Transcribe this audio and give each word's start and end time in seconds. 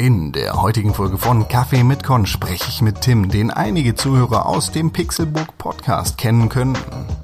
In 0.00 0.32
der 0.32 0.62
heutigen 0.62 0.94
Folge 0.94 1.18
von 1.18 1.46
Kaffee 1.46 1.84
mit 1.84 2.02
Con 2.02 2.24
spreche 2.24 2.70
ich 2.70 2.80
mit 2.80 3.02
Tim, 3.02 3.28
den 3.28 3.50
einige 3.50 3.94
Zuhörer 3.94 4.46
aus 4.46 4.72
dem 4.72 4.92
Pixelburg 4.92 5.58
Podcast 5.58 6.16
kennen 6.16 6.48
können. 6.48 6.74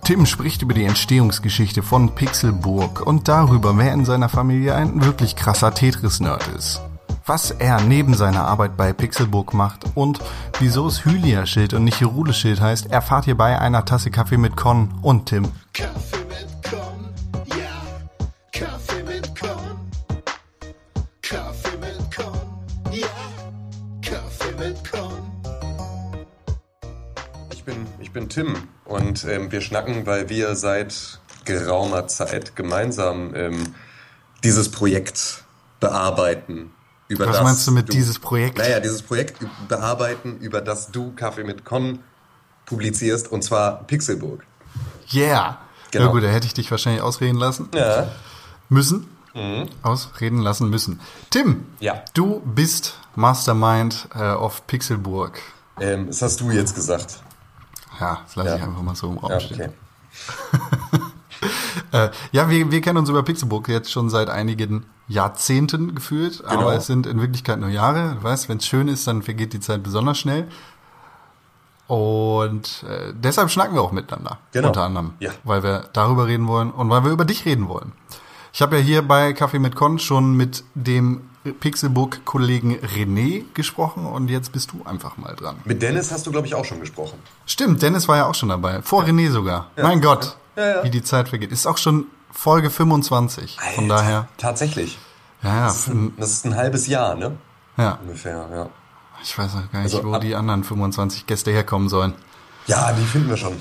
Tim 0.05 0.27
spricht 0.27 0.61
über 0.61 0.75
die 0.75 0.85
Entstehungsgeschichte 0.85 1.83
von 1.83 2.15
Pixelburg 2.15 3.01
und 3.01 3.29
darüber, 3.29 3.79
wer 3.79 3.95
in 3.95 4.05
seiner 4.05 4.29
Familie 4.29 4.75
ein 4.75 5.03
wirklich 5.03 5.37
krasser 5.37 5.73
Tetris-Nerd 5.73 6.49
ist. 6.49 6.83
Was 7.25 7.51
er 7.51 7.81
neben 7.81 8.13
seiner 8.13 8.45
Arbeit 8.45 8.77
bei 8.77 8.93
Pixelburg 8.93 9.55
macht 9.55 9.87
und 9.95 10.21
wieso 10.59 10.87
es 10.87 11.07
Hylia-Schild 11.07 11.73
und 11.73 11.83
nicht 11.83 11.97
Hirule-Schild 11.97 12.61
heißt, 12.61 12.91
erfahrt 12.91 13.27
ihr 13.27 13.39
bei 13.39 13.59
einer 13.59 13.87
Tasse 13.87 14.11
Kaffee 14.11 14.37
mit 14.37 14.55
Con 14.55 14.93
und 15.01 15.25
Tim. 15.31 15.49
Tim 28.37 28.55
und 28.85 29.25
ähm, 29.25 29.51
wir 29.51 29.63
schnacken, 29.63 30.05
weil 30.05 30.29
wir 30.29 30.57
seit 30.57 31.21
geraumer 31.47 32.07
Zeit 32.07 32.55
gemeinsam 32.55 33.35
ähm, 33.35 33.75
dieses 34.45 34.71
Projekt 34.71 35.43
bearbeiten. 35.81 36.71
Über 37.09 37.27
Was 37.29 37.37
das 37.37 37.45
meinst 37.45 37.67
du 37.67 37.73
mit 37.73 37.95
dieses 37.95 38.19
Projekt? 38.19 38.59
Naja, 38.59 38.79
dieses 38.81 39.01
Projekt 39.01 39.39
bearbeiten, 39.69 40.37
über 40.41 40.61
das 40.61 40.91
du 40.91 41.15
Kaffee 41.15 41.45
mit 41.45 41.65
Con 41.65 42.01
publizierst, 42.67 43.33
und 43.33 43.43
zwar 43.43 43.85
Pixelburg. 43.85 44.45
Yeah. 45.15 45.57
Genau. 45.91 46.05
Ja 46.07 46.11
gut, 46.11 46.23
da 46.23 46.29
hätte 46.29 46.47
ich 46.47 46.53
dich 46.53 46.71
wahrscheinlich 46.71 47.01
ausreden 47.01 47.39
lassen. 47.39 47.71
Ja. 47.75 48.09
Müssen. 48.69 49.09
Ausreden 49.83 50.41
lassen 50.41 50.69
müssen. 50.69 51.01
Tim, 51.31 51.65
Ja. 51.81 52.03
du 52.13 52.43
bist 52.45 52.99
Mastermind 53.15 54.09
äh, 54.15 54.33
of 54.33 54.67
Pixelburg. 54.67 55.41
Ähm, 55.81 56.09
das 56.09 56.21
hast 56.21 56.41
du 56.41 56.51
jetzt 56.51 56.75
gesagt. 56.75 57.21
Ja, 58.01 58.21
das 58.25 58.37
lasse 58.37 58.51
Ja. 58.51 58.57
ich 58.57 58.63
einfach 58.63 58.83
mal 58.83 58.95
so 58.97 59.09
im 59.11 59.19
Raum 59.19 59.31
Ja, 59.31 59.41
stehen. 59.41 59.61
okay. 59.61 61.01
Äh, 61.93 62.09
ja, 62.33 62.49
wir, 62.49 62.71
wir 62.71 62.81
kennen 62.81 62.97
uns 62.99 63.11
über 63.11 63.23
Pixelburg 63.23 63.69
jetzt 63.69 63.93
schon 63.93 64.09
seit 64.11 64.31
einigen 64.31 64.87
Jahrzehnten 65.07 65.95
gefühlt, 65.95 66.39
Genau. 66.43 66.53
aber 66.63 66.75
es 66.75 66.87
sind 66.87 67.07
in 67.07 67.21
Wirklichkeit 67.21 67.61
nur 67.61 67.69
Jahre. 67.69 68.17
Du 68.19 68.23
weißt, 68.25 68.49
wenn 68.49 68.57
es 68.59 68.67
schön 68.67 68.89
ist, 68.89 69.07
dann 69.07 69.23
vergeht 69.23 69.53
die 69.53 69.61
Zeit 69.61 69.83
besonders 69.83 70.19
schnell. 70.19 70.49
Und 71.87 72.85
äh, 72.89 73.13
deshalb 73.15 73.51
schnacken 73.51 73.75
wir 73.75 73.83
auch 73.83 73.93
miteinander. 73.93 74.39
Genau. 74.53 74.69
Unter 74.69 74.83
anderem. 74.85 75.13
Ja. 75.21 75.31
Weil 75.45 75.63
wir 75.63 75.89
darüber 75.93 76.27
reden 76.27 76.49
wollen 76.49 76.71
und 76.73 76.91
weil 76.91 77.05
wir 77.05 77.13
über 77.13 77.25
dich 77.25 77.45
reden 77.45 77.69
wollen. 77.69 77.93
Ich 78.53 78.63
habe 78.63 78.77
ja 78.79 78.83
hier 78.83 79.03
bei 79.07 79.33
Kaffee 79.35 79.59
mit 79.61 79.77
Con 79.77 79.99
schon 79.99 80.35
mit 80.35 80.65
dem 80.75 81.29
Pixelburg-Kollegen 81.53 82.77
René 82.81 83.45
gesprochen 83.55 84.07
und 84.07 84.29
jetzt 84.29 84.53
bist 84.53 84.73
du 84.73 84.85
einfach 84.85 85.17
mal 85.17 85.35
dran. 85.35 85.57
Mit 85.65 85.83
Dennis 85.83 86.11
hast 86.13 86.27
du, 86.27 86.31
glaube 86.31 86.47
ich, 86.47 86.55
auch 86.55 86.65
schon 86.65 86.81
gesprochen. 86.81 87.19
Stimmt, 87.47 87.83
Dennis 87.83 88.09
war 88.09 88.17
ja 88.17 88.27
auch 88.27 88.35
schon 88.35 88.49
dabei. 88.49 88.83
Vor 88.83 89.05
René 89.05 89.31
sogar. 89.31 89.71
Mein 89.81 90.01
Gott, 90.01 90.37
Ja, 90.57 90.67
ja. 90.77 90.85
wie 90.85 90.91
die 90.91 91.03
Zeit 91.03 91.29
vergeht. 91.29 91.53
Ist 91.53 91.67
auch 91.67 91.79
schon 91.79 92.07
Folge 92.31 92.71
25. 92.71 93.59
Von 93.75 93.85
Alter, 93.91 94.03
daher, 94.03 94.29
Tatsächlich. 94.39 94.99
ja, 95.43 95.55
ja, 95.55 95.67
Das 95.67 95.77
ist, 95.81 95.89
ein, 95.89 96.15
das 96.19 96.31
ist 96.33 96.45
ein 96.47 96.57
halbes 96.57 96.87
Jahr, 96.87 97.15
ne? 97.15 97.33
ja. 97.77 97.99
Ungefähr, 98.03 98.47
ja. 98.53 98.69
Ich 99.23 99.37
weiß 99.39 99.53
auch 99.53 99.73
gar 99.73 99.83
nicht, 99.83 99.95
Also 99.95 100.05
wo 100.05 100.19
die 100.19 100.35
anderen 100.35 100.63
25 100.63 101.27
Gäste 101.27 101.51
herkommen 101.51 101.89
sollen. 101.89 102.13
Ja, 102.67 102.93
die 102.93 103.05
finden 103.05 103.31
wir 103.31 103.37
schon. 103.37 103.55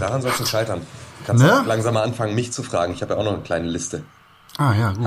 Daran 0.00 0.22
soll 0.22 0.30
es 0.30 0.40
nicht 0.40 0.48
scheitern. 0.50 0.80
Du 1.20 1.26
kannst 1.26 1.44
Ne? 1.44 1.62
langsam 1.66 1.94
mal 1.94 2.02
anfangen, 2.02 2.34
mich 2.34 2.52
zu 2.52 2.62
fragen. 2.62 2.94
Ich 2.94 3.02
habe 3.02 3.14
ja 3.14 3.20
auch 3.20 3.24
noch 3.24 3.34
eine 3.34 3.42
kleine 3.42 3.68
Liste. 3.68 4.02
Ah, 4.58 4.72
ja, 4.72 4.92
gut. 4.92 5.04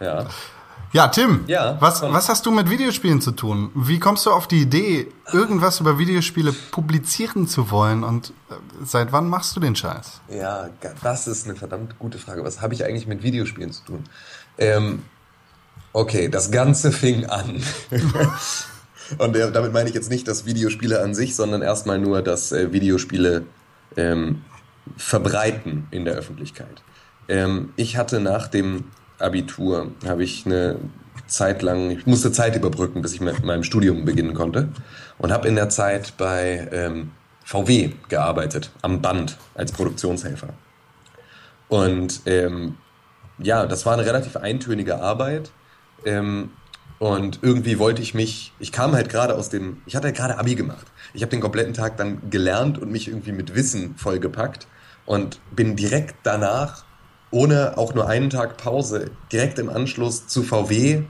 Ja. 0.00 0.26
Ja, 0.92 1.08
Tim, 1.08 1.44
Ja, 1.46 1.76
was, 1.80 2.00
komm. 2.00 2.12
was 2.14 2.28
hast 2.28 2.46
du 2.46 2.50
mit 2.50 2.70
Videospielen 2.70 3.20
zu 3.20 3.32
tun? 3.32 3.70
Wie 3.74 3.98
kommst 3.98 4.24
du 4.24 4.30
auf 4.30 4.48
die 4.48 4.62
Idee, 4.62 5.08
irgendwas 5.32 5.80
über 5.80 5.98
Videospiele 5.98 6.52
publizieren 6.70 7.46
zu 7.46 7.70
wollen 7.70 8.04
und 8.04 8.30
äh, 8.50 8.54
seit 8.84 9.12
wann 9.12 9.28
machst 9.28 9.54
du 9.54 9.60
den 9.60 9.76
Scheiß? 9.76 10.20
Ja, 10.28 10.70
das 11.02 11.26
ist 11.26 11.46
eine 11.46 11.56
verdammt 11.56 11.98
gute 11.98 12.18
Frage. 12.18 12.42
Was 12.42 12.62
habe 12.62 12.72
ich 12.74 12.84
eigentlich 12.84 13.06
mit 13.06 13.22
Videospielen 13.22 13.72
zu 13.72 13.84
tun? 13.84 14.04
Ähm, 14.56 15.02
okay, 15.92 16.28
das 16.28 16.50
Ganze 16.50 16.90
fing 16.90 17.26
an. 17.26 17.62
Und 19.18 19.36
äh, 19.36 19.50
damit 19.50 19.72
meine 19.72 19.88
ich 19.88 19.94
jetzt 19.94 20.10
nicht 20.10 20.28
das 20.28 20.44
Videospiele 20.44 21.00
an 21.02 21.14
sich, 21.14 21.34
sondern 21.34 21.62
erstmal 21.62 21.98
nur 21.98 22.20
das 22.22 22.52
äh, 22.52 22.72
Videospiele 22.72 23.44
ähm, 23.96 24.42
verbreiten 24.96 25.86
in 25.90 26.04
der 26.04 26.14
Öffentlichkeit. 26.14 26.82
Ähm, 27.28 27.72
ich 27.76 27.96
hatte 27.96 28.20
nach 28.20 28.48
dem 28.48 28.84
Abitur, 29.18 29.92
habe 30.06 30.24
ich 30.24 30.46
eine 30.46 30.76
Zeit 31.26 31.62
lang, 31.62 31.90
ich 31.90 32.06
musste 32.06 32.32
Zeit 32.32 32.56
überbrücken, 32.56 33.02
bis 33.02 33.12
ich 33.12 33.20
mit 33.20 33.44
meinem 33.44 33.62
Studium 33.62 34.04
beginnen 34.04 34.34
konnte 34.34 34.68
und 35.18 35.32
habe 35.32 35.48
in 35.48 35.54
der 35.54 35.68
Zeit 35.68 36.16
bei 36.16 36.68
ähm, 36.72 37.10
VW 37.44 37.92
gearbeitet, 38.08 38.70
am 38.82 39.02
Band 39.02 39.36
als 39.54 39.72
Produktionshelfer. 39.72 40.48
Und 41.68 42.22
ähm, 42.26 42.76
ja, 43.38 43.66
das 43.66 43.86
war 43.86 43.94
eine 43.94 44.04
relativ 44.04 44.36
eintönige 44.36 45.00
Arbeit. 45.00 45.50
Ähm, 46.04 46.50
und 46.98 47.38
irgendwie 47.42 47.78
wollte 47.78 48.02
ich 48.02 48.14
mich, 48.14 48.52
ich 48.58 48.72
kam 48.72 48.92
halt 48.92 49.08
gerade 49.08 49.36
aus 49.36 49.50
dem, 49.50 49.82
ich 49.86 49.94
hatte 49.94 50.08
halt 50.08 50.16
gerade 50.16 50.38
Abi 50.38 50.56
gemacht. 50.56 50.86
Ich 51.14 51.22
habe 51.22 51.30
den 51.30 51.40
kompletten 51.40 51.74
Tag 51.74 51.96
dann 51.96 52.28
gelernt 52.30 52.78
und 52.78 52.90
mich 52.90 53.08
irgendwie 53.08 53.32
mit 53.32 53.54
Wissen 53.54 53.94
vollgepackt 53.96 54.66
und 55.06 55.38
bin 55.54 55.76
direkt 55.76 56.16
danach, 56.24 56.84
ohne 57.30 57.76
auch 57.76 57.94
nur 57.94 58.08
einen 58.08 58.30
Tag 58.30 58.56
Pause, 58.56 59.10
direkt 59.32 59.58
im 59.58 59.68
Anschluss 59.68 60.26
zu 60.26 60.42
VW 60.42 61.02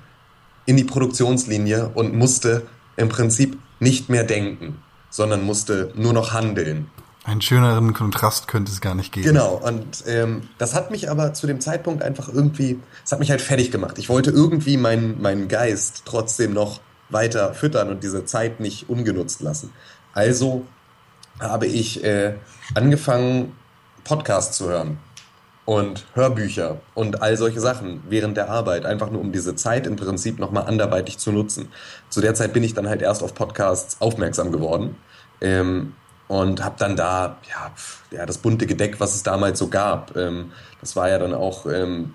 in 0.67 0.77
die 0.77 0.85
Produktionslinie 0.85 1.91
und 1.95 2.15
musste 2.15 2.67
im 2.97 3.09
Prinzip 3.09 3.59
nicht 3.81 4.09
mehr 4.09 4.25
denken, 4.25 4.83
sondern 5.11 5.43
musste 5.43 5.93
nur 5.95 6.13
noch 6.13 6.33
handeln. 6.33 6.91
Einen 7.25 7.43
schöneren 7.43 7.93
Kontrast 7.93 8.49
könnte 8.49 8.73
es 8.73 8.81
gar 8.81 8.95
nicht 8.95 9.13
geben. 9.13 9.27
Genau, 9.27 9.55
und 9.55 10.05
ähm, 10.07 10.49
das 10.57 10.75
hat 10.75 10.91
mich 10.91 11.11
aber 11.11 11.35
zu 11.35 11.47
dem 11.47 11.61
Zeitpunkt 11.61 12.03
einfach 12.03 12.29
irgendwie, 12.29 12.81
es 13.05 13.13
hat 13.13 13.21
mich 13.21 13.31
halt 13.31 13.43
fertig 13.43 13.71
gemacht. 13.71 13.99
Ich 13.99 14.09
wollte 14.09 14.31
irgendwie 14.31 14.77
meinen, 14.77 15.21
meinen 15.21 15.47
Geist 15.49 16.03
trotzdem 16.07 16.55
noch 16.55 16.81
weiter 17.11 17.55
füttern 17.55 17.91
und 17.91 18.03
diese 18.03 18.25
Zeit 18.25 18.61
nicht 18.61 18.89
ungenutzt 18.89 19.41
lassen. 19.41 19.73
Also 20.15 20.67
habe 21.39 21.67
ich 21.67 22.03
äh, 22.03 22.35
angefangen, 22.75 23.53
Podcasts 24.05 24.57
zu 24.57 24.69
hören 24.69 24.99
und 25.69 26.07
Hörbücher 26.15 26.81
und 26.95 27.21
all 27.21 27.37
solche 27.37 27.61
Sachen 27.61 28.03
während 28.09 28.39
der 28.39 28.49
Arbeit, 28.49 28.87
einfach 28.87 29.11
nur 29.11 29.21
um 29.21 29.33
diese 29.33 29.55
Zeit 29.55 29.87
im 29.87 29.97
Prinzip 29.97 30.39
nochmal 30.39 30.65
anderweitig 30.67 31.19
zu 31.19 31.31
nutzen. 31.31 31.69
Zu 32.09 32.23
der 32.23 32.33
Zeit 32.33 32.55
bin 32.55 32.65
ich 32.65 32.73
dann 32.73 32.89
halt 32.89 33.03
erst 33.03 33.23
auf 33.23 33.35
Podcasts 33.35 34.01
aufmerksam 34.01 34.51
geworden 34.51 34.97
ähm, 35.43 35.93
und 36.27 36.65
habe 36.65 36.77
dann 36.79 36.97
da 36.97 37.37
ja, 37.51 38.19
ja 38.19 38.25
das 38.25 38.39
bunte 38.39 38.65
Gedeck, 38.67 38.99
was 38.99 39.15
es 39.15 39.23
damals 39.25 39.59
so 39.59 39.69
gab. 39.69 40.17
Ähm, 40.17 40.53
das 40.81 40.97
war 40.97 41.11
ja 41.11 41.19
dann 41.19 41.35
auch, 41.35 41.67
ähm, 41.67 42.15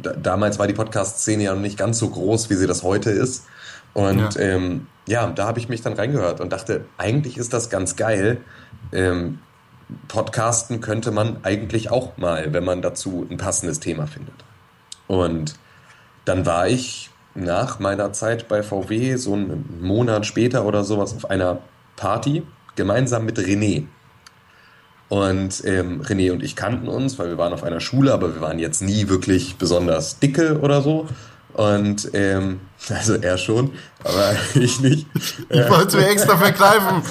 da, 0.00 0.14
damals 0.14 0.58
war 0.58 0.66
die 0.66 0.72
Podcast-Szene 0.72 1.42
ja 1.42 1.54
noch 1.54 1.60
nicht 1.60 1.76
ganz 1.76 1.98
so 1.98 2.08
groß, 2.08 2.48
wie 2.48 2.54
sie 2.54 2.66
das 2.66 2.82
heute 2.82 3.10
ist. 3.10 3.44
Und 3.92 4.34
Ja. 4.36 4.40
ähm, 4.40 4.86
ja 5.06 5.26
da 5.26 5.46
habe 5.46 5.58
ich 5.58 5.68
mich 5.68 5.82
dann 5.82 5.92
reingehört 5.92 6.40
und 6.40 6.54
dachte, 6.54 6.86
eigentlich 6.96 7.36
ist 7.36 7.52
das 7.52 7.68
ganz 7.68 7.96
geil. 7.96 8.40
Podcasten 10.08 10.80
könnte 10.80 11.10
man 11.10 11.38
eigentlich 11.42 11.90
auch 11.90 12.16
mal, 12.16 12.52
wenn 12.52 12.64
man 12.64 12.82
dazu 12.82 13.26
ein 13.30 13.36
passendes 13.36 13.80
Thema 13.80 14.06
findet. 14.06 14.34
Und 15.06 15.54
dann 16.24 16.46
war 16.46 16.68
ich 16.68 17.10
nach 17.34 17.78
meiner 17.78 18.12
Zeit 18.12 18.48
bei 18.48 18.62
VW 18.62 19.16
so 19.16 19.34
einen 19.34 19.80
Monat 19.82 20.26
später 20.26 20.64
oder 20.64 20.84
sowas 20.84 21.14
auf 21.14 21.30
einer 21.30 21.58
Party 21.96 22.42
gemeinsam 22.76 23.24
mit 23.24 23.38
René. 23.38 23.86
Und 25.08 25.62
ähm, 25.64 26.00
René 26.00 26.32
und 26.32 26.42
ich 26.42 26.56
kannten 26.56 26.88
uns, 26.88 27.18
weil 27.18 27.28
wir 27.28 27.38
waren 27.38 27.52
auf 27.52 27.62
einer 27.62 27.80
Schule, 27.80 28.12
aber 28.12 28.34
wir 28.34 28.40
waren 28.40 28.58
jetzt 28.58 28.82
nie 28.82 29.08
wirklich 29.08 29.56
besonders 29.56 30.18
dicke 30.18 30.60
oder 30.60 30.80
so. 30.80 31.08
Und 31.54 32.10
ähm, 32.14 32.60
also 32.88 33.14
er 33.14 33.38
schon, 33.38 33.72
aber 34.02 34.34
ich 34.54 34.80
nicht. 34.80 35.06
Ich 35.48 35.70
wollte 35.70 35.96
mir 35.96 36.08
extra 36.08 36.36
verkneifen. 36.36 37.02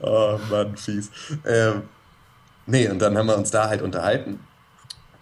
oh 0.00 0.38
Mann, 0.50 0.76
fies. 0.76 1.10
Ähm, 1.46 1.82
nee, 2.66 2.88
und 2.88 3.00
dann 3.00 3.16
haben 3.16 3.26
wir 3.26 3.36
uns 3.36 3.50
da 3.50 3.68
halt 3.68 3.82
unterhalten. 3.82 4.40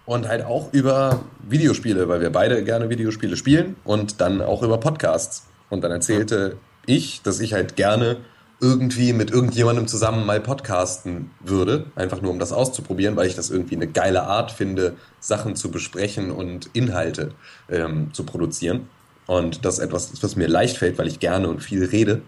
Und 0.04 0.28
halt 0.28 0.44
auch 0.44 0.72
über 0.72 1.24
Videospiele, 1.48 2.08
weil 2.08 2.20
wir 2.20 2.30
beide 2.30 2.62
gerne 2.62 2.88
Videospiele 2.88 3.36
spielen 3.36 3.74
und 3.82 4.20
dann 4.20 4.40
auch 4.40 4.62
über 4.62 4.78
Podcasts. 4.78 5.48
Und 5.68 5.82
dann 5.82 5.90
erzählte 5.90 6.58
ich, 6.86 7.22
dass 7.22 7.40
ich 7.40 7.54
halt 7.54 7.74
gerne 7.74 8.18
irgendwie 8.60 9.12
mit 9.12 9.30
irgendjemandem 9.30 9.86
zusammen 9.86 10.24
mal 10.24 10.40
podcasten 10.40 11.30
würde, 11.40 11.86
einfach 11.94 12.22
nur 12.22 12.30
um 12.30 12.38
das 12.38 12.52
auszuprobieren, 12.52 13.14
weil 13.16 13.26
ich 13.26 13.34
das 13.34 13.50
irgendwie 13.50 13.76
eine 13.76 13.86
geile 13.86 14.22
Art 14.22 14.50
finde, 14.50 14.96
Sachen 15.20 15.56
zu 15.56 15.70
besprechen 15.70 16.30
und 16.30 16.70
Inhalte 16.72 17.32
ähm, 17.68 18.14
zu 18.14 18.24
produzieren. 18.24 18.88
Und 19.26 19.64
das 19.64 19.74
ist 19.74 19.84
etwas, 19.84 20.22
was 20.22 20.36
mir 20.36 20.48
leicht 20.48 20.78
fällt, 20.78 20.98
weil 20.98 21.08
ich 21.08 21.20
gerne 21.20 21.48
und 21.48 21.62
viel 21.62 21.84
rede. 21.84 22.22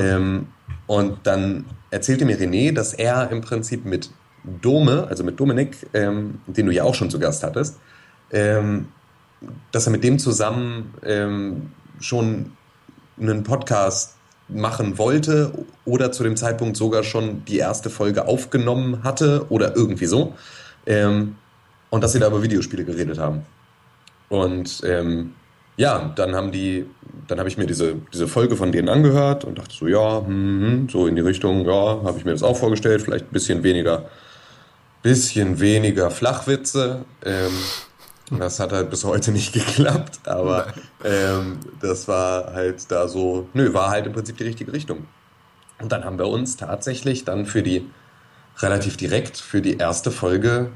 Ähm, 0.00 0.48
und 0.86 1.18
dann 1.24 1.64
erzählte 1.90 2.24
mir 2.24 2.38
René, 2.38 2.72
dass 2.72 2.94
er 2.94 3.30
im 3.30 3.40
Prinzip 3.40 3.84
mit 3.84 4.10
Dome, 4.44 5.06
also 5.08 5.24
mit 5.24 5.38
Dominik, 5.38 5.86
ähm, 5.92 6.40
den 6.46 6.66
du 6.66 6.72
ja 6.72 6.84
auch 6.84 6.94
schon 6.94 7.10
zu 7.10 7.18
Gast 7.18 7.42
hattest, 7.42 7.78
ähm, 8.30 8.88
dass 9.72 9.86
er 9.86 9.92
mit 9.92 10.04
dem 10.04 10.18
zusammen 10.18 10.94
ähm, 11.04 11.70
schon 12.00 12.52
einen 13.20 13.42
Podcast 13.42 14.17
machen 14.48 14.98
wollte 14.98 15.52
oder 15.84 16.12
zu 16.12 16.22
dem 16.22 16.36
Zeitpunkt 16.36 16.76
sogar 16.76 17.02
schon 17.02 17.44
die 17.44 17.58
erste 17.58 17.90
Folge 17.90 18.26
aufgenommen 18.26 19.02
hatte 19.04 19.46
oder 19.50 19.76
irgendwie 19.76 20.06
so. 20.06 20.34
Ähm, 20.86 21.36
und 21.90 22.02
dass 22.02 22.12
sie 22.12 22.18
da 22.18 22.28
über 22.28 22.42
Videospiele 22.42 22.84
geredet 22.84 23.18
haben. 23.18 23.42
Und 24.28 24.82
ähm, 24.84 25.32
ja, 25.76 26.12
dann 26.16 26.34
haben 26.34 26.52
die, 26.52 26.86
dann 27.28 27.38
habe 27.38 27.48
ich 27.48 27.56
mir 27.56 27.66
diese, 27.66 27.94
diese 28.12 28.28
Folge 28.28 28.56
von 28.56 28.72
denen 28.72 28.88
angehört 28.88 29.44
und 29.44 29.58
dachte 29.58 29.74
so, 29.74 29.86
ja, 29.86 30.24
hm, 30.26 30.88
so 30.90 31.06
in 31.06 31.14
die 31.14 31.22
Richtung, 31.22 31.64
ja, 31.64 32.02
habe 32.04 32.18
ich 32.18 32.24
mir 32.24 32.32
das 32.32 32.42
auch 32.42 32.56
vorgestellt, 32.56 33.02
vielleicht 33.02 33.26
ein 33.26 33.32
bisschen 33.32 33.62
weniger, 33.62 34.06
bisschen 35.02 35.60
weniger 35.60 36.10
Flachwitze. 36.10 37.04
Ähm, 37.24 37.52
das 38.30 38.60
hat 38.60 38.72
halt 38.72 38.90
bis 38.90 39.04
heute 39.04 39.32
nicht 39.32 39.52
geklappt, 39.52 40.20
aber 40.26 40.68
ähm, 41.04 41.58
das 41.80 42.08
war 42.08 42.52
halt 42.52 42.90
da 42.90 43.08
so, 43.08 43.48
nö, 43.54 43.72
war 43.72 43.90
halt 43.90 44.06
im 44.06 44.12
Prinzip 44.12 44.36
die 44.36 44.44
richtige 44.44 44.72
Richtung. 44.72 45.06
Und 45.80 45.92
dann 45.92 46.04
haben 46.04 46.18
wir 46.18 46.26
uns 46.26 46.56
tatsächlich 46.56 47.24
dann 47.24 47.46
für 47.46 47.62
die, 47.62 47.88
relativ 48.58 48.96
direkt 48.96 49.36
für 49.36 49.62
die 49.62 49.76
erste 49.76 50.10
Folge 50.10 50.70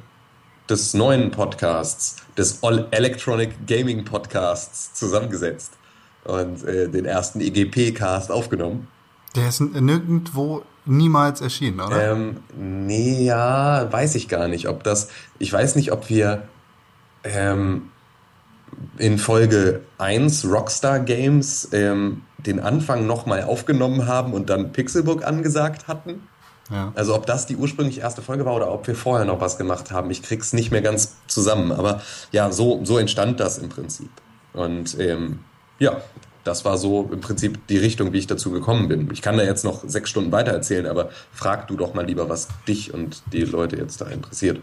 des 0.68 0.94
neuen 0.94 1.30
Podcasts, 1.30 2.16
des 2.38 2.62
All 2.62 2.86
Electronic 2.92 3.66
Gaming 3.66 4.04
Podcasts 4.04 4.94
zusammengesetzt 4.94 5.72
und 6.24 6.64
äh, 6.64 6.88
den 6.88 7.04
ersten 7.04 7.40
EGP-Cast 7.40 8.30
aufgenommen. 8.30 8.86
Der 9.34 9.48
ist 9.48 9.60
nirgendwo 9.60 10.62
niemals 10.84 11.40
erschienen, 11.40 11.80
oder? 11.80 12.12
Ähm, 12.12 12.38
nee, 12.56 13.24
ja, 13.24 13.90
weiß 13.90 14.14
ich 14.14 14.28
gar 14.28 14.48
nicht, 14.48 14.68
ob 14.68 14.84
das, 14.84 15.08
ich 15.38 15.52
weiß 15.52 15.76
nicht, 15.76 15.92
ob 15.92 16.08
wir 16.08 16.44
ähm, 17.24 17.90
in 18.98 19.18
Folge 19.18 19.82
1 19.98 20.46
Rockstar 20.46 21.00
Games 21.00 21.68
ähm, 21.72 22.22
den 22.38 22.60
Anfang 22.60 23.06
nochmal 23.06 23.44
aufgenommen 23.44 24.06
haben 24.06 24.32
und 24.32 24.50
dann 24.50 24.72
Pixelbook 24.72 25.24
angesagt 25.24 25.88
hatten. 25.88 26.28
Ja. 26.70 26.92
Also 26.94 27.14
ob 27.14 27.26
das 27.26 27.46
die 27.46 27.56
ursprünglich 27.56 28.00
erste 28.00 28.22
Folge 28.22 28.44
war 28.44 28.54
oder 28.54 28.72
ob 28.72 28.86
wir 28.86 28.94
vorher 28.94 29.26
noch 29.26 29.40
was 29.40 29.58
gemacht 29.58 29.90
haben, 29.90 30.10
ich 30.10 30.22
krieg's 30.22 30.52
nicht 30.52 30.70
mehr 30.70 30.80
ganz 30.80 31.16
zusammen. 31.26 31.72
Aber 31.72 32.00
ja, 32.30 32.50
so, 32.50 32.84
so 32.84 32.98
entstand 32.98 33.40
das 33.40 33.58
im 33.58 33.68
Prinzip. 33.68 34.10
Und 34.52 34.98
ähm, 34.98 35.40
ja, 35.78 36.00
das 36.44 36.64
war 36.64 36.78
so 36.78 37.08
im 37.12 37.20
Prinzip 37.20 37.66
die 37.68 37.78
Richtung, 37.78 38.12
wie 38.12 38.18
ich 38.18 38.26
dazu 38.26 38.50
gekommen 38.50 38.88
bin. 38.88 39.08
Ich 39.12 39.22
kann 39.22 39.36
da 39.36 39.44
jetzt 39.44 39.64
noch 39.64 39.82
sechs 39.86 40.10
Stunden 40.10 40.32
weiter 40.32 40.52
erzählen, 40.52 40.86
aber 40.86 41.10
frag 41.32 41.68
du 41.68 41.76
doch 41.76 41.94
mal 41.94 42.06
lieber, 42.06 42.28
was 42.28 42.48
dich 42.66 42.92
und 42.92 43.22
die 43.32 43.42
Leute 43.42 43.76
jetzt 43.76 44.00
da 44.00 44.06
interessiert. 44.06 44.60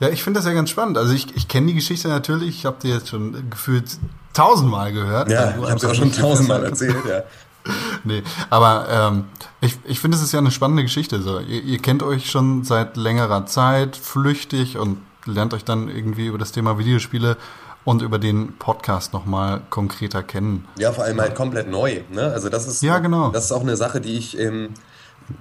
Ja, 0.00 0.08
ich 0.08 0.22
finde 0.22 0.38
das 0.38 0.46
ja 0.46 0.54
ganz 0.54 0.70
spannend. 0.70 0.96
Also 0.96 1.12
ich, 1.12 1.36
ich 1.36 1.46
kenne 1.46 1.68
die 1.68 1.74
Geschichte 1.74 2.08
natürlich. 2.08 2.48
Ich 2.48 2.66
habe 2.66 2.78
die 2.82 2.88
jetzt 2.88 3.08
schon 3.08 3.50
gefühlt 3.50 3.98
tausendmal 4.32 4.92
gehört. 4.92 5.30
Ja, 5.30 5.54
ich 5.62 5.70
habe 5.70 5.78
sie 5.78 5.86
auch 5.86 5.94
schon 5.94 6.12
tausendmal 6.12 6.64
erzählt, 6.64 7.04
ja. 7.08 7.22
nee, 8.04 8.22
aber 8.48 8.86
ähm, 8.90 9.24
ich, 9.60 9.76
ich 9.84 10.00
finde, 10.00 10.16
es 10.16 10.22
ist 10.22 10.32
ja 10.32 10.38
eine 10.38 10.50
spannende 10.50 10.82
Geschichte. 10.82 11.20
So. 11.20 11.40
Ihr, 11.40 11.62
ihr 11.62 11.78
kennt 11.78 12.02
euch 12.02 12.30
schon 12.30 12.64
seit 12.64 12.96
längerer 12.96 13.44
Zeit 13.44 13.96
flüchtig 13.96 14.78
und 14.78 14.98
lernt 15.26 15.52
euch 15.52 15.64
dann 15.64 15.88
irgendwie 15.88 16.26
über 16.26 16.38
das 16.38 16.52
Thema 16.52 16.78
Videospiele 16.78 17.36
und 17.84 18.00
über 18.00 18.18
den 18.18 18.56
Podcast 18.56 19.12
nochmal 19.12 19.60
konkreter 19.68 20.22
kennen. 20.22 20.66
Ja, 20.78 20.92
vor 20.92 21.04
allem 21.04 21.20
halt 21.20 21.34
komplett 21.34 21.68
neu. 21.68 22.00
Ne? 22.10 22.32
Also 22.32 22.48
das 22.48 22.66
ist, 22.66 22.82
ja, 22.82 22.98
genau. 22.98 23.30
das 23.30 23.44
ist 23.44 23.52
auch 23.52 23.60
eine 23.60 23.76
Sache, 23.76 24.00
die 24.00 24.16
ich, 24.16 24.38
ähm, 24.38 24.70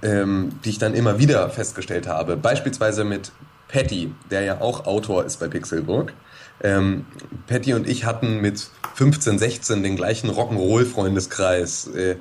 ähm, 0.01 0.59
die 0.65 0.71
ich 0.71 0.77
dann 0.77 0.93
immer 0.93 1.19
wieder 1.19 1.49
festgestellt 1.49 2.07
habe. 2.07 2.35
Beispielsweise 2.35 3.05
mit 3.05 3.31
Patty, 3.69 4.13
der 4.29 4.41
ja 4.41 4.61
auch 4.61 4.85
Autor 4.85 5.23
ist 5.25 5.39
bei 5.39 5.47
Pixelburg. 5.47 6.13
Ähm, 6.61 7.05
Patty 7.47 7.73
und 7.73 7.87
ich 7.87 8.05
hatten 8.05 8.41
mit 8.41 8.69
15, 8.95 9.39
16 9.39 9.83
den 9.83 9.95
gleichen 9.95 10.29
Rock'n'Roll-Freundeskreis 10.29 11.87
äh, 11.95 12.17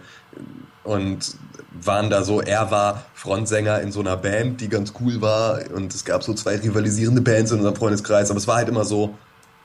und 0.85 1.37
waren 1.73 2.11
da 2.11 2.23
so, 2.23 2.41
er 2.41 2.71
war 2.71 3.05
Frontsänger 3.15 3.81
in 3.81 3.93
so 3.93 4.01
einer 4.01 4.17
Band, 4.17 4.61
die 4.61 4.69
ganz 4.69 4.93
cool 5.01 5.21
war 5.21 5.61
und 5.75 5.95
es 5.95 6.05
gab 6.05 6.23
so 6.23 6.35
zwei 6.35 6.57
rivalisierende 6.57 7.21
Bands 7.21 7.51
in 7.51 7.59
unserem 7.59 7.77
Freundeskreis, 7.77 8.31
aber 8.31 8.39
es 8.39 8.47
war 8.47 8.57
halt 8.57 8.69
immer 8.69 8.85
so, 8.85 9.15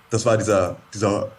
das 0.09 0.25
war 0.25 0.37
dieser, 0.37 0.77
dieser 0.93 1.31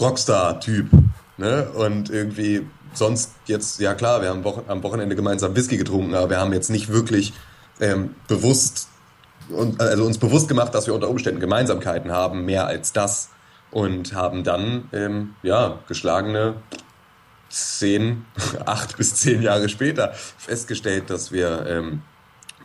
Rockstar-Typ, 0.00 0.88
ne? 1.36 1.68
Und 1.70 2.10
irgendwie 2.10 2.66
sonst 2.94 3.32
jetzt, 3.46 3.80
ja 3.80 3.94
klar, 3.94 4.22
wir 4.22 4.28
haben 4.28 4.44
am 4.68 4.82
Wochenende 4.82 5.16
gemeinsam 5.16 5.54
Whisky 5.54 5.76
getrunken, 5.76 6.14
aber 6.14 6.30
wir 6.30 6.38
haben 6.38 6.52
jetzt 6.52 6.70
nicht 6.70 6.88
wirklich 6.88 7.32
ähm, 7.80 8.14
bewusst 8.26 8.88
und, 9.50 9.80
also 9.80 10.04
uns 10.04 10.18
bewusst 10.18 10.48
gemacht, 10.48 10.74
dass 10.74 10.86
wir 10.86 10.94
unter 10.94 11.08
Umständen 11.08 11.40
Gemeinsamkeiten 11.40 12.12
haben, 12.12 12.44
mehr 12.44 12.66
als 12.66 12.92
das. 12.92 13.30
Und 13.70 14.14
haben 14.14 14.44
dann, 14.44 14.88
ähm, 14.94 15.34
ja, 15.42 15.78
geschlagene 15.88 16.54
zehn, 17.50 18.24
acht 18.66 18.96
bis 18.96 19.14
zehn 19.16 19.42
Jahre 19.42 19.68
später 19.68 20.12
festgestellt, 20.14 21.10
dass 21.10 21.32
wir 21.32 21.66
ähm, 21.66 22.02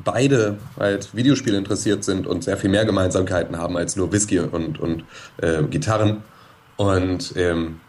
beide 0.04 0.60
halt 0.80 1.16
Videospiele 1.16 1.58
interessiert 1.58 2.04
sind 2.04 2.26
und 2.26 2.44
sehr 2.44 2.58
viel 2.58 2.70
mehr 2.70 2.86
Gemeinsamkeiten 2.86 3.58
haben 3.58 3.78
als 3.78 3.96
nur 3.96 4.12
Whisky 4.12 4.40
und, 4.40 4.80
und 4.80 5.04
äh, 5.38 5.64
Gitarren. 5.64 6.24
Und 6.78 7.34
ähm, 7.36 7.82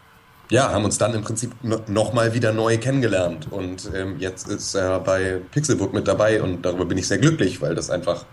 ja, 0.49 0.71
haben 0.71 0.85
uns 0.85 0.97
dann 0.97 1.13
im 1.15 1.23
Prinzip 1.23 1.51
nochmal 1.87 2.33
wieder 2.33 2.53
neu 2.53 2.77
kennengelernt. 2.77 3.47
Und 3.51 3.89
ähm, 3.95 4.17
jetzt 4.19 4.47
ist 4.47 4.75
er 4.75 4.99
bei 4.99 5.41
Pixelbook 5.51 5.93
mit 5.93 6.07
dabei 6.07 6.41
und 6.41 6.63
darüber 6.63 6.85
bin 6.85 6.97
ich 6.97 7.07
sehr 7.07 7.17
glücklich, 7.17 7.61
weil 7.61 7.73
das 7.73 7.89
einfach 7.89 8.25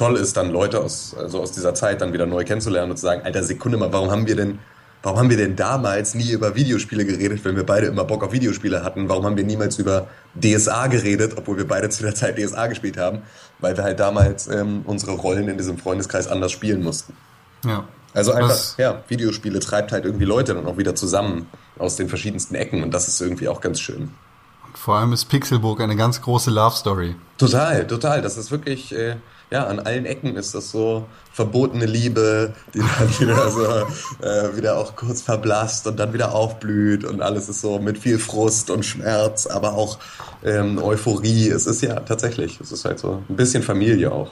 toll 0.00 0.16
ist, 0.16 0.34
dann 0.38 0.50
Leute 0.50 0.80
aus, 0.80 1.14
also 1.14 1.42
aus 1.42 1.52
dieser 1.52 1.74
Zeit 1.74 2.00
dann 2.00 2.14
wieder 2.14 2.24
neu 2.24 2.42
kennenzulernen 2.42 2.90
und 2.90 2.96
zu 2.96 3.02
sagen, 3.02 3.20
alter 3.22 3.42
Sekunde 3.42 3.76
mal, 3.76 3.92
warum 3.92 4.10
haben 4.10 4.26
wir 4.26 4.34
denn, 4.34 4.58
warum 5.02 5.18
haben 5.18 5.28
wir 5.28 5.36
denn 5.36 5.56
damals 5.56 6.14
nie 6.14 6.30
über 6.30 6.54
Videospiele 6.54 7.04
geredet, 7.04 7.44
wenn 7.44 7.54
wir 7.54 7.66
beide 7.66 7.88
immer 7.88 8.04
Bock 8.04 8.24
auf 8.24 8.32
Videospiele 8.32 8.82
hatten? 8.82 9.10
Warum 9.10 9.26
haben 9.26 9.36
wir 9.36 9.44
niemals 9.44 9.78
über 9.78 10.06
DSA 10.34 10.86
geredet, 10.86 11.34
obwohl 11.36 11.58
wir 11.58 11.68
beide 11.68 11.90
zu 11.90 12.02
der 12.02 12.14
Zeit 12.14 12.38
DSA 12.38 12.68
gespielt 12.68 12.96
haben? 12.96 13.20
Weil 13.58 13.76
wir 13.76 13.84
halt 13.84 14.00
damals 14.00 14.48
ähm, 14.48 14.82
unsere 14.86 15.12
Rollen 15.12 15.48
in 15.48 15.58
diesem 15.58 15.76
Freundeskreis 15.76 16.28
anders 16.28 16.50
spielen 16.50 16.82
mussten. 16.82 17.14
Ja. 17.66 17.84
Also 18.14 18.32
einfach, 18.32 18.48
Was? 18.48 18.76
ja, 18.78 19.04
Videospiele 19.06 19.60
treibt 19.60 19.92
halt 19.92 20.06
irgendwie 20.06 20.24
Leute 20.24 20.54
dann 20.54 20.64
auch 20.66 20.78
wieder 20.78 20.94
zusammen 20.94 21.46
aus 21.78 21.96
den 21.96 22.08
verschiedensten 22.08 22.54
Ecken 22.54 22.82
und 22.82 22.92
das 22.92 23.06
ist 23.06 23.20
irgendwie 23.20 23.48
auch 23.48 23.60
ganz 23.60 23.80
schön. 23.80 24.10
Vor 24.74 24.96
allem 24.96 25.12
ist 25.12 25.26
Pixelburg 25.26 25.80
eine 25.80 25.94
ganz 25.94 26.22
große 26.22 26.50
Love 26.50 26.74
Story. 26.74 27.16
Total, 27.36 27.86
total. 27.86 28.22
Das 28.22 28.38
ist 28.38 28.50
wirklich, 28.50 28.94
äh, 28.94 29.16
ja, 29.50 29.66
an 29.66 29.80
allen 29.80 30.06
Ecken 30.06 30.36
ist 30.36 30.54
das 30.54 30.70
so 30.70 31.06
verbotene 31.32 31.86
Liebe, 31.86 32.54
die 32.74 32.78
dann 32.78 33.08
wieder 33.20 33.50
so 33.50 33.64
äh, 34.24 34.56
wieder 34.56 34.78
auch 34.78 34.96
kurz 34.96 35.22
verblasst 35.22 35.86
und 35.86 35.98
dann 35.98 36.12
wieder 36.12 36.34
aufblüht 36.34 37.04
und 37.04 37.20
alles 37.20 37.48
ist 37.48 37.60
so 37.60 37.78
mit 37.78 37.98
viel 37.98 38.18
Frust 38.18 38.70
und 38.70 38.84
Schmerz, 38.84 39.46
aber 39.46 39.74
auch 39.74 39.98
ähm, 40.44 40.82
Euphorie. 40.82 41.48
Es 41.48 41.66
ist 41.66 41.82
ja 41.82 42.00
tatsächlich, 42.00 42.60
es 42.60 42.72
ist 42.72 42.84
halt 42.84 42.98
so 42.98 43.22
ein 43.28 43.36
bisschen 43.36 43.62
Familie 43.62 44.12
auch. 44.12 44.30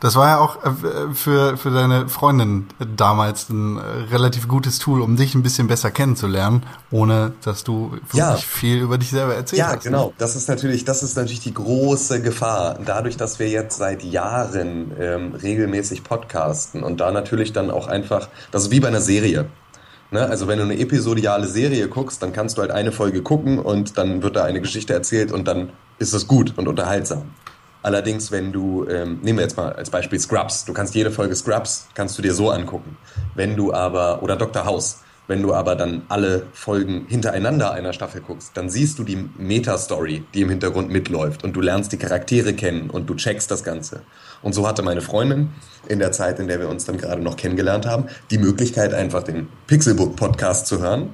Das 0.00 0.16
war 0.16 0.28
ja 0.28 0.38
auch 0.38 0.64
äh, 0.64 1.14
für, 1.14 1.56
für 1.56 1.70
deine 1.70 2.08
Freundin 2.08 2.66
damals 2.96 3.48
ein 3.48 3.78
äh, 3.78 3.80
relativ 4.10 4.48
gutes 4.48 4.78
Tool, 4.78 5.00
um 5.00 5.16
dich 5.16 5.34
ein 5.34 5.42
bisschen 5.42 5.66
besser 5.66 5.90
kennenzulernen, 5.90 6.64
ohne 6.90 7.32
dass 7.42 7.64
du 7.64 7.92
wirklich 7.92 8.18
ja. 8.18 8.36
viel 8.36 8.80
über 8.80 8.98
dich 8.98 9.10
selber 9.10 9.34
erzählt 9.34 9.58
ja, 9.58 9.66
hast. 9.66 9.84
Ja, 9.84 9.90
genau. 9.90 10.12
Das 10.18 10.36
ist 10.36 10.48
natürlich, 10.48 10.84
das 10.84 11.02
ist 11.02 11.16
natürlich 11.16 11.40
die 11.40 11.54
große 11.54 12.22
Gefahr. 12.22 12.78
Dadurch, 12.84 13.16
dass 13.16 13.38
wir 13.38 13.48
jetzt 13.48 13.78
seit 13.78 14.02
Jahren 14.02 14.92
ähm, 14.98 15.34
regelmäßig 15.34 16.04
podcasten 16.04 16.82
und 16.82 17.00
da 17.00 17.10
natürlich 17.10 17.52
dann 17.52 17.70
auch 17.70 17.88
einfach, 17.88 18.28
das 18.50 18.64
ist 18.64 18.70
wie 18.70 18.80
bei 18.80 18.88
einer 18.88 19.00
Serie. 19.00 19.46
Ne? 20.10 20.24
Also 20.24 20.46
wenn 20.46 20.58
du 20.58 20.64
eine 20.64 20.78
episodiale 20.78 21.46
Serie 21.46 21.88
guckst, 21.88 22.22
dann 22.22 22.32
kannst 22.32 22.56
du 22.56 22.62
halt 22.62 22.70
eine 22.70 22.92
Folge 22.92 23.22
gucken 23.22 23.58
und 23.58 23.98
dann 23.98 24.22
wird 24.22 24.36
da 24.36 24.44
eine 24.44 24.60
Geschichte 24.60 24.92
erzählt 24.92 25.32
und 25.32 25.48
dann 25.48 25.70
ist 25.98 26.12
es 26.12 26.28
gut 26.28 26.54
und 26.56 26.68
unterhaltsam. 26.68 27.32
Allerdings, 27.84 28.32
wenn 28.32 28.50
du, 28.50 28.86
ähm, 28.88 29.18
nehmen 29.20 29.38
wir 29.38 29.42
jetzt 29.42 29.58
mal 29.58 29.70
als 29.74 29.90
Beispiel 29.90 30.18
Scrubs, 30.18 30.64
du 30.64 30.72
kannst 30.72 30.94
jede 30.94 31.10
Folge 31.10 31.36
Scrubs, 31.36 31.86
kannst 31.92 32.16
du 32.16 32.22
dir 32.22 32.32
so 32.32 32.50
angucken. 32.50 32.96
Wenn 33.34 33.56
du 33.56 33.74
aber, 33.74 34.22
oder 34.22 34.36
Dr. 34.36 34.64
House, 34.64 35.00
wenn 35.26 35.42
du 35.42 35.52
aber 35.52 35.76
dann 35.76 36.00
alle 36.08 36.46
Folgen 36.54 37.04
hintereinander 37.08 37.72
einer 37.72 37.92
Staffel 37.92 38.22
guckst, 38.22 38.52
dann 38.54 38.70
siehst 38.70 38.98
du 38.98 39.04
die 39.04 39.28
Meta-Story, 39.36 40.24
die 40.32 40.40
im 40.40 40.48
Hintergrund 40.48 40.88
mitläuft 40.88 41.44
und 41.44 41.52
du 41.52 41.60
lernst 41.60 41.92
die 41.92 41.98
Charaktere 41.98 42.54
kennen 42.54 42.88
und 42.88 43.10
du 43.10 43.16
checkst 43.16 43.50
das 43.50 43.64
Ganze. 43.64 44.00
Und 44.40 44.54
so 44.54 44.66
hatte 44.66 44.82
meine 44.82 45.02
Freundin 45.02 45.50
in 45.86 45.98
der 45.98 46.12
Zeit, 46.12 46.40
in 46.40 46.48
der 46.48 46.60
wir 46.60 46.70
uns 46.70 46.86
dann 46.86 46.96
gerade 46.96 47.20
noch 47.20 47.36
kennengelernt 47.36 47.84
haben, 47.84 48.06
die 48.30 48.38
Möglichkeit 48.38 48.94
einfach 48.94 49.24
den 49.24 49.48
Pixelbook 49.66 50.16
Podcast 50.16 50.68
zu 50.68 50.80
hören 50.80 51.10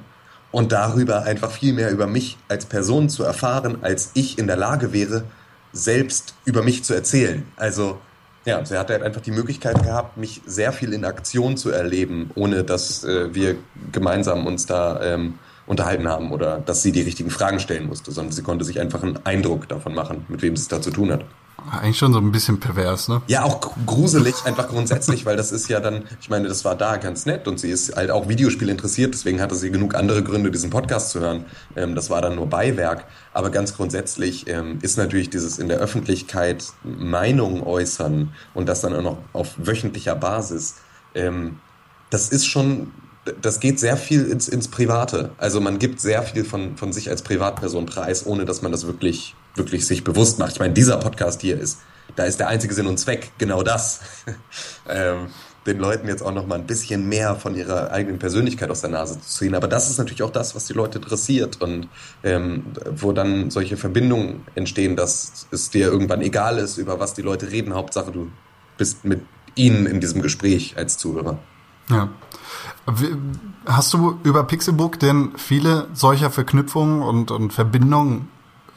und 0.51 0.71
darüber 0.71 1.23
einfach 1.23 1.51
viel 1.51 1.73
mehr 1.73 1.91
über 1.91 2.07
mich 2.07 2.37
als 2.47 2.65
Person 2.65 3.09
zu 3.09 3.23
erfahren, 3.23 3.79
als 3.81 4.11
ich 4.13 4.39
in 4.39 4.47
der 4.47 4.55
Lage 4.55 4.93
wäre, 4.93 5.25
selbst 5.73 6.35
über 6.45 6.63
mich 6.63 6.83
zu 6.83 6.93
erzählen. 6.93 7.45
Also 7.55 7.99
ja, 8.45 8.65
sie 8.65 8.77
hat 8.77 8.89
halt 8.89 9.03
einfach 9.03 9.21
die 9.21 9.31
Möglichkeit 9.31 9.83
gehabt, 9.83 10.17
mich 10.17 10.41
sehr 10.45 10.73
viel 10.73 10.93
in 10.93 11.05
Aktion 11.05 11.57
zu 11.57 11.69
erleben, 11.69 12.31
ohne 12.35 12.63
dass 12.63 13.03
äh, 13.03 13.33
wir 13.33 13.55
gemeinsam 13.91 14.47
uns 14.47 14.65
da 14.65 15.01
ähm, 15.01 15.35
unterhalten 15.67 16.07
haben 16.07 16.31
oder 16.31 16.59
dass 16.59 16.81
sie 16.81 16.91
die 16.91 17.01
richtigen 17.01 17.29
Fragen 17.29 17.59
stellen 17.59 17.87
musste, 17.87 18.11
sondern 18.11 18.31
sie 18.31 18.41
konnte 18.41 18.65
sich 18.65 18.79
einfach 18.79 19.03
einen 19.03 19.23
Eindruck 19.25 19.69
davon 19.69 19.93
machen, 19.93 20.25
mit 20.27 20.41
wem 20.41 20.55
sie 20.55 20.63
es 20.63 20.67
da 20.67 20.81
zu 20.81 20.91
tun 20.91 21.11
hat. 21.11 21.23
Eigentlich 21.69 21.97
schon 21.97 22.11
so 22.11 22.19
ein 22.19 22.31
bisschen 22.31 22.59
pervers, 22.59 23.07
ne? 23.07 23.21
Ja, 23.27 23.43
auch 23.43 23.73
gruselig, 23.85 24.35
einfach 24.45 24.67
grundsätzlich, 24.67 25.25
weil 25.25 25.37
das 25.37 25.51
ist 25.51 25.69
ja 25.69 25.79
dann, 25.79 26.03
ich 26.19 26.29
meine, 26.29 26.47
das 26.47 26.65
war 26.65 26.75
da 26.75 26.97
ganz 26.97 27.25
nett 27.25 27.47
und 27.47 27.59
sie 27.59 27.69
ist 27.69 27.95
halt 27.95 28.09
auch 28.09 28.27
Videospiel 28.27 28.69
interessiert, 28.69 29.13
deswegen 29.13 29.39
hatte 29.39 29.55
sie 29.55 29.69
genug 29.69 29.93
andere 29.93 30.23
Gründe, 30.23 30.49
diesen 30.49 30.71
Podcast 30.71 31.11
zu 31.11 31.19
hören. 31.19 31.45
Ähm, 31.75 31.93
das 31.93 32.09
war 32.09 32.21
dann 32.21 32.35
nur 32.35 32.47
Beiwerk. 32.47 33.05
Aber 33.33 33.51
ganz 33.51 33.75
grundsätzlich 33.75 34.47
ähm, 34.47 34.79
ist 34.81 34.97
natürlich 34.97 35.29
dieses 35.29 35.59
in 35.59 35.67
der 35.67 35.77
Öffentlichkeit 35.77 36.65
Meinung 36.83 37.65
äußern 37.65 38.33
und 38.53 38.67
das 38.67 38.81
dann 38.81 38.95
auch 38.95 39.03
noch 39.03 39.17
auf 39.33 39.53
wöchentlicher 39.57 40.15
Basis, 40.15 40.75
ähm, 41.13 41.59
das 42.09 42.29
ist 42.29 42.45
schon 42.47 42.91
das 43.39 43.59
geht 43.59 43.79
sehr 43.79 43.97
viel 43.97 44.25
ins, 44.25 44.47
ins 44.47 44.67
Private. 44.67 45.29
Also 45.37 45.61
man 45.61 45.77
gibt 45.77 46.01
sehr 46.01 46.23
viel 46.23 46.43
von, 46.43 46.75
von 46.75 46.91
sich 46.91 47.07
als 47.09 47.21
Privatperson 47.21 47.85
preis, 47.85 48.25
ohne 48.25 48.45
dass 48.45 48.63
man 48.63 48.71
das 48.71 48.87
wirklich 48.87 49.35
wirklich 49.55 49.85
sich 49.85 50.03
bewusst 50.03 50.39
macht. 50.39 50.53
Ich 50.53 50.59
meine, 50.59 50.73
dieser 50.73 50.97
Podcast 50.97 51.41
hier 51.41 51.59
ist, 51.59 51.79
da 52.15 52.23
ist 52.23 52.39
der 52.39 52.47
einzige 52.47 52.73
Sinn 52.73 52.87
und 52.87 52.97
Zweck 52.97 53.31
genau 53.37 53.63
das. 53.63 54.01
ähm, 54.89 55.27
den 55.65 55.77
Leuten 55.77 56.07
jetzt 56.07 56.23
auch 56.23 56.33
noch 56.33 56.47
mal 56.47 56.55
ein 56.55 56.65
bisschen 56.65 57.07
mehr 57.07 57.35
von 57.35 57.55
ihrer 57.55 57.91
eigenen 57.91 58.17
Persönlichkeit 58.17 58.71
aus 58.71 58.81
der 58.81 58.89
Nase 58.89 59.19
zu 59.21 59.27
ziehen. 59.27 59.53
Aber 59.53 59.67
das 59.67 59.89
ist 59.89 59.99
natürlich 59.99 60.23
auch 60.23 60.31
das, 60.31 60.55
was 60.55 60.65
die 60.65 60.73
Leute 60.73 60.97
interessiert 60.97 61.61
und 61.61 61.87
ähm, 62.23 62.65
wo 62.95 63.11
dann 63.11 63.51
solche 63.51 63.77
Verbindungen 63.77 64.43
entstehen, 64.55 64.95
dass 64.95 65.47
es 65.51 65.69
dir 65.69 65.87
irgendwann 65.87 66.21
egal 66.21 66.57
ist, 66.57 66.77
über 66.77 66.99
was 66.99 67.13
die 67.13 67.21
Leute 67.21 67.51
reden. 67.51 67.75
Hauptsache, 67.75 68.11
du 68.11 68.31
bist 68.77 69.05
mit 69.05 69.21
ihnen 69.53 69.85
in 69.85 69.99
diesem 69.99 70.23
Gespräch 70.23 70.77
als 70.77 70.97
Zuhörer. 70.97 71.37
Ja. 71.89 72.09
Hast 73.65 73.93
du 73.93 74.17
über 74.23 74.43
Pixelbook 74.45 74.99
denn 74.99 75.33
viele 75.37 75.87
solcher 75.93 76.31
Verknüpfungen 76.31 77.03
und, 77.03 77.29
und 77.29 77.53
Verbindungen 77.53 78.29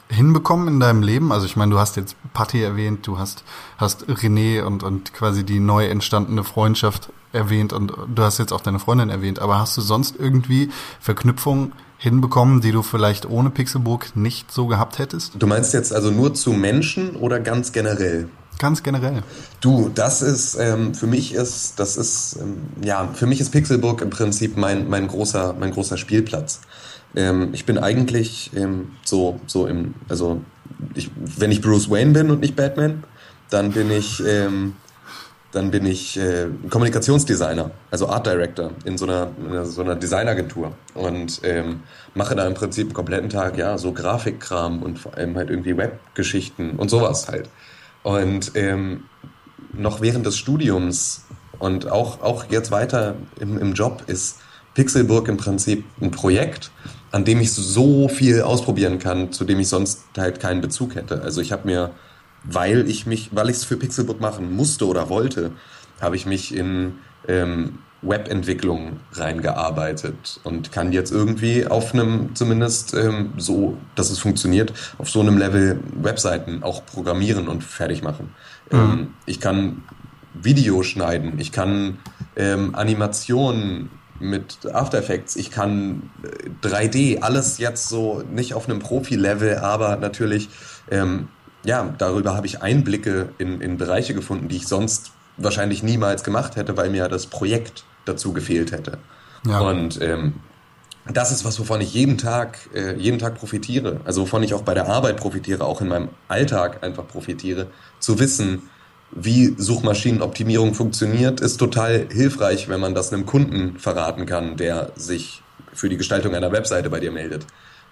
hinbekommen 0.09 0.67
in 0.67 0.79
deinem 0.79 1.03
Leben? 1.03 1.31
Also 1.31 1.45
ich 1.45 1.55
meine, 1.55 1.71
du 1.71 1.79
hast 1.79 1.95
jetzt 1.95 2.15
Patti 2.33 2.61
erwähnt, 2.61 3.07
du 3.07 3.17
hast, 3.17 3.43
hast 3.77 4.05
René 4.05 4.61
und, 4.61 4.83
und 4.83 5.13
quasi 5.13 5.43
die 5.43 5.59
neu 5.59 5.87
entstandene 5.87 6.43
Freundschaft 6.43 7.09
erwähnt 7.33 7.73
und 7.73 7.93
du 8.13 8.23
hast 8.23 8.37
jetzt 8.37 8.53
auch 8.53 8.61
deine 8.61 8.79
Freundin 8.79 9.09
erwähnt, 9.09 9.39
aber 9.39 9.59
hast 9.59 9.75
du 9.77 9.81
sonst 9.81 10.15
irgendwie 10.17 10.69
Verknüpfungen 10.99 11.73
hinbekommen, 11.97 12.61
die 12.61 12.71
du 12.71 12.81
vielleicht 12.81 13.29
ohne 13.29 13.49
Pixelburg 13.49 14.15
nicht 14.15 14.51
so 14.51 14.67
gehabt 14.67 14.99
hättest? 14.99 15.33
Du 15.37 15.47
meinst 15.47 15.73
jetzt 15.73 15.93
also 15.93 16.11
nur 16.11 16.33
zu 16.33 16.53
Menschen 16.53 17.15
oder 17.15 17.39
ganz 17.39 17.71
generell? 17.71 18.29
Ganz 18.57 18.83
generell. 18.83 19.21
Du, 19.59 19.91
das 19.93 20.21
ist 20.21 20.55
ähm, 20.55 20.93
für 20.93 21.07
mich 21.07 21.33
ist 21.33 21.77
das 21.77 21.97
ist 21.97 22.37
ähm, 22.39 22.57
ja 22.81 23.09
für 23.13 23.25
mich 23.27 23.41
ist 23.41 23.51
Pixelburg 23.51 24.01
im 24.01 24.09
Prinzip 24.09 24.55
mein 24.55 24.89
mein 24.89 25.07
großer 25.07 25.55
mein 25.59 25.71
großer 25.71 25.97
Spielplatz. 25.97 26.61
Ähm, 27.15 27.49
ich 27.53 27.65
bin 27.65 27.77
eigentlich 27.77 28.51
ähm, 28.55 28.91
so, 29.03 29.39
so 29.47 29.67
im, 29.67 29.95
also 30.09 30.41
ich, 30.93 31.09
wenn 31.15 31.51
ich 31.51 31.61
Bruce 31.61 31.89
Wayne 31.89 32.11
bin 32.11 32.31
und 32.31 32.41
nicht 32.41 32.55
Batman, 32.55 33.03
dann 33.49 33.71
bin 33.71 33.91
ich, 33.91 34.21
ähm, 34.25 34.75
dann 35.51 35.71
bin 35.71 35.85
ich 35.85 36.17
äh, 36.19 36.47
Kommunikationsdesigner, 36.69 37.71
also 37.91 38.09
Art 38.09 38.27
Director 38.27 38.71
in 38.83 38.97
so 38.97 39.05
einer, 39.05 39.29
in 39.37 39.65
so 39.65 39.81
einer 39.81 39.95
Designagentur 39.95 40.73
und 40.93 41.39
ähm, 41.43 41.81
mache 42.13 42.35
da 42.35 42.45
im 42.45 42.53
Prinzip 42.53 42.87
einen 42.87 42.93
kompletten 42.93 43.29
Tag 43.29 43.57
ja 43.57 43.77
so 43.77 43.93
Grafikkram 43.93 44.83
und 44.83 44.99
vor 44.99 45.15
allem 45.15 45.35
halt 45.35 45.49
irgendwie 45.49 45.77
Webgeschichten 45.77 46.71
und 46.71 46.89
sowas 46.89 47.29
halt. 47.29 47.49
Und 48.03 48.51
ähm, 48.55 49.05
noch 49.73 50.01
während 50.01 50.25
des 50.25 50.37
Studiums 50.37 51.25
und 51.59 51.89
auch, 51.89 52.21
auch 52.21 52.45
jetzt 52.49 52.71
weiter 52.71 53.15
im, 53.39 53.57
im 53.57 53.73
Job 53.73 54.03
ist 54.07 54.39
Pixelburg 54.73 55.29
im 55.29 55.37
Prinzip 55.37 55.85
ein 56.01 56.11
Projekt, 56.11 56.69
an 57.11 57.25
dem 57.25 57.39
ich 57.39 57.51
so 57.53 58.07
viel 58.07 58.41
ausprobieren 58.41 58.99
kann, 58.99 59.31
zu 59.31 59.45
dem 59.45 59.59
ich 59.59 59.69
sonst 59.69 60.03
halt 60.17 60.39
keinen 60.39 60.61
Bezug 60.61 60.95
hätte. 60.95 61.21
Also 61.21 61.41
ich 61.41 61.51
habe 61.51 61.67
mir, 61.67 61.91
weil 62.43 62.89
ich 62.89 63.05
mich, 63.05 63.29
weil 63.31 63.49
ich 63.49 63.57
es 63.57 63.63
für 63.63 63.77
Pixelbook 63.77 64.19
machen 64.19 64.55
musste 64.55 64.87
oder 64.87 65.09
wollte, 65.09 65.51
habe 66.01 66.15
ich 66.15 66.25
mich 66.25 66.53
in 66.53 66.95
ähm, 67.27 67.79
Webentwicklung 68.01 68.99
reingearbeitet 69.13 70.39
und 70.43 70.71
kann 70.71 70.91
jetzt 70.91 71.11
irgendwie 71.11 71.65
auf 71.65 71.93
einem, 71.93 72.35
zumindest 72.35 72.93
ähm, 72.93 73.33
so, 73.37 73.77
dass 73.95 74.11
es 74.11 74.19
funktioniert, 74.19 74.73
auf 74.97 75.09
so 75.09 75.21
einem 75.21 75.37
Level 75.37 75.79
Webseiten 76.01 76.63
auch 76.63 76.85
programmieren 76.85 77.47
und 77.47 77.63
fertig 77.63 78.03
machen. 78.03 78.33
Mhm. 78.71 78.77
Ähm, 78.77 79.07
ich 79.25 79.39
kann 79.39 79.83
Video 80.33 80.83
schneiden, 80.83 81.39
ich 81.39 81.51
kann 81.51 81.97
ähm, 82.35 82.75
Animationen 82.75 83.89
mit 84.19 84.73
After 84.73 84.97
Effects, 84.97 85.35
ich 85.35 85.51
kann 85.51 86.09
3D, 86.63 87.15
äh, 87.15 87.19
alles 87.21 87.57
jetzt 87.57 87.89
so 87.89 88.23
nicht 88.31 88.53
auf 88.53 88.69
einem 88.69 88.79
Profi-Level, 88.79 89.57
aber 89.57 89.97
natürlich, 89.97 90.49
ähm, 90.89 91.27
ja, 91.63 91.93
darüber 91.97 92.35
habe 92.35 92.47
ich 92.47 92.61
Einblicke 92.61 93.29
in, 93.37 93.61
in 93.61 93.77
Bereiche 93.77 94.13
gefunden, 94.13 94.47
die 94.47 94.57
ich 94.57 94.67
sonst 94.67 95.11
wahrscheinlich 95.37 95.83
niemals 95.83 96.23
gemacht 96.23 96.55
hätte, 96.55 96.77
weil 96.77 96.89
mir 96.89 97.07
das 97.09 97.27
Projekt 97.27 97.83
dazu 98.05 98.33
gefehlt 98.33 98.71
hätte. 98.71 98.99
Ja. 99.45 99.59
Und 99.59 100.01
ähm, 100.01 100.35
das 101.11 101.31
ist 101.31 101.45
was, 101.45 101.59
wovon 101.59 101.81
ich 101.81 101.93
jeden 101.93 102.17
Tag, 102.17 102.69
äh, 102.73 102.95
jeden 102.95 103.19
Tag 103.19 103.35
profitiere. 103.35 103.99
Also 104.05 104.21
wovon 104.23 104.43
ich 104.43 104.53
auch 104.53 104.63
bei 104.63 104.73
der 104.73 104.87
Arbeit 104.87 105.17
profitiere, 105.17 105.63
auch 105.63 105.81
in 105.81 105.87
meinem 105.87 106.09
Alltag 106.27 106.83
einfach 106.83 107.07
profitiere, 107.07 107.67
zu 107.99 108.19
wissen, 108.19 108.69
wie 109.11 109.55
Suchmaschinenoptimierung 109.57 110.73
funktioniert, 110.73 111.39
ist 111.39 111.57
total 111.57 112.07
hilfreich, 112.11 112.67
wenn 112.67 112.79
man 112.79 112.95
das 112.95 113.13
einem 113.13 113.25
Kunden 113.25 113.77
verraten 113.79 114.25
kann, 114.25 114.57
der 114.57 114.91
sich 114.95 115.41
für 115.73 115.89
die 115.89 115.97
Gestaltung 115.97 116.35
einer 116.35 116.51
Webseite 116.51 116.89
bei 116.89 116.99
dir 116.99 117.11
meldet. 117.11 117.45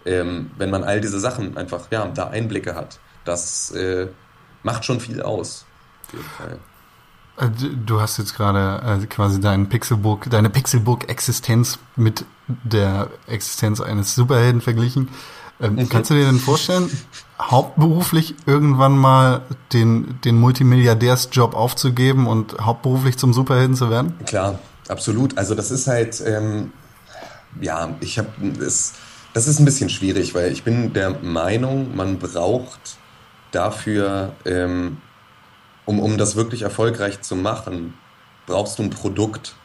Ähm, 0.05 0.51
wenn 0.57 0.69
man 0.69 0.83
all 0.83 0.99
diese 0.99 1.19
Sachen 1.19 1.55
einfach, 1.55 1.87
ja, 1.91 2.05
da 2.07 2.27
Einblicke 2.27 2.75
hat, 2.75 2.99
das 3.23 3.71
äh, 3.71 4.07
macht 4.63 4.85
schon 4.85 4.99
viel 4.99 5.21
aus. 5.21 5.65
Äh, 7.37 7.49
du 7.85 8.01
hast 8.01 8.17
jetzt 8.17 8.35
gerade 8.35 9.01
äh, 9.03 9.05
quasi 9.05 9.39
deinen 9.39 9.69
Pixelbook, 9.69 10.29
deine 10.29 10.49
Pixelbook-Existenz 10.49 11.79
mit 11.95 12.25
der 12.47 13.09
Existenz 13.27 13.79
eines 13.79 14.15
Superhelden 14.15 14.61
verglichen. 14.61 15.09
Ähm, 15.61 15.73
okay. 15.73 15.87
Kannst 15.89 16.09
du 16.11 16.15
dir 16.15 16.25
denn 16.25 16.39
vorstellen, 16.39 16.89
hauptberuflich 17.51 18.35
irgendwann 18.45 18.97
mal 18.97 19.41
den, 19.71 20.19
den 20.23 20.39
Multimilliardärsjob 20.39 21.55
aufzugeben 21.55 22.27
und 22.27 22.57
hauptberuflich 22.59 23.17
zum 23.17 23.33
Superhelden 23.33 23.75
zu 23.75 23.89
werden? 23.89 24.13
Klar, 24.25 24.59
absolut. 24.87 25.37
Also 25.37 25.55
das 25.55 25.71
ist 25.71 25.87
halt, 25.87 26.21
ähm, 26.25 26.71
ja, 27.61 27.95
ich 27.99 28.17
habe 28.17 28.29
das, 28.59 28.93
das 29.33 29.47
ist 29.47 29.59
ein 29.59 29.65
bisschen 29.65 29.89
schwierig, 29.89 30.35
weil 30.35 30.51
ich 30.51 30.63
bin 30.63 30.93
der 30.93 31.11
Meinung, 31.21 31.95
man 31.95 32.19
braucht 32.19 32.97
dafür, 33.51 34.33
ähm, 34.45 34.97
um, 35.85 35.99
um 35.99 36.17
das 36.17 36.35
wirklich 36.35 36.61
erfolgreich 36.61 37.21
zu 37.21 37.35
machen, 37.35 37.93
brauchst 38.45 38.79
du 38.79 38.83
ein 38.83 38.89
Produkt. 38.89 39.55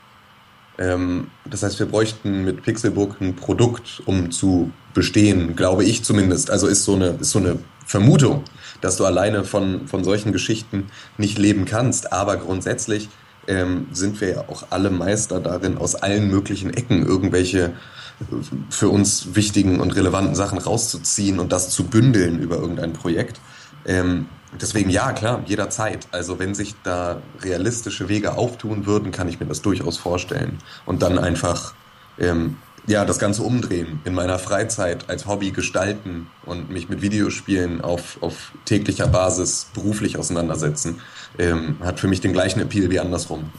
Ähm, 0.78 1.30
das 1.44 1.62
heißt, 1.62 1.78
wir 1.78 1.86
bräuchten 1.86 2.44
mit 2.44 2.62
Pixelbook 2.62 3.20
ein 3.20 3.36
Produkt, 3.36 4.02
um 4.06 4.30
zu 4.30 4.70
bestehen, 4.98 5.54
glaube 5.54 5.84
ich 5.84 6.02
zumindest. 6.02 6.50
Also 6.50 6.66
ist 6.66 6.84
so 6.84 6.96
eine, 6.96 7.10
ist 7.20 7.30
so 7.30 7.38
eine 7.38 7.60
Vermutung, 7.86 8.42
dass 8.80 8.96
du 8.96 9.04
alleine 9.04 9.44
von, 9.44 9.86
von 9.86 10.02
solchen 10.02 10.32
Geschichten 10.32 10.90
nicht 11.18 11.38
leben 11.38 11.66
kannst. 11.66 12.12
Aber 12.12 12.36
grundsätzlich 12.36 13.08
ähm, 13.46 13.86
sind 13.92 14.20
wir 14.20 14.28
ja 14.28 14.40
auch 14.48 14.64
alle 14.70 14.90
Meister 14.90 15.38
darin, 15.38 15.78
aus 15.78 15.94
allen 15.94 16.28
möglichen 16.28 16.74
Ecken 16.74 17.06
irgendwelche 17.06 17.66
äh, 17.66 18.24
für 18.70 18.88
uns 18.88 19.36
wichtigen 19.36 19.78
und 19.78 19.94
relevanten 19.94 20.34
Sachen 20.34 20.58
rauszuziehen 20.58 21.38
und 21.38 21.52
das 21.52 21.70
zu 21.70 21.84
bündeln 21.84 22.40
über 22.40 22.56
irgendein 22.56 22.92
Projekt. 22.92 23.40
Ähm, 23.86 24.26
deswegen 24.60 24.90
ja, 24.90 25.12
klar, 25.12 25.44
jederzeit. 25.46 26.08
Also 26.10 26.40
wenn 26.40 26.56
sich 26.56 26.74
da 26.82 27.22
realistische 27.40 28.08
Wege 28.08 28.36
auftun 28.36 28.84
würden, 28.84 29.12
kann 29.12 29.28
ich 29.28 29.38
mir 29.38 29.46
das 29.46 29.62
durchaus 29.62 29.96
vorstellen. 29.96 30.58
Und 30.86 31.02
dann 31.02 31.20
einfach 31.20 31.74
ähm, 32.18 32.56
ja, 32.88 33.04
das 33.04 33.18
Ganze 33.18 33.42
umdrehen, 33.42 34.00
in 34.04 34.14
meiner 34.14 34.38
Freizeit 34.38 35.08
als 35.08 35.26
Hobby 35.26 35.50
gestalten 35.50 36.28
und 36.44 36.70
mich 36.70 36.88
mit 36.88 37.02
Videospielen 37.02 37.82
auf, 37.82 38.16
auf 38.22 38.52
täglicher 38.64 39.06
Basis 39.06 39.68
beruflich 39.74 40.18
auseinandersetzen, 40.18 41.00
ähm, 41.38 41.76
hat 41.84 42.00
für 42.00 42.08
mich 42.08 42.20
den 42.20 42.32
gleichen 42.32 42.60
Appeal 42.60 42.90
wie 42.90 42.98
andersrum. 42.98 43.52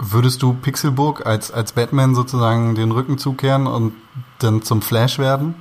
Würdest 0.00 0.42
du 0.42 0.54
Pixelburg 0.54 1.26
als, 1.26 1.52
als 1.52 1.72
Batman 1.72 2.14
sozusagen 2.14 2.74
den 2.74 2.90
Rücken 2.90 3.18
zukehren 3.18 3.66
und 3.66 3.92
dann 4.40 4.62
zum 4.62 4.82
Flash 4.82 5.18
werden? 5.18 5.54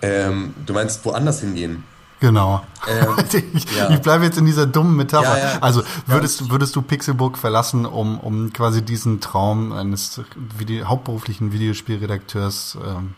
Ähm, 0.00 0.54
du 0.64 0.74
meinst 0.74 1.04
woanders 1.04 1.40
hingehen? 1.40 1.82
Genau. 2.20 2.64
Ähm, 2.88 3.16
ich, 3.54 3.76
ja. 3.76 3.90
ich 3.90 4.00
bleibe 4.00 4.24
jetzt 4.24 4.38
in 4.38 4.46
dieser 4.46 4.66
dummen 4.66 4.96
Metapher. 4.96 5.38
Ja, 5.38 5.52
ja. 5.54 5.58
Also 5.60 5.82
würdest, 6.06 6.50
würdest 6.50 6.74
du 6.74 6.82
Pixelbook 6.82 7.38
verlassen, 7.38 7.86
um, 7.86 8.18
um 8.18 8.52
quasi 8.52 8.82
diesen 8.82 9.20
Traum 9.20 9.72
eines 9.72 10.20
Video, 10.56 10.88
hauptberuflichen 10.88 11.52
Videospielredakteurs 11.52 12.76
ähm, 12.84 13.14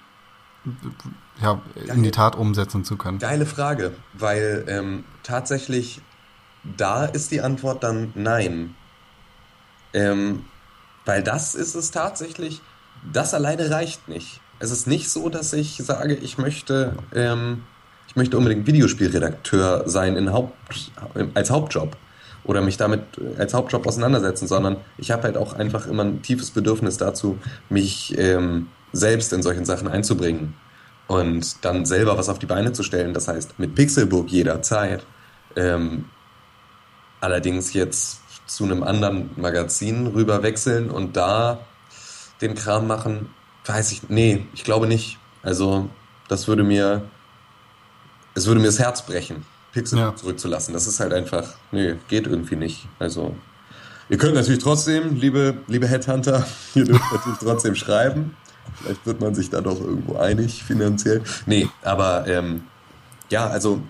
ja, 1.41 1.61
in 1.87 2.03
die 2.03 2.11
Tat 2.11 2.37
umsetzen 2.37 2.85
zu 2.85 2.97
können? 2.97 3.19
Geile 3.19 3.47
Frage, 3.47 3.93
weil 4.13 4.65
ähm, 4.69 5.05
tatsächlich 5.23 6.03
da 6.77 7.07
ist 7.07 7.31
die 7.31 7.41
Antwort 7.41 7.83
dann 7.83 8.13
nein. 8.15 8.75
Ähm, 9.93 10.45
weil 11.05 11.23
das 11.23 11.55
ist 11.55 11.75
es 11.75 11.91
tatsächlich, 11.91 12.61
das 13.11 13.35
alleine 13.35 13.71
reicht 13.71 14.09
nicht. 14.09 14.41
Es 14.59 14.71
ist 14.71 14.87
nicht 14.87 15.09
so, 15.09 15.31
dass 15.31 15.55
ich 15.55 15.79
sage, 15.79 16.15
ich 16.15 16.37
möchte 16.37 16.97
ähm, 17.15 17.63
ich 18.11 18.17
möchte 18.17 18.37
unbedingt 18.37 18.67
Videospielredakteur 18.67 19.85
sein 19.89 20.17
in 20.17 20.33
Haupt, 20.33 20.53
als 21.35 21.49
Hauptjob 21.51 21.97
oder 22.43 22.61
mich 22.61 22.77
damit 22.77 23.03
als 23.39 23.55
Hauptjob 23.55 23.87
auseinandersetzen, 23.87 24.49
sondern 24.49 24.79
ich 24.99 25.13
habe 25.13 25.23
halt 25.23 25.37
auch 25.37 25.53
einfach 25.53 25.87
immer 25.87 26.03
ein 26.03 26.21
tiefes 26.21 26.51
Bedürfnis 26.51 26.97
dazu, 26.97 27.39
mich 27.69 28.19
ähm, 28.19 28.67
selbst 28.93 29.33
in 29.33 29.43
solchen 29.43 29.65
Sachen 29.65 29.87
einzubringen 29.87 30.55
und 31.07 31.65
dann 31.65 31.87
selber 31.87 32.19
was 32.19 32.29
auf 32.29 32.41
die 32.41 32.47
Beine 32.47 32.73
zu 32.73 32.83
stellen. 32.83 33.15
Das 33.15 33.29
heißt, 33.29 33.61
mit 33.61 33.77
Pixelbook 33.77 34.29
jederzeit. 34.29 35.07
Ähm, 35.55 36.07
allerdings 37.21 37.75
jetzt 37.75 38.21
zu 38.47 38.65
einem 38.65 38.83
anderen 38.83 39.31
Magazin 39.37 40.09
rüber 40.09 40.43
wechseln 40.43 40.91
und 40.91 41.17
da 41.17 41.61
den 42.41 42.57
Kram 42.57 42.89
machen, 42.89 43.31
weiß 43.67 43.93
ich, 43.93 44.09
nee, 44.09 44.47
ich 44.53 44.65
glaube 44.65 44.89
nicht. 44.89 45.19
Also, 45.45 45.89
das 46.27 46.49
würde 46.49 46.65
mir, 46.65 47.03
es 48.35 48.47
würde 48.47 48.61
mir 48.61 48.67
das 48.67 48.79
Herz 48.79 49.05
brechen, 49.05 49.45
Pixel 49.73 49.99
ja. 49.99 50.15
zurückzulassen. 50.15 50.75
Das 50.75 50.87
ist 50.87 51.01
halt 51.01 51.13
einfach, 51.13 51.45
nee, 51.73 51.97
geht 52.09 52.27
irgendwie 52.27 52.57
nicht. 52.57 52.87
Also, 52.99 53.35
ihr 54.09 54.19
könnt 54.19 54.35
natürlich 54.35 54.63
trotzdem, 54.63 55.17
liebe, 55.17 55.59
liebe 55.67 55.87
Headhunter, 55.87 56.47
ihr 56.75 56.85
dürft 56.85 57.13
natürlich 57.13 57.39
trotzdem 57.39 57.75
schreiben. 57.75 58.37
Vielleicht 58.75 59.05
wird 59.07 59.21
man 59.21 59.35
sich 59.35 59.51
da 59.51 59.61
doch 59.61 59.81
irgendwo 59.81 60.17
einig 60.17 60.63
finanziell. 60.63 61.23
Nee, 61.47 61.69
aber 61.83 62.27
ähm, 62.27 62.63
ja, 63.29 63.49
also 63.49 63.81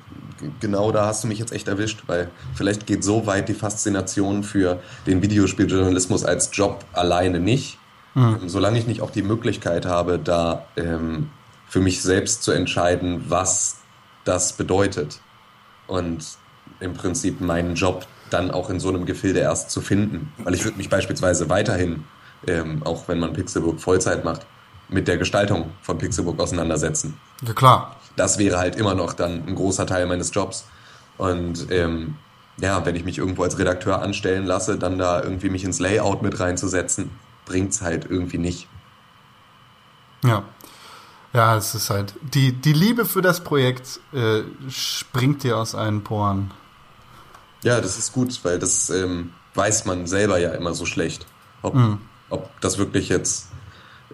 genau 0.60 0.90
da 0.92 1.06
hast 1.06 1.24
du 1.24 1.28
mich 1.28 1.38
jetzt 1.38 1.52
echt 1.52 1.68
erwischt, 1.68 2.04
weil 2.06 2.30
vielleicht 2.54 2.86
geht 2.86 3.04
so 3.04 3.26
weit 3.26 3.48
die 3.48 3.54
Faszination 3.54 4.42
für 4.42 4.80
den 5.06 5.22
Videospieljournalismus 5.22 6.24
als 6.24 6.50
Job 6.52 6.84
alleine 6.92 7.40
nicht. 7.40 7.78
Mhm. 8.14 8.48
Solange 8.48 8.78
ich 8.78 8.86
nicht 8.86 9.02
auch 9.02 9.10
die 9.10 9.22
Möglichkeit 9.22 9.86
habe, 9.86 10.18
da 10.18 10.66
ähm, 10.76 11.30
für 11.68 11.80
mich 11.80 12.02
selbst 12.02 12.42
zu 12.42 12.52
entscheiden, 12.52 13.24
was 13.28 13.79
das 14.30 14.52
bedeutet. 14.52 15.20
Und 15.88 16.24
im 16.78 16.94
Prinzip 16.94 17.40
meinen 17.40 17.74
Job 17.74 18.06
dann 18.30 18.52
auch 18.52 18.70
in 18.70 18.78
so 18.78 18.88
einem 18.88 19.04
Gefilde 19.04 19.40
erst 19.40 19.70
zu 19.70 19.80
finden. 19.80 20.32
Weil 20.38 20.54
ich 20.54 20.64
würde 20.64 20.78
mich 20.78 20.88
beispielsweise 20.88 21.48
weiterhin, 21.48 22.04
ähm, 22.46 22.82
auch 22.84 23.08
wenn 23.08 23.18
man 23.18 23.32
Pixelbook 23.32 23.80
Vollzeit 23.80 24.24
macht, 24.24 24.46
mit 24.88 25.08
der 25.08 25.18
Gestaltung 25.18 25.72
von 25.82 25.98
Pixelbook 25.98 26.38
auseinandersetzen. 26.38 27.18
Ja, 27.42 27.52
klar. 27.52 27.96
Das 28.16 28.38
wäre 28.38 28.58
halt 28.58 28.76
immer 28.76 28.94
noch 28.94 29.14
dann 29.14 29.44
ein 29.46 29.54
großer 29.56 29.86
Teil 29.86 30.06
meines 30.06 30.32
Jobs. 30.32 30.64
Und 31.18 31.66
ähm, 31.70 32.14
ja, 32.58 32.86
wenn 32.86 32.94
ich 32.94 33.04
mich 33.04 33.18
irgendwo 33.18 33.42
als 33.42 33.58
Redakteur 33.58 34.00
anstellen 34.00 34.46
lasse, 34.46 34.78
dann 34.78 34.96
da 34.96 35.22
irgendwie 35.22 35.50
mich 35.50 35.64
ins 35.64 35.80
Layout 35.80 36.22
mit 36.22 36.38
reinzusetzen, 36.38 37.10
bringt 37.46 37.72
es 37.72 37.82
halt 37.82 38.06
irgendwie 38.08 38.38
nicht. 38.38 38.68
Ja. 40.24 40.44
Ja, 41.32 41.56
es 41.56 41.74
ist 41.74 41.90
halt, 41.90 42.14
die, 42.22 42.52
die 42.52 42.72
Liebe 42.72 43.04
für 43.04 43.22
das 43.22 43.44
Projekt 43.44 44.00
äh, 44.12 44.42
springt 44.68 45.44
dir 45.44 45.58
aus 45.58 45.74
allen 45.74 46.02
Poren. 46.02 46.50
Ja, 47.62 47.80
das 47.80 47.98
ist 47.98 48.12
gut, 48.12 48.38
weil 48.42 48.58
das 48.58 48.90
ähm, 48.90 49.32
weiß 49.54 49.84
man 49.84 50.06
selber 50.06 50.38
ja 50.38 50.52
immer 50.52 50.74
so 50.74 50.86
schlecht. 50.86 51.26
Ob, 51.62 51.74
mhm. 51.74 52.00
ob 52.30 52.60
das 52.60 52.78
wirklich 52.78 53.08
jetzt 53.08 53.48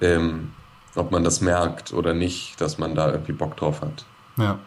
ähm, 0.00 0.50
ob 0.96 1.10
man 1.12 1.24
das 1.24 1.40
merkt 1.40 1.92
oder 1.92 2.14
nicht, 2.14 2.60
dass 2.60 2.78
man 2.78 2.94
da 2.94 3.10
irgendwie 3.10 3.32
Bock 3.32 3.56
drauf 3.56 3.82
hat. 3.82 4.04
Ja. 4.36 4.58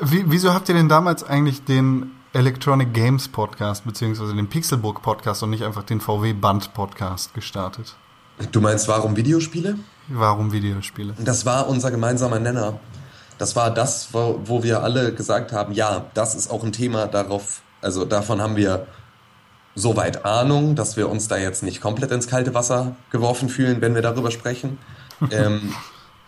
Wie, 0.00 0.24
wieso 0.26 0.52
habt 0.52 0.68
ihr 0.68 0.74
denn 0.74 0.88
damals 0.88 1.24
eigentlich 1.24 1.64
den 1.64 2.12
Electronic 2.32 2.92
Games 2.92 3.28
Podcast 3.28 3.84
beziehungsweise 3.84 4.34
den 4.34 4.48
Pixelbook 4.48 5.02
Podcast 5.02 5.42
und 5.42 5.50
nicht 5.50 5.64
einfach 5.64 5.82
den 5.82 6.00
VW 6.00 6.32
Band 6.32 6.74
Podcast 6.74 7.34
gestartet? 7.34 7.94
Du 8.52 8.60
meinst, 8.60 8.88
warum 8.88 9.16
Videospiele? 9.16 9.78
Warum 10.08 10.52
Videospiele? 10.52 11.14
Das 11.18 11.46
war 11.46 11.68
unser 11.68 11.90
gemeinsamer 11.90 12.38
Nenner. 12.38 12.80
Das 13.38 13.56
war 13.56 13.72
das, 13.72 14.08
wo, 14.12 14.40
wo 14.44 14.62
wir 14.62 14.82
alle 14.82 15.14
gesagt 15.14 15.52
haben, 15.52 15.72
ja, 15.72 16.06
das 16.14 16.34
ist 16.34 16.50
auch 16.50 16.62
ein 16.62 16.72
Thema, 16.72 17.06
darauf, 17.06 17.62
also 17.80 18.04
davon 18.04 18.40
haben 18.40 18.56
wir 18.56 18.86
soweit 19.74 20.24
Ahnung, 20.24 20.74
dass 20.74 20.96
wir 20.96 21.08
uns 21.08 21.28
da 21.28 21.36
jetzt 21.38 21.62
nicht 21.62 21.80
komplett 21.80 22.10
ins 22.10 22.26
kalte 22.28 22.54
Wasser 22.54 22.94
geworfen 23.10 23.48
fühlen, 23.48 23.80
wenn 23.80 23.94
wir 23.94 24.02
darüber 24.02 24.30
sprechen. 24.30 24.78
ähm, 25.30 25.74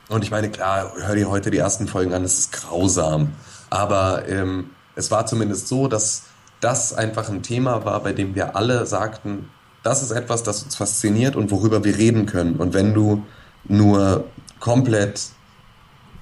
und 0.08 0.24
ich 0.24 0.30
meine, 0.30 0.50
klar, 0.50 0.92
hör 0.96 1.14
dir 1.14 1.28
heute 1.28 1.50
die 1.50 1.58
ersten 1.58 1.88
Folgen 1.88 2.14
an, 2.14 2.24
es 2.24 2.38
ist 2.38 2.52
grausam. 2.52 3.32
Aber 3.70 4.26
ähm, 4.28 4.70
es 4.94 5.10
war 5.10 5.26
zumindest 5.26 5.68
so, 5.68 5.88
dass 5.88 6.24
das 6.60 6.94
einfach 6.94 7.28
ein 7.28 7.42
Thema 7.42 7.84
war, 7.84 8.02
bei 8.02 8.12
dem 8.12 8.34
wir 8.34 8.56
alle 8.56 8.86
sagten, 8.86 9.50
das 9.82 10.02
ist 10.02 10.12
etwas, 10.12 10.42
das 10.42 10.62
uns 10.62 10.76
fasziniert 10.76 11.36
und 11.36 11.50
worüber 11.50 11.84
wir 11.84 11.98
reden 11.98 12.26
können. 12.26 12.56
Und 12.56 12.72
wenn 12.72 12.94
du 12.94 13.24
nur 13.66 14.24
komplett 14.60 15.20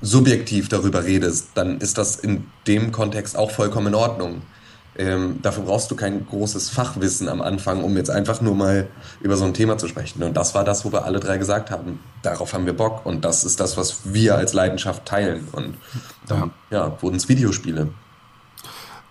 subjektiv 0.00 0.68
darüber 0.68 1.05
redest, 1.05 1.50
dann 1.55 1.78
ist 1.78 1.96
das 1.96 2.16
in 2.16 2.46
dem 2.66 2.92
Kontext 2.92 3.37
auch 3.37 3.50
vollkommen 3.50 3.88
in 3.88 3.94
Ordnung. 3.94 4.42
Ähm, 4.94 5.38
dafür 5.40 5.64
brauchst 5.64 5.90
du 5.90 5.96
kein 5.96 6.26
großes 6.26 6.68
Fachwissen 6.68 7.28
am 7.28 7.40
Anfang, 7.40 7.83
um 7.83 7.96
jetzt 7.96 8.11
einfach 8.11 8.42
nur 8.42 8.55
mal 8.55 8.88
über 9.20 9.37
so 9.37 9.44
ein 9.44 9.55
Thema 9.55 9.78
zu 9.78 9.88
sprechen. 9.88 10.22
Und 10.22 10.37
das 10.37 10.55
war 10.55 10.64
das, 10.64 10.85
wo 10.85 10.92
wir 10.92 11.05
alle 11.05 11.18
drei 11.18 11.38
gesagt 11.38 11.70
haben, 11.70 12.00
darauf 12.22 12.52
haben 12.52 12.66
wir 12.66 12.74
Bock. 12.74 13.07
Und 13.07 13.24
das 13.24 13.44
ist 13.44 13.59
das, 13.59 13.78
was 13.78 14.12
wir 14.12 14.37
als 14.37 14.52
Leidenschaft 14.52 15.07
teilen. 15.07 15.48
Und 15.52 15.76
dann 16.26 16.50
ja. 16.70 16.88
ja 16.88 17.02
wurden 17.02 17.16
es 17.16 17.28
Videospiele. 17.28 17.88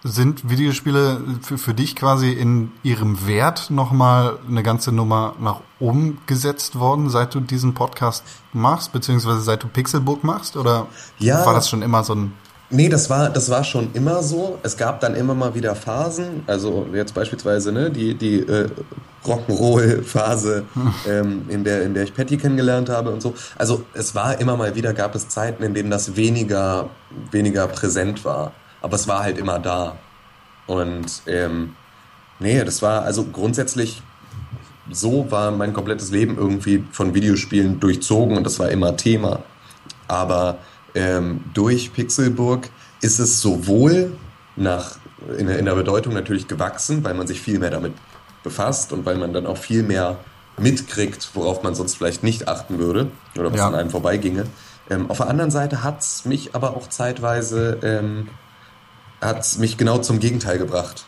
Sind 0.04 0.50
Videospiele 0.50 1.22
für, 1.42 1.58
für 1.58 1.74
dich 1.74 1.96
quasi 1.96 2.32
in 2.32 2.72
ihrem 2.82 3.28
Wert 3.28 3.70
nochmal 3.70 4.40
eine 4.48 4.64
ganze 4.64 4.92
Nummer 4.92 5.36
nach 5.40 5.62
oben 5.80 6.18
gesetzt 6.26 6.80
worden, 6.80 7.10
seit 7.10 7.36
du 7.36 7.40
diesen 7.40 7.74
Podcast 7.74 8.24
machst, 8.52 8.94
beziehungsweise 8.94 9.42
seit 9.42 9.62
du 9.62 9.68
Pixelbook 9.68 10.24
machst? 10.24 10.58
Oder 10.58 10.88
ja, 11.20 11.46
war 11.46 11.54
das 11.54 11.70
schon 11.70 11.84
immer 11.84 12.04
so 12.04 12.16
ein 12.16 12.34
Nee, 12.74 12.88
das 12.88 13.10
war, 13.10 13.30
das 13.30 13.50
war 13.50 13.66
schon 13.66 13.90
immer 13.94 14.24
so. 14.24 14.58
Es 14.64 14.78
gab 14.78 15.02
dann 15.02 15.14
immer 15.16 15.36
mal 15.36 15.54
wieder 15.54 15.76
Phasen, 15.76 16.44
also 16.48 16.88
jetzt 16.94 17.14
beispielsweise 17.14 17.74
ne, 17.74 17.92
die, 17.92 18.16
die 18.16 18.40
äh, 18.40 18.70
Rock'n'Roll-Phase, 19.26 20.64
ähm, 21.08 21.44
in, 21.50 21.66
der, 21.66 21.84
in 21.84 21.94
der 21.94 22.04
ich 22.04 22.14
Patty 22.14 22.38
kennengelernt 22.38 22.88
habe 22.88 23.12
und 23.12 23.22
so. 23.22 23.36
Also 23.58 23.84
es 23.94 24.16
war 24.16 24.40
immer 24.40 24.56
mal 24.56 24.74
wieder, 24.74 24.94
gab 24.94 25.16
es 25.16 25.28
Zeiten, 25.28 25.64
in 25.64 25.74
denen 25.74 25.92
das 25.92 26.16
weniger, 26.16 26.90
weniger 27.30 27.68
präsent 27.68 28.24
war. 28.24 28.54
Aber 28.82 28.96
es 28.96 29.08
war 29.08 29.24
halt 29.24 29.38
immer 29.38 29.60
da. 29.60 29.98
Und 30.68 31.24
ähm, 31.28 31.76
nee, 32.40 32.64
das 32.64 32.82
war 32.82 33.04
also 33.04 33.26
grundsätzlich 33.26 34.02
so 34.90 35.32
war 35.32 35.52
mein 35.52 35.74
komplettes 35.74 36.12
Leben 36.12 36.38
irgendwie 36.38 36.84
von 36.92 37.14
Videospielen 37.14 37.80
durchzogen 37.80 38.38
und 38.38 38.44
das 38.44 38.60
war 38.60 38.70
immer 38.70 38.98
Thema. 38.98 39.44
Aber 40.08 40.58
ähm, 40.96 41.44
durch 41.54 41.94
Pixelburg 41.94 42.70
ist 43.02 43.20
es 43.20 43.42
sowohl 43.42 44.14
nach, 44.56 44.98
in, 45.38 45.48
in 45.48 45.66
der 45.66 45.76
Bedeutung 45.76 46.14
natürlich 46.14 46.48
gewachsen, 46.48 47.04
weil 47.04 47.14
man 47.14 47.28
sich 47.28 47.42
viel 47.42 47.60
mehr 47.60 47.70
damit 47.70 47.94
befasst 48.44 48.92
und 48.92 49.06
weil 49.06 49.18
man 49.18 49.34
dann 49.34 49.46
auch 49.46 49.58
viel 49.58 49.84
mehr 49.84 50.18
mitkriegt, 50.58 51.30
worauf 51.34 51.64
man 51.64 51.76
sonst 51.76 51.96
vielleicht 51.96 52.24
nicht 52.24 52.48
achten 52.48 52.78
würde 52.78 53.10
oder 53.38 53.52
was 53.52 53.60
ja. 53.60 53.68
an 53.68 53.76
einem 53.76 53.90
vorbeiginge. 53.90 54.46
Ähm, 54.90 55.10
auf 55.10 55.18
der 55.18 55.30
anderen 55.30 55.52
Seite 55.52 55.84
hat 55.84 56.02
es 56.02 56.26
mich 56.26 56.54
aber 56.54 56.76
auch 56.76 56.90
zeitweise 56.90 57.80
ähm, 57.82 58.28
hat's 59.22 59.58
mich 59.58 59.78
genau 59.78 60.00
zum 60.00 60.20
Gegenteil 60.20 60.58
gebracht. 60.58 61.06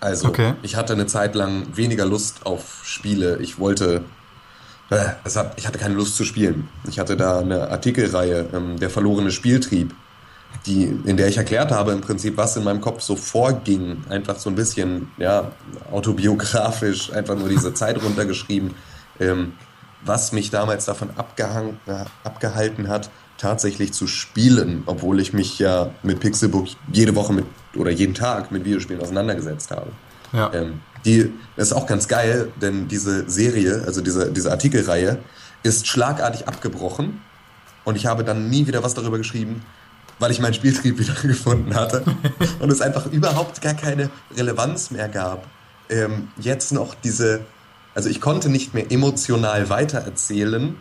Also 0.00 0.28
okay. 0.28 0.54
ich 0.62 0.74
hatte 0.76 0.92
eine 0.92 1.06
Zeit 1.06 1.34
lang 1.34 1.68
weniger 1.76 2.04
Lust 2.04 2.44
auf 2.44 2.80
Spiele. 2.84 3.38
Ich 3.38 3.58
wollte 3.60 4.04
äh, 4.90 5.14
hat, 5.34 5.54
ich 5.56 5.66
hatte 5.66 5.78
keine 5.78 5.94
Lust 5.94 6.16
zu 6.16 6.24
spielen. 6.24 6.68
Ich 6.88 6.98
hatte 6.98 7.16
da 7.16 7.38
eine 7.38 7.70
Artikelreihe, 7.70 8.48
ähm, 8.52 8.78
der 8.78 8.90
verlorene 8.90 9.30
Spieltrieb, 9.30 9.94
die, 10.66 10.84
in 10.84 11.16
der 11.16 11.28
ich 11.28 11.38
erklärt 11.38 11.70
habe 11.70 11.92
im 11.92 12.00
Prinzip, 12.00 12.36
was 12.36 12.56
in 12.56 12.64
meinem 12.64 12.80
Kopf 12.80 13.00
so 13.00 13.16
vorging. 13.16 14.04
Einfach 14.08 14.38
so 14.38 14.50
ein 14.50 14.56
bisschen, 14.56 15.10
ja, 15.16 15.52
autobiografisch, 15.90 17.12
einfach 17.12 17.36
nur 17.36 17.48
diese 17.48 17.72
Zeit 17.72 18.02
runtergeschrieben, 18.02 18.74
ähm, 19.18 19.54
was 20.04 20.32
mich 20.32 20.50
damals 20.50 20.84
davon 20.84 21.10
abgehangen, 21.16 21.78
äh, 21.86 22.04
abgehalten 22.24 22.88
hat, 22.88 23.08
tatsächlich 23.42 23.92
zu 23.92 24.06
spielen, 24.06 24.84
obwohl 24.86 25.18
ich 25.18 25.32
mich 25.32 25.58
ja 25.58 25.90
mit 26.04 26.20
Pixelbook 26.20 26.68
jede 26.92 27.16
Woche 27.16 27.32
mit 27.32 27.44
oder 27.76 27.90
jeden 27.90 28.14
Tag 28.14 28.52
mit 28.52 28.64
Videospielen 28.64 29.02
auseinandergesetzt 29.02 29.72
habe. 29.72 29.90
Ja. 30.32 30.52
Ähm, 30.54 30.80
die 31.04 31.32
das 31.56 31.68
ist 31.68 31.72
auch 31.72 31.88
ganz 31.88 32.06
geil, 32.06 32.52
denn 32.60 32.86
diese 32.86 33.28
Serie, 33.28 33.82
also 33.84 34.00
diese, 34.00 34.30
diese 34.30 34.52
Artikelreihe, 34.52 35.18
ist 35.64 35.88
schlagartig 35.88 36.46
abgebrochen 36.46 37.20
und 37.82 37.96
ich 37.96 38.06
habe 38.06 38.22
dann 38.22 38.48
nie 38.48 38.68
wieder 38.68 38.84
was 38.84 38.94
darüber 38.94 39.18
geschrieben, 39.18 39.62
weil 40.20 40.30
ich 40.30 40.38
meinen 40.38 40.54
Spieltrieb 40.54 40.98
wieder 41.00 41.14
gefunden 41.14 41.74
hatte 41.74 42.04
und 42.60 42.70
es 42.70 42.80
einfach 42.80 43.06
überhaupt 43.06 43.60
gar 43.60 43.74
keine 43.74 44.08
Relevanz 44.36 44.92
mehr 44.92 45.08
gab. 45.08 45.48
Ähm, 45.90 46.28
jetzt 46.38 46.70
noch 46.70 46.94
diese, 46.94 47.40
also 47.92 48.08
ich 48.08 48.20
konnte 48.20 48.48
nicht 48.48 48.72
mehr 48.72 48.92
emotional 48.92 49.68
weitererzählen, 49.68 50.76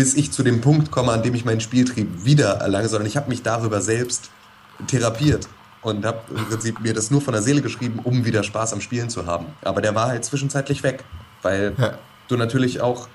bis 0.00 0.14
ich 0.14 0.32
zu 0.32 0.42
dem 0.42 0.62
Punkt 0.62 0.90
komme, 0.90 1.12
an 1.12 1.22
dem 1.22 1.34
ich 1.34 1.44
meinen 1.44 1.60
Spieltrieb 1.60 2.24
wieder 2.24 2.54
erlange, 2.54 2.88
sondern 2.88 3.06
ich 3.06 3.18
habe 3.18 3.28
mich 3.28 3.42
darüber 3.42 3.82
selbst 3.82 4.30
therapiert 4.86 5.46
und 5.82 6.06
habe 6.06 6.20
im 6.34 6.46
Prinzip 6.46 6.80
mir 6.80 6.94
das 6.94 7.10
nur 7.10 7.20
von 7.20 7.34
der 7.34 7.42
Seele 7.42 7.60
geschrieben, 7.60 8.00
um 8.02 8.24
wieder 8.24 8.42
Spaß 8.42 8.72
am 8.72 8.80
Spielen 8.80 9.10
zu 9.10 9.26
haben. 9.26 9.44
Aber 9.60 9.82
der 9.82 9.94
war 9.94 10.08
halt 10.08 10.24
zwischenzeitlich 10.24 10.82
weg, 10.82 11.04
weil 11.42 11.74
ja. 11.76 11.98
du 12.28 12.38
natürlich 12.38 12.80
auch 12.80 13.08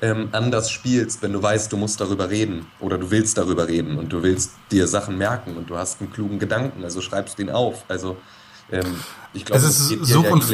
ähm, 0.00 0.28
anders 0.30 0.70
spielst, 0.70 1.22
wenn 1.22 1.32
du 1.32 1.42
weißt, 1.42 1.72
du 1.72 1.76
musst 1.76 2.00
darüber 2.00 2.30
reden 2.30 2.66
oder 2.78 2.98
du 2.98 3.10
willst 3.10 3.36
darüber 3.36 3.66
reden 3.66 3.98
und 3.98 4.12
du 4.12 4.22
willst 4.22 4.52
dir 4.70 4.86
Sachen 4.86 5.18
merken 5.18 5.56
und 5.56 5.68
du 5.68 5.76
hast 5.76 6.00
einen 6.00 6.12
klugen 6.12 6.38
Gedanken, 6.38 6.84
also 6.84 7.00
schreibst 7.00 7.36
du 7.36 7.42
den 7.42 7.52
auf. 7.52 7.82
Also 7.88 8.16
ähm, 8.70 9.00
ich 9.32 9.44
glaube, 9.44 9.60
es 9.60 9.90
ist 9.90 10.06
Such 10.06 10.30
und 10.30 10.44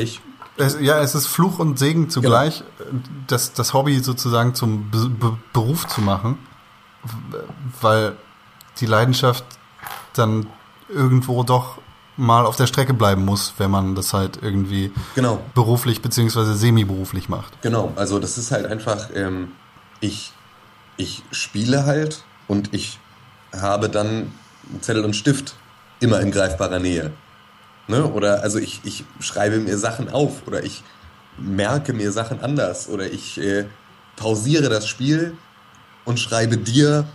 es, 0.56 0.78
ja, 0.80 1.00
es 1.00 1.14
ist 1.14 1.26
Fluch 1.26 1.58
und 1.58 1.78
Segen 1.78 2.10
zugleich, 2.10 2.62
genau. 2.78 3.02
das, 3.26 3.52
das 3.52 3.74
Hobby 3.74 4.00
sozusagen 4.00 4.54
zum 4.54 4.90
Be 4.90 5.08
Be 5.08 5.36
Beruf 5.52 5.86
zu 5.86 6.00
machen, 6.00 6.38
weil 7.80 8.16
die 8.80 8.86
Leidenschaft 8.86 9.44
dann 10.14 10.46
irgendwo 10.88 11.42
doch 11.42 11.78
mal 12.16 12.46
auf 12.46 12.56
der 12.56 12.66
Strecke 12.66 12.94
bleiben 12.94 13.24
muss, 13.24 13.54
wenn 13.58 13.70
man 13.70 13.94
das 13.94 14.12
halt 14.12 14.38
irgendwie 14.40 14.92
genau. 15.14 15.40
beruflich 15.54 16.00
beziehungsweise 16.00 16.54
semi-beruflich 16.54 17.28
macht. 17.28 17.60
Genau, 17.62 17.92
also 17.96 18.18
das 18.18 18.38
ist 18.38 18.52
halt 18.52 18.66
einfach, 18.66 19.08
ähm, 19.14 19.52
ich, 20.00 20.32
ich 20.96 21.24
spiele 21.32 21.86
halt 21.86 22.22
und 22.46 22.72
ich 22.72 23.00
habe 23.52 23.88
dann 23.88 24.32
Zettel 24.80 25.04
und 25.04 25.14
Stift 25.14 25.54
immer 26.00 26.20
in 26.20 26.30
greifbarer 26.30 26.78
Nähe. 26.78 27.12
Ne? 27.88 28.04
Oder 28.06 28.42
also 28.42 28.58
ich, 28.58 28.80
ich 28.84 29.04
schreibe 29.20 29.58
mir 29.58 29.78
Sachen 29.78 30.08
auf 30.08 30.46
oder 30.46 30.64
ich 30.64 30.82
merke 31.38 31.92
mir 31.92 32.12
Sachen 32.12 32.40
anders 32.40 32.88
oder 32.88 33.10
ich 33.10 33.38
äh, 33.38 33.64
pausiere 34.16 34.68
das 34.68 34.86
Spiel 34.86 35.36
und 36.04 36.20
schreibe 36.20 36.56
dir 36.56 37.06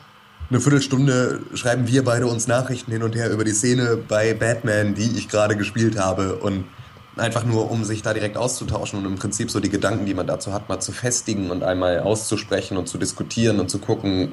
eine 0.50 0.60
Viertelstunde 0.60 1.42
schreiben 1.54 1.88
wir 1.88 2.04
beide 2.04 2.26
uns 2.26 2.48
Nachrichten 2.48 2.92
hin 2.92 3.04
und 3.04 3.16
her 3.16 3.30
über 3.30 3.44
die 3.44 3.52
Szene 3.52 3.98
bei 3.98 4.34
Batman, 4.34 4.96
die 4.96 5.16
ich 5.16 5.30
gerade 5.30 5.56
gespielt 5.56 6.00
habe 6.00 6.38
und 6.38 6.66
einfach 7.18 7.44
nur, 7.44 7.70
um 7.70 7.84
sich 7.84 8.02
da 8.02 8.14
direkt 8.14 8.38
auszutauschen 8.38 9.00
und 9.00 9.06
im 9.06 9.16
Prinzip 9.16 9.52
so 9.52 9.60
die 9.60 9.70
Gedanken, 9.70 10.06
die 10.06 10.14
man 10.14 10.26
dazu 10.26 10.54
hat, 10.54 10.70
mal 10.70 10.80
zu 10.80 10.92
festigen 10.92 11.52
und 11.52 11.64
einmal 11.64 12.00
auszusprechen 12.00 12.78
und 12.78 12.88
zu 12.88 12.98
diskutieren 12.98 13.60
und 13.60 13.70
zu 13.70 13.80
gucken, 13.80 14.32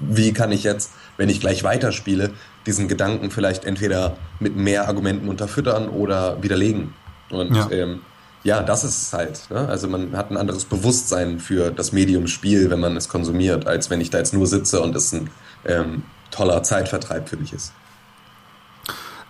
wie 0.00 0.32
kann 0.32 0.52
ich 0.52 0.64
jetzt, 0.64 0.92
wenn 1.16 1.28
ich 1.28 1.40
gleich 1.40 1.62
weiterspiele, 1.62 2.30
diesen 2.66 2.88
Gedanken 2.88 3.30
vielleicht 3.30 3.64
entweder 3.64 4.16
mit 4.38 4.56
mehr 4.56 4.88
Argumenten 4.88 5.28
unterfüttern 5.28 5.88
oder 5.88 6.42
widerlegen. 6.42 6.94
Und 7.30 7.54
ja. 7.54 7.70
ähm, 7.70 8.00
ja, 8.42 8.62
das 8.62 8.84
ist 8.84 9.02
es 9.02 9.12
halt. 9.12 9.50
Ne? 9.50 9.68
Also 9.68 9.88
man 9.88 10.16
hat 10.16 10.30
ein 10.30 10.36
anderes 10.36 10.64
Bewusstsein 10.64 11.38
für 11.38 11.70
das 11.70 11.92
Medium 11.92 12.26
Spiel, 12.26 12.70
wenn 12.70 12.80
man 12.80 12.96
es 12.96 13.08
konsumiert, 13.08 13.66
als 13.66 13.90
wenn 13.90 14.00
ich 14.00 14.10
da 14.10 14.18
jetzt 14.18 14.34
nur 14.34 14.46
sitze 14.46 14.80
und 14.80 14.96
es 14.96 15.12
ein 15.12 15.30
ähm, 15.64 16.02
toller 16.30 16.62
Zeitvertreib 16.62 17.28
für 17.28 17.36
mich 17.36 17.52
ist. 17.52 17.72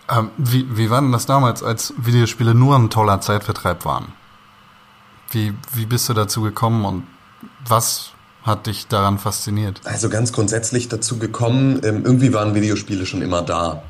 Ähm, 0.09 0.31
wie, 0.37 0.65
wie 0.77 0.89
war 0.89 1.01
denn 1.01 1.11
das 1.11 1.25
damals, 1.25 1.63
als 1.63 1.93
Videospiele 1.97 2.55
nur 2.55 2.75
ein 2.77 2.89
toller 2.89 3.21
Zeitvertreib 3.21 3.85
waren? 3.85 4.13
Wie, 5.29 5.53
wie 5.73 5.85
bist 5.85 6.09
du 6.09 6.13
dazu 6.13 6.41
gekommen 6.41 6.83
und 6.85 7.07
was 7.65 8.11
hat 8.43 8.67
dich 8.67 8.87
daran 8.87 9.19
fasziniert? 9.19 9.81
Also 9.83 10.09
ganz 10.09 10.33
grundsätzlich 10.33 10.89
dazu 10.89 11.19
gekommen, 11.19 11.81
ähm, 11.83 12.03
irgendwie 12.05 12.33
waren 12.33 12.55
Videospiele 12.55 13.05
schon 13.05 13.21
immer 13.21 13.41
da. 13.41 13.83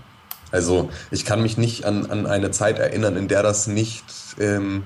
Also 0.51 0.89
ich 1.11 1.25
kann 1.25 1.41
mich 1.41 1.57
nicht 1.57 1.85
an, 1.85 2.05
an 2.07 2.27
eine 2.27 2.51
Zeit 2.51 2.77
erinnern, 2.77 3.15
in 3.15 3.27
der 3.27 3.41
das 3.41 3.67
nicht 3.67 4.03
ähm, 4.39 4.83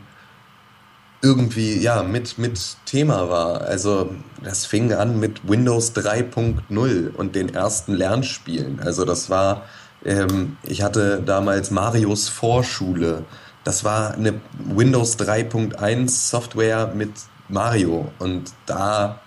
irgendwie 1.22 1.80
ja 1.80 2.04
mit 2.04 2.38
mit 2.38 2.78
Thema 2.86 3.30
war. 3.30 3.62
Also 3.62 4.14
das 4.44 4.68
fing 4.68 4.94
an 4.94 5.20
mit 5.20 5.50
Windows 5.50 5.96
3.0 5.96 7.16
und 7.16 7.36
den 7.36 7.54
ersten 7.54 7.94
Lernspielen. 7.94 8.80
Also 8.80 9.06
das 9.06 9.32
war, 9.32 9.64
ähm, 10.06 10.58
ich 10.62 10.84
hatte 10.84 11.24
damals 11.26 11.72
Marios 11.72 12.30
Vorschule. 12.30 13.26
Das 13.64 13.84
war 13.84 14.14
eine 14.14 14.40
Windows 14.60 15.18
3.1 15.18 16.10
Software 16.30 16.92
mit 16.94 17.10
Mario 17.50 18.12
und 18.20 18.54
da 18.68 19.20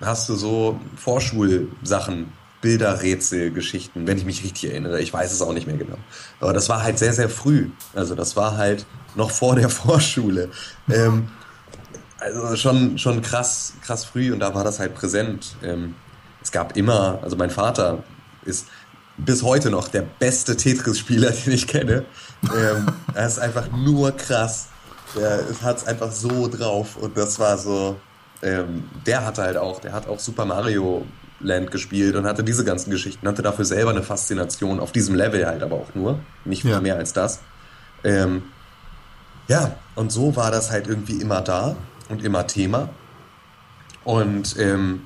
hast 0.00 0.28
du 0.28 0.34
so 0.34 0.80
Vorschulsachen 0.96 2.32
Bilderrätsel, 2.60 3.50
Geschichten, 3.50 4.06
wenn 4.06 4.18
ich 4.18 4.24
mich 4.24 4.44
richtig 4.44 4.70
erinnere. 4.70 5.00
Ich 5.00 5.12
weiß 5.12 5.32
es 5.32 5.40
auch 5.40 5.52
nicht 5.52 5.66
mehr 5.66 5.76
genau. 5.76 5.96
Aber 6.40 6.52
das 6.52 6.68
war 6.68 6.82
halt 6.82 6.98
sehr, 6.98 7.12
sehr 7.12 7.28
früh. 7.28 7.70
Also 7.94 8.14
das 8.14 8.36
war 8.36 8.56
halt 8.56 8.84
noch 9.14 9.30
vor 9.30 9.56
der 9.56 9.68
Vorschule. 9.70 10.50
Ähm, 10.90 11.28
also 12.18 12.56
schon, 12.56 12.98
schon 12.98 13.22
krass, 13.22 13.72
krass 13.82 14.04
früh 14.04 14.32
und 14.32 14.40
da 14.40 14.54
war 14.54 14.62
das 14.62 14.78
halt 14.78 14.94
präsent. 14.94 15.56
Ähm, 15.62 15.94
es 16.42 16.52
gab 16.52 16.76
immer, 16.76 17.18
also 17.22 17.36
mein 17.36 17.50
Vater 17.50 18.02
ist 18.44 18.66
bis 19.16 19.42
heute 19.42 19.70
noch 19.70 19.88
der 19.88 20.02
beste 20.02 20.56
Tetris-Spieler, 20.56 21.30
den 21.46 21.52
ich 21.54 21.66
kenne. 21.66 22.04
Ähm, 22.54 22.86
er 23.14 23.26
ist 23.26 23.38
einfach 23.38 23.70
nur 23.70 24.12
krass. 24.12 24.68
Er 25.18 25.44
hat 25.62 25.78
es 25.78 25.86
einfach 25.86 26.12
so 26.12 26.46
drauf 26.46 26.96
und 26.96 27.16
das 27.16 27.38
war 27.38 27.56
so, 27.58 27.96
ähm, 28.42 28.84
der 29.06 29.24
hatte 29.24 29.42
halt 29.42 29.56
auch, 29.56 29.80
der 29.80 29.92
hat 29.92 30.08
auch 30.08 30.18
Super 30.18 30.44
Mario 30.44 31.06
Land 31.40 31.70
gespielt 31.70 32.16
und 32.16 32.26
hatte 32.26 32.44
diese 32.44 32.64
ganzen 32.64 32.90
Geschichten, 32.90 33.26
hatte 33.26 33.42
dafür 33.42 33.64
selber 33.64 33.90
eine 33.90 34.02
Faszination, 34.02 34.78
auf 34.78 34.92
diesem 34.92 35.14
Level 35.14 35.46
halt 35.46 35.62
aber 35.62 35.76
auch 35.76 35.94
nur, 35.94 36.18
nicht 36.44 36.64
ja. 36.64 36.80
mehr 36.80 36.96
als 36.96 37.12
das. 37.12 37.40
Ähm, 38.04 38.42
ja, 39.48 39.74
und 39.94 40.12
so 40.12 40.36
war 40.36 40.50
das 40.50 40.70
halt 40.70 40.86
irgendwie 40.86 41.20
immer 41.20 41.40
da 41.40 41.76
und 42.08 42.22
immer 42.22 42.46
Thema. 42.46 42.90
Und 44.04 44.56
ähm, 44.58 45.02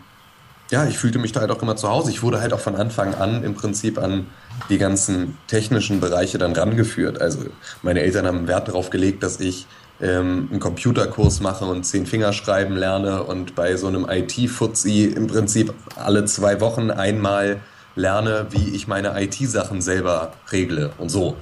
ja, 0.71 0.87
ich 0.87 0.99
fühlte 0.99 1.19
mich 1.19 1.33
da 1.33 1.41
halt 1.41 1.51
auch 1.51 1.63
immer 1.63 1.77
zu 1.77 1.89
Hause. 1.89 2.11
Ich 2.11 2.23
wurde 2.23 2.41
halt 2.41 2.53
auch 2.53 2.61
von 2.61 2.75
Anfang 2.75 3.15
an 3.15 3.45
im 3.45 3.55
Prinzip 3.55 3.99
an 3.99 4.27
die 4.69 4.79
ganzen 4.79 5.39
technischen 5.47 6.01
Bereiche 6.01 6.39
dann 6.39 6.53
rangeführt. 6.53 7.21
Also 7.21 7.47
meine 7.83 8.01
Eltern 8.01 8.27
haben 8.27 8.49
Wert 8.49 8.69
darauf 8.69 8.91
gelegt, 8.91 9.23
dass 9.23 9.41
ich 9.41 9.67
ähm, 10.01 10.49
einen 10.51 10.61
Computerkurs 10.61 11.41
mache 11.41 11.65
und 11.65 11.85
zehn 11.85 12.07
Fingerschreiben 12.07 12.77
lerne 12.77 13.23
und 13.23 13.55
bei 13.55 13.77
so 13.77 13.87
einem 13.87 14.07
IT-Fuzzi 14.09 15.05
im 15.05 15.27
Prinzip 15.27 15.73
alle 15.97 16.25
zwei 16.25 16.61
Wochen 16.61 16.91
einmal 16.91 17.61
lerne, 17.97 18.47
wie 18.51 18.75
ich 18.75 18.89
meine 18.89 19.21
IT-Sachen 19.23 19.81
selber 19.81 20.33
regle 20.51 20.93
und 20.99 21.11
so. 21.11 21.37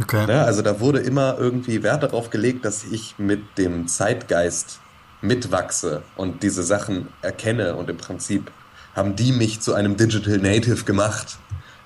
Okay. 0.00 0.26
Ja, 0.28 0.42
also 0.42 0.62
da 0.62 0.80
wurde 0.80 0.98
immer 0.98 1.36
irgendwie 1.38 1.82
Wert 1.82 2.02
darauf 2.02 2.30
gelegt, 2.30 2.64
dass 2.64 2.84
ich 2.84 3.14
mit 3.18 3.58
dem 3.58 3.86
Zeitgeist 3.86 4.80
mitwachse 5.22 6.02
und 6.16 6.42
diese 6.42 6.62
Sachen 6.62 7.08
erkenne 7.22 7.76
und 7.76 7.88
im 7.88 7.96
Prinzip 7.96 8.50
haben 8.94 9.16
die 9.16 9.32
mich 9.32 9.60
zu 9.60 9.74
einem 9.74 9.96
Digital 9.96 10.38
Native 10.38 10.84
gemacht, 10.84 11.38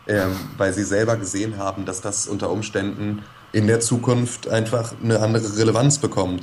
ähm, 0.06 0.32
weil 0.56 0.72
sie 0.72 0.84
selber 0.84 1.16
gesehen 1.16 1.58
haben, 1.58 1.84
dass 1.84 2.00
das 2.00 2.26
unter 2.26 2.50
Umständen 2.50 3.22
in 3.52 3.66
der 3.66 3.80
Zukunft 3.80 4.48
einfach 4.48 4.92
eine 5.02 5.20
andere 5.20 5.56
Relevanz 5.56 5.98
bekommt. 5.98 6.42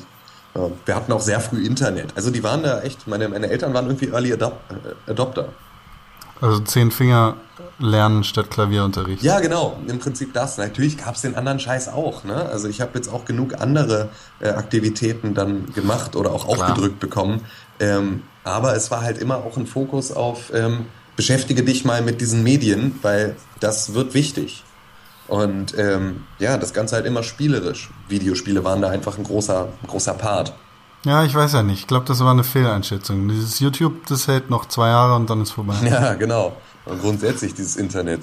Wir 0.86 0.96
hatten 0.96 1.12
auch 1.12 1.20
sehr 1.22 1.42
früh 1.42 1.66
Internet. 1.66 2.14
Also 2.16 2.32
die 2.32 2.42
waren 2.42 2.64
da 2.64 2.82
echt, 2.82 3.08
meine, 3.08 3.28
meine 3.28 3.50
Eltern 3.50 3.74
waren 3.74 3.88
irgendwie 3.88 4.08
Early 4.08 4.32
Adop 4.32 4.58
äh, 4.70 5.12
Adopter. 5.12 5.50
Also 6.40 6.60
zehn 6.60 6.92
Finger 6.92 7.36
lernen 7.80 8.24
statt 8.24 8.52
Klavierunterricht. 8.52 9.22
Ja, 9.22 9.40
genau. 9.40 9.78
Im 9.88 10.00
Prinzip 10.00 10.34
das. 10.34 10.58
Natürlich 10.58 10.98
gab 10.98 11.16
es 11.16 11.22
den 11.22 11.36
anderen 11.36 11.60
Scheiß 11.60 11.90
auch. 11.90 12.24
Ne? 12.24 12.36
Also 12.36 12.68
ich 12.68 12.82
habe 12.82 12.92
jetzt 12.96 13.10
auch 13.10 13.26
genug 13.26 13.62
andere 13.62 14.10
äh, 14.40 14.50
Aktivitäten 14.50 15.34
dann 15.34 15.74
gemacht 15.74 16.16
oder 16.16 16.32
auch 16.32 16.46
Klar. 16.48 16.70
aufgedrückt 16.70 17.00
bekommen. 17.00 17.42
Ähm, 17.80 18.24
aber 18.44 18.76
es 18.76 18.92
war 18.92 19.02
halt 19.02 19.18
immer 19.18 19.38
auch 19.38 19.58
ein 19.58 19.68
Fokus 19.68 20.12
auf 20.12 20.54
ähm, 20.54 20.86
beschäftige 21.16 21.64
dich 21.64 21.86
mal 21.86 22.02
mit 22.02 22.22
diesen 22.22 22.44
Medien, 22.44 23.00
weil 23.02 23.36
das 23.60 23.94
wird 23.94 24.14
wichtig. 24.14 24.65
Und 25.28 25.78
ähm, 25.78 26.24
ja, 26.40 26.58
das 26.58 26.74
Ganze 26.74 26.96
halt 26.96 27.06
immer 27.06 27.24
spielerisch. 27.24 27.90
Videospiele 28.10 28.64
waren 28.64 28.82
da 28.82 28.90
einfach 28.90 29.18
ein 29.18 29.24
großer, 29.24 29.70
großer 29.88 30.14
Part. 30.14 30.54
Ja, 31.04 31.24
ich 31.24 31.36
weiß 31.36 31.54
ja 31.54 31.64
nicht. 31.64 31.82
Ich 31.82 31.88
glaube, 31.88 32.06
das 32.06 32.20
war 32.20 32.32
eine 32.32 32.44
Fehleinschätzung. 32.44 33.28
Dieses 33.28 33.60
YouTube, 33.60 34.08
das 34.08 34.28
hält 34.28 34.50
noch 34.50 34.66
zwei 34.68 34.90
Jahre 34.90 35.16
und 35.16 35.30
dann 35.30 35.42
ist 35.42 35.52
vorbei. 35.52 35.76
Ja, 35.84 36.14
genau. 36.16 36.58
Und 36.86 37.02
grundsätzlich 37.02 37.54
dieses 37.54 37.76
Internet. 37.76 38.22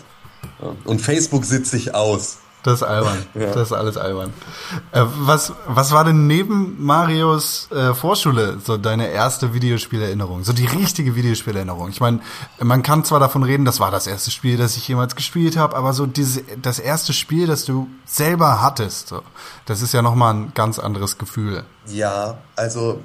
Und 0.85 1.01
Facebook 1.01 1.45
sitzt 1.45 1.71
sich 1.71 1.95
aus. 1.95 2.39
Das 2.63 2.75
ist 2.75 2.83
albern. 2.83 3.27
Ja. 3.35 3.53
Das 3.53 3.69
ist 3.69 3.73
alles 3.73 3.97
albern. 3.97 4.33
Äh, 4.93 5.05
was, 5.19 5.53
was 5.67 5.93
war 5.93 6.05
denn 6.05 6.27
neben 6.27 6.85
Marios 6.85 7.69
äh, 7.73 7.95
Vorschule 7.95 8.59
so 8.65 8.77
deine 8.77 9.09
erste 9.09 9.55
Videospielerinnerung? 9.55 10.45
So 10.45 10.53
die 10.53 10.67
richtige 10.67 11.17
Videospielerinnerung? 11.17 11.89
Ich 11.89 12.01
meine, 12.01 12.21
man 12.61 12.83
kann 12.83 13.05
zwar 13.05 13.19
davon 13.21 13.43
reden, 13.43 13.65
das 13.65 13.81
war 13.81 13.91
das 13.91 14.07
erste 14.07 14.31
Spiel, 14.31 14.57
das 14.57 14.77
ich 14.77 14.87
jemals 14.87 15.17
gespielt 15.17 15.57
habe, 15.57 15.77
aber 15.77 15.93
so 15.93 16.07
dieses, 16.07 16.43
das 16.61 16.79
erste 16.79 17.13
Spiel, 17.13 17.47
das 17.47 17.65
du 17.65 17.89
selber 18.05 18.63
hattest, 18.63 19.09
so, 19.09 19.23
das 19.67 19.83
ist 19.83 19.93
ja 19.93 20.03
nochmal 20.03 20.35
ein 20.35 20.53
ganz 20.55 20.79
anderes 20.79 21.19
Gefühl. 21.19 21.65
Ja, 21.87 22.39
also, 22.55 23.01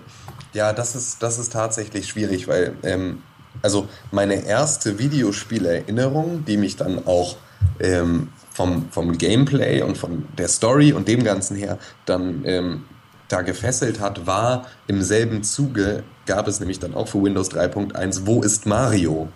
ja, 0.54 0.74
das 0.74 0.96
ist, 0.96 1.24
das 1.24 1.40
ist 1.40 1.54
tatsächlich 1.54 2.08
schwierig, 2.08 2.48
weil, 2.48 2.76
ähm, 2.84 3.24
also 3.62 3.88
meine 4.12 4.46
erste 4.46 5.00
Videospielerinnerung, 5.00 6.46
die 6.46 6.58
mich 6.58 6.76
dann 6.76 7.08
auch 7.08 7.38
ähm, 7.80 8.30
vom, 8.58 8.88
vom 8.90 9.16
Gameplay 9.20 9.84
und 9.84 10.00
von 10.00 10.26
der 10.36 10.48
Story 10.48 10.92
und 10.92 11.08
dem 11.08 11.24
Ganzen 11.24 11.56
her 11.56 11.78
dann 12.08 12.42
ähm, 12.44 12.86
da 13.28 13.44
gefesselt 13.44 14.00
hat, 14.00 14.26
war 14.26 14.66
im 14.88 15.04
selben 15.04 15.44
Zuge, 15.44 16.04
gab 16.26 16.48
es 16.48 16.60
nämlich 16.60 16.80
dann 16.80 16.96
auch 16.96 17.08
für 17.08 17.22
Windows 17.22 17.52
3.1 17.52 18.22
Wo 18.26 18.42
ist 18.42 18.66
Mario? 18.66 19.28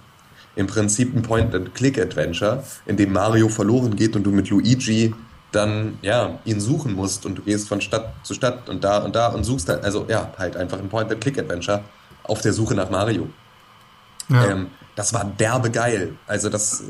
Im 0.56 0.66
Prinzip 0.66 1.16
ein 1.16 1.22
Point-and-Click-Adventure, 1.22 2.64
in 2.88 2.98
dem 2.98 3.14
Mario 3.14 3.48
verloren 3.48 3.96
geht 3.96 4.16
und 4.16 4.24
du 4.24 4.32
mit 4.32 4.50
Luigi 4.50 5.14
dann 5.52 6.00
ja 6.02 6.40
ihn 6.44 6.60
suchen 6.60 6.96
musst 6.96 7.28
und 7.28 7.36
du 7.36 7.44
gehst 7.44 7.68
von 7.68 7.80
Stadt 7.80 8.14
zu 8.24 8.34
Stadt 8.34 8.70
und 8.70 8.84
da 8.84 8.98
und 8.98 9.16
da 9.16 9.28
und 9.28 9.44
suchst 9.44 9.70
halt, 9.70 9.84
also 9.84 10.08
ja, 10.10 10.34
halt 10.40 10.58
einfach 10.58 10.80
ein 10.80 10.90
Point-and-Click-Adventure. 10.90 11.84
auf 12.24 12.42
der 12.42 12.54
Suche 12.54 12.74
nach 12.74 12.90
Mario. 12.90 13.30
Ja. 14.30 14.48
Ähm, 14.48 14.72
das 14.96 15.14
war 15.14 15.26
derbe 15.26 15.70
geil. 15.70 16.14
Also 16.26 16.50
das, 16.50 16.84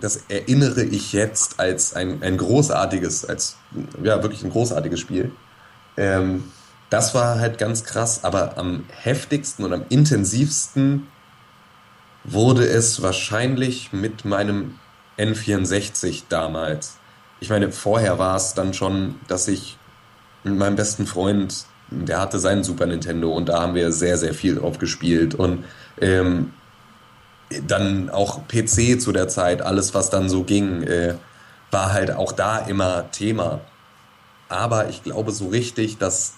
das 0.00 0.24
erinnere 0.28 0.82
ich 0.82 1.12
jetzt 1.12 1.60
als 1.60 1.94
ein, 1.94 2.22
ein 2.22 2.36
großartiges, 2.36 3.24
als 3.24 3.56
ja 4.02 4.22
wirklich 4.22 4.42
ein 4.44 4.50
großartiges 4.50 5.00
Spiel. 5.00 5.32
Ähm, 5.96 6.44
das 6.90 7.14
war 7.14 7.38
halt 7.40 7.58
ganz 7.58 7.84
krass, 7.84 8.24
aber 8.24 8.58
am 8.58 8.84
heftigsten 8.88 9.64
und 9.64 9.72
am 9.72 9.84
intensivsten 9.88 11.08
wurde 12.24 12.66
es 12.66 13.02
wahrscheinlich 13.02 13.92
mit 13.92 14.24
meinem 14.24 14.78
N64 15.18 16.24
damals. 16.28 16.96
Ich 17.40 17.50
meine, 17.50 17.72
vorher 17.72 18.18
war 18.18 18.36
es 18.36 18.54
dann 18.54 18.74
schon, 18.74 19.16
dass 19.28 19.48
ich 19.48 19.76
mit 20.42 20.56
meinem 20.56 20.76
besten 20.76 21.06
Freund, 21.06 21.66
der 21.90 22.20
hatte 22.20 22.38
seinen 22.38 22.64
Super 22.64 22.86
Nintendo 22.86 23.32
und 23.32 23.48
da 23.48 23.60
haben 23.60 23.74
wir 23.74 23.92
sehr, 23.92 24.16
sehr 24.16 24.34
viel 24.34 24.56
drauf 24.56 24.78
gespielt 24.78 25.34
und 25.34 25.64
ähm, 26.00 26.52
dann 27.66 28.10
auch 28.10 28.46
PC 28.48 29.00
zu 29.00 29.12
der 29.12 29.28
Zeit, 29.28 29.62
alles 29.62 29.94
was 29.94 30.10
dann 30.10 30.28
so 30.28 30.44
ging, 30.44 30.82
äh, 30.82 31.14
war 31.70 31.92
halt 31.92 32.10
auch 32.10 32.32
da 32.32 32.58
immer 32.58 33.10
Thema. 33.10 33.60
Aber 34.48 34.88
ich 34.88 35.02
glaube 35.02 35.32
so 35.32 35.48
richtig, 35.48 35.98
dass 35.98 36.34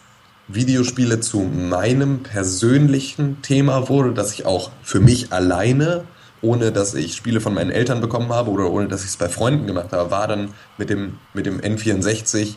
Videospiele 0.49 1.21
zu 1.21 1.41
meinem 1.41 2.23
persönlichen 2.23 3.43
Thema 3.43 3.89
wurde, 3.89 4.13
dass 4.15 4.33
ich 4.33 4.47
auch 4.47 4.71
für 4.83 5.01
mich 5.01 5.33
alleine, 5.33 6.05
ohne 6.41 6.71
dass 6.71 6.95
ich 6.95 7.17
Spiele 7.17 7.41
von 7.41 7.55
meinen 7.55 7.71
Eltern 7.71 8.01
bekommen 8.01 8.33
habe 8.33 8.51
oder 8.51 8.71
ohne 8.71 8.89
dass 8.89 9.03
ich 9.03 9.09
es 9.09 9.17
bei 9.17 9.29
Freunden 9.29 9.67
gemacht 9.67 9.93
habe, 9.93 10.11
war 10.11 10.29
dann 10.29 10.55
mit 10.79 10.89
dem, 10.89 11.19
mit 11.35 11.47
dem 11.47 11.61
N64 11.61 12.55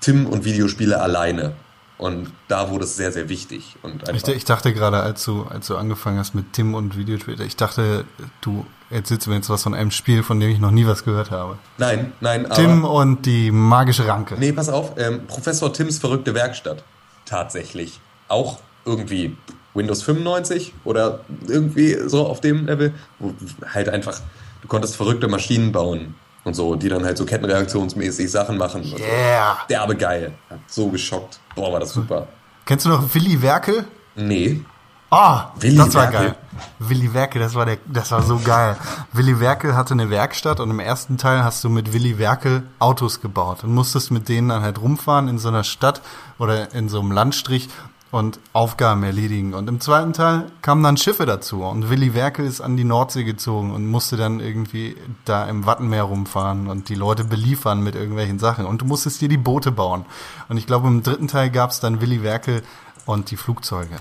Tim 0.00 0.26
und 0.26 0.44
Videospiele 0.44 1.00
alleine. 1.00 1.52
Und 1.98 2.30
da 2.46 2.70
wurde 2.70 2.84
es 2.84 2.96
sehr, 2.96 3.10
sehr 3.10 3.28
wichtig. 3.28 3.74
Und 3.82 4.08
Ich, 4.14 4.26
ich 4.28 4.44
dachte 4.44 4.72
gerade, 4.72 5.00
als 5.00 5.24
du, 5.24 5.42
als 5.50 5.66
du 5.66 5.76
angefangen 5.76 6.18
hast 6.18 6.32
mit 6.32 6.52
Tim 6.52 6.74
und 6.74 6.96
Videospiele, 6.96 7.44
ich 7.44 7.56
dachte, 7.56 8.04
du 8.40 8.64
erzählst 8.88 9.26
mir 9.26 9.34
jetzt 9.34 9.50
was 9.50 9.64
von 9.64 9.74
einem 9.74 9.90
Spiel, 9.90 10.22
von 10.22 10.38
dem 10.38 10.48
ich 10.50 10.60
noch 10.60 10.70
nie 10.70 10.86
was 10.86 11.04
gehört 11.04 11.32
habe. 11.32 11.58
nein, 11.76 12.12
nein, 12.20 12.46
aber. 12.46 12.54
Tim 12.54 12.84
und 12.84 13.26
die 13.26 13.50
magische 13.50 14.06
Ranke. 14.06 14.36
Nee, 14.38 14.52
pass 14.52 14.68
auf, 14.68 14.92
ähm, 14.96 15.26
Professor 15.26 15.72
Tims 15.72 15.98
verrückte 15.98 16.34
Werkstatt. 16.34 16.84
Tatsächlich. 17.24 18.00
Auch 18.28 18.58
irgendwie 18.84 19.36
Windows 19.74 20.02
95 20.02 20.74
oder 20.84 21.20
irgendwie 21.46 21.96
so 22.06 22.26
auf 22.26 22.40
dem 22.40 22.66
Level, 22.66 22.94
wo 23.18 23.34
halt 23.74 23.88
einfach, 23.88 24.20
du 24.62 24.68
konntest 24.68 24.96
verrückte 24.96 25.28
Maschinen 25.28 25.72
bauen 25.72 26.14
und 26.44 26.54
so, 26.54 26.74
die 26.74 26.88
dann 26.88 27.04
halt 27.04 27.18
so 27.18 27.24
kettenreaktionsmäßig 27.24 28.30
Sachen 28.30 28.56
machen. 28.56 28.84
Yeah. 28.98 29.58
Derbe 29.68 29.96
geil. 29.96 30.32
Hat 30.48 30.60
so 30.66 30.88
geschockt. 30.88 31.40
Boah, 31.58 31.72
war 31.72 31.80
das 31.80 31.92
super. 31.92 32.28
Kennst 32.64 32.86
du 32.86 32.90
noch 32.90 33.14
Willi 33.14 33.40
Werkel? 33.42 33.86
Nee. 34.14 34.64
Ah, 35.10 35.52
Willi 35.58 35.76
das 35.76 35.94
war 35.94 36.12
Werkel. 36.12 36.20
geil. 36.20 36.36
Willi 36.80 37.14
Werkel, 37.14 37.40
das 37.40 37.54
war 37.54 37.64
der, 37.64 37.78
das 37.86 38.10
war 38.10 38.22
so 38.22 38.38
geil. 38.44 38.76
Willi 39.12 39.40
Werkel 39.40 39.74
hatte 39.74 39.94
eine 39.94 40.10
Werkstatt 40.10 40.60
und 40.60 40.70
im 40.70 40.80
ersten 40.80 41.16
Teil 41.16 41.42
hast 41.44 41.64
du 41.64 41.70
mit 41.70 41.92
Willi 41.94 42.18
Werkel 42.18 42.64
Autos 42.78 43.20
gebaut 43.22 43.64
und 43.64 43.74
musstest 43.74 44.10
mit 44.10 44.28
denen 44.28 44.50
dann 44.50 44.62
halt 44.62 44.80
rumfahren 44.80 45.28
in 45.28 45.38
so 45.38 45.48
einer 45.48 45.64
Stadt 45.64 46.02
oder 46.38 46.74
in 46.74 46.88
so 46.90 47.00
einem 47.00 47.12
Landstrich 47.12 47.70
und 48.10 48.40
Aufgaben 48.52 49.02
erledigen. 49.02 49.54
Und 49.54 49.68
im 49.68 49.80
zweiten 49.80 50.12
Teil 50.12 50.46
kamen 50.62 50.82
dann 50.82 50.96
Schiffe 50.96 51.26
dazu 51.26 51.62
und 51.62 51.90
Willi 51.90 52.14
Werkel 52.14 52.46
ist 52.46 52.60
an 52.60 52.76
die 52.76 52.84
Nordsee 52.84 53.24
gezogen 53.24 53.74
und 53.74 53.86
musste 53.86 54.16
dann 54.16 54.40
irgendwie 54.40 54.96
da 55.24 55.44
im 55.46 55.66
Wattenmeer 55.66 56.04
rumfahren 56.04 56.68
und 56.68 56.88
die 56.88 56.94
Leute 56.94 57.24
beliefern 57.24 57.82
mit 57.82 57.94
irgendwelchen 57.94 58.38
Sachen. 58.38 58.64
Und 58.64 58.80
du 58.80 58.86
musstest 58.86 59.20
dir 59.20 59.28
die 59.28 59.36
Boote 59.36 59.72
bauen. 59.72 60.06
Und 60.48 60.56
ich 60.56 60.66
glaube, 60.66 60.88
im 60.88 61.02
dritten 61.02 61.28
Teil 61.28 61.50
gab's 61.50 61.80
dann 61.80 62.00
Willi 62.00 62.22
Werkel 62.22 62.62
und 63.04 63.30
die 63.30 63.36
Flugzeuge. 63.36 63.96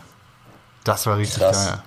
Das 0.84 1.06
war 1.06 1.18
richtig 1.18 1.44
Krass. 1.44 1.68
geil. 1.68 1.84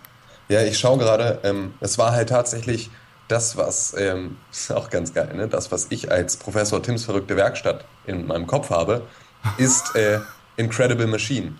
Ja, 0.49 0.63
ich 0.63 0.79
schaue 0.79 0.99
gerade, 0.99 1.41
ähm, 1.45 1.75
es 1.81 1.97
war 1.97 2.13
halt 2.13 2.29
tatsächlich 2.29 2.91
das, 3.29 3.57
was, 3.57 3.95
ähm, 3.97 4.37
ist 4.53 4.73
auch 4.73 4.91
ganz 4.91 5.15
geil, 5.15 5.33
ne? 5.35 5.49
Das, 5.49 5.73
was 5.73 5.87
ich 5.91 6.11
als 6.11 6.37
Professor 6.37 6.83
Tims 6.83 7.05
verrückte 7.05 7.37
Werkstatt 7.37 7.85
in 8.05 8.27
meinem 8.27 8.47
Kopf 8.47 8.69
habe, 8.71 9.07
ist 9.57 9.95
äh, 9.95 10.21
Incredible 10.57 11.07
Machine. 11.07 11.55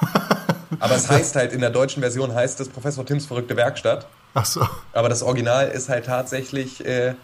Aber 0.80 0.94
es 0.94 1.10
heißt 1.10 1.36
halt, 1.36 1.52
in 1.52 1.60
der 1.60 1.70
deutschen 1.70 2.00
Version 2.00 2.34
heißt 2.34 2.60
es 2.60 2.68
Professor 2.68 3.04
Tims 3.04 3.26
verrückte 3.26 3.56
Werkstatt. 3.56 4.06
Ach 4.34 4.44
so. 4.44 4.66
Aber 4.92 5.08
das 5.08 5.22
Original 5.22 5.68
ist 5.68 5.88
halt 5.88 6.06
tatsächlich, 6.06 6.84
äh, 6.86 7.14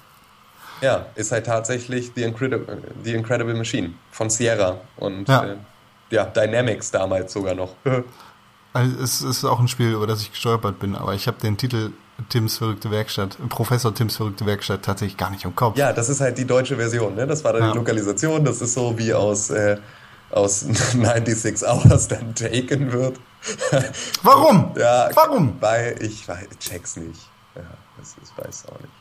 ja, 0.81 1.07
ist 1.15 1.33
halt 1.33 1.47
tatsächlich 1.47 2.12
The 2.15 2.25
Incredible, 2.25 2.79
The 3.05 3.15
Incredible 3.15 3.55
Machine 3.55 3.95
von 4.11 4.29
Sierra 4.31 4.77
und 4.97 5.29
Ja. 5.29 5.45
Äh, 5.45 5.57
ja, 6.11 6.25
Dynamics 6.25 6.91
damals 6.91 7.33
sogar 7.33 7.55
noch. 7.55 7.75
Also 8.73 9.03
es 9.03 9.23
ist 9.23 9.43
auch 9.47 9.59
ein 9.59 9.69
Spiel, 9.69 9.93
über 9.93 10.07
das 10.07 10.21
ich 10.21 10.33
gestolpert 10.33 10.79
bin, 10.79 10.97
aber 10.97 11.15
ich 11.15 11.27
habe 11.29 11.39
den 11.41 11.57
Titel 11.57 11.93
Tims 12.29 12.59
verrückte 12.59 12.91
Werkstatt, 12.91 13.39
Professor 13.49 13.95
Tims 13.95 14.17
verrückte 14.17 14.45
Werkstatt 14.45 14.83
tatsächlich 14.83 15.17
gar 15.17 15.31
nicht 15.31 15.47
im 15.47 15.57
Kopf. 15.57 15.79
Ja, 15.79 15.95
das 15.95 16.11
ist 16.11 16.21
halt 16.21 16.37
die 16.37 16.45
deutsche 16.45 16.77
Version, 16.77 17.15
ne? 17.15 17.27
Das 17.27 17.43
war 17.43 17.55
dann 17.55 17.62
Ja. 17.62 17.73
die 17.73 17.79
Lokalisation, 17.79 18.45
das 18.45 18.61
ist 18.61 18.75
so 18.75 18.99
wie 18.99 19.15
aus, 19.15 19.49
äh, 19.49 19.79
aus 20.31 20.61
96 20.69 21.62
Hours 21.67 22.09
dann 22.09 22.35
taken 22.35 22.93
wird. 22.93 23.19
Warum? 24.23 24.73
Ja, 24.79 25.09
Warum? 25.15 25.57
Weil 25.61 25.97
ich 26.03 26.27
weiß, 26.29 26.47
check's 26.59 26.97
nicht. 26.97 27.21
Ja, 27.55 27.62
das 27.99 28.15
ist, 28.23 28.33
weiß 28.37 28.65
auch 28.67 28.81
nicht. 28.81 28.93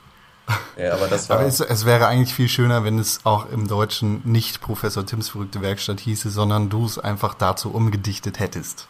Ja, 0.78 0.94
aber 0.94 1.08
das 1.08 1.28
war. 1.30 1.40
Aber 1.40 1.48
es, 1.48 1.60
es 1.60 1.86
wäre 1.86 2.08
eigentlich 2.08 2.34
viel 2.34 2.48
schöner, 2.50 2.84
wenn 2.84 3.00
es 3.00 3.22
auch 3.24 3.50
im 3.50 3.68
Deutschen 3.68 4.22
nicht 4.24 4.62
Professor 4.62 5.06
Tims 5.06 5.30
verrückte 5.30 5.62
Werkstatt 5.62 6.00
hieße, 6.00 6.30
sondern 6.30 6.70
du 6.70 6.86
es 6.86 7.00
einfach 7.00 7.34
dazu 7.34 7.72
umgedichtet 7.74 8.40
hättest. 8.40 8.88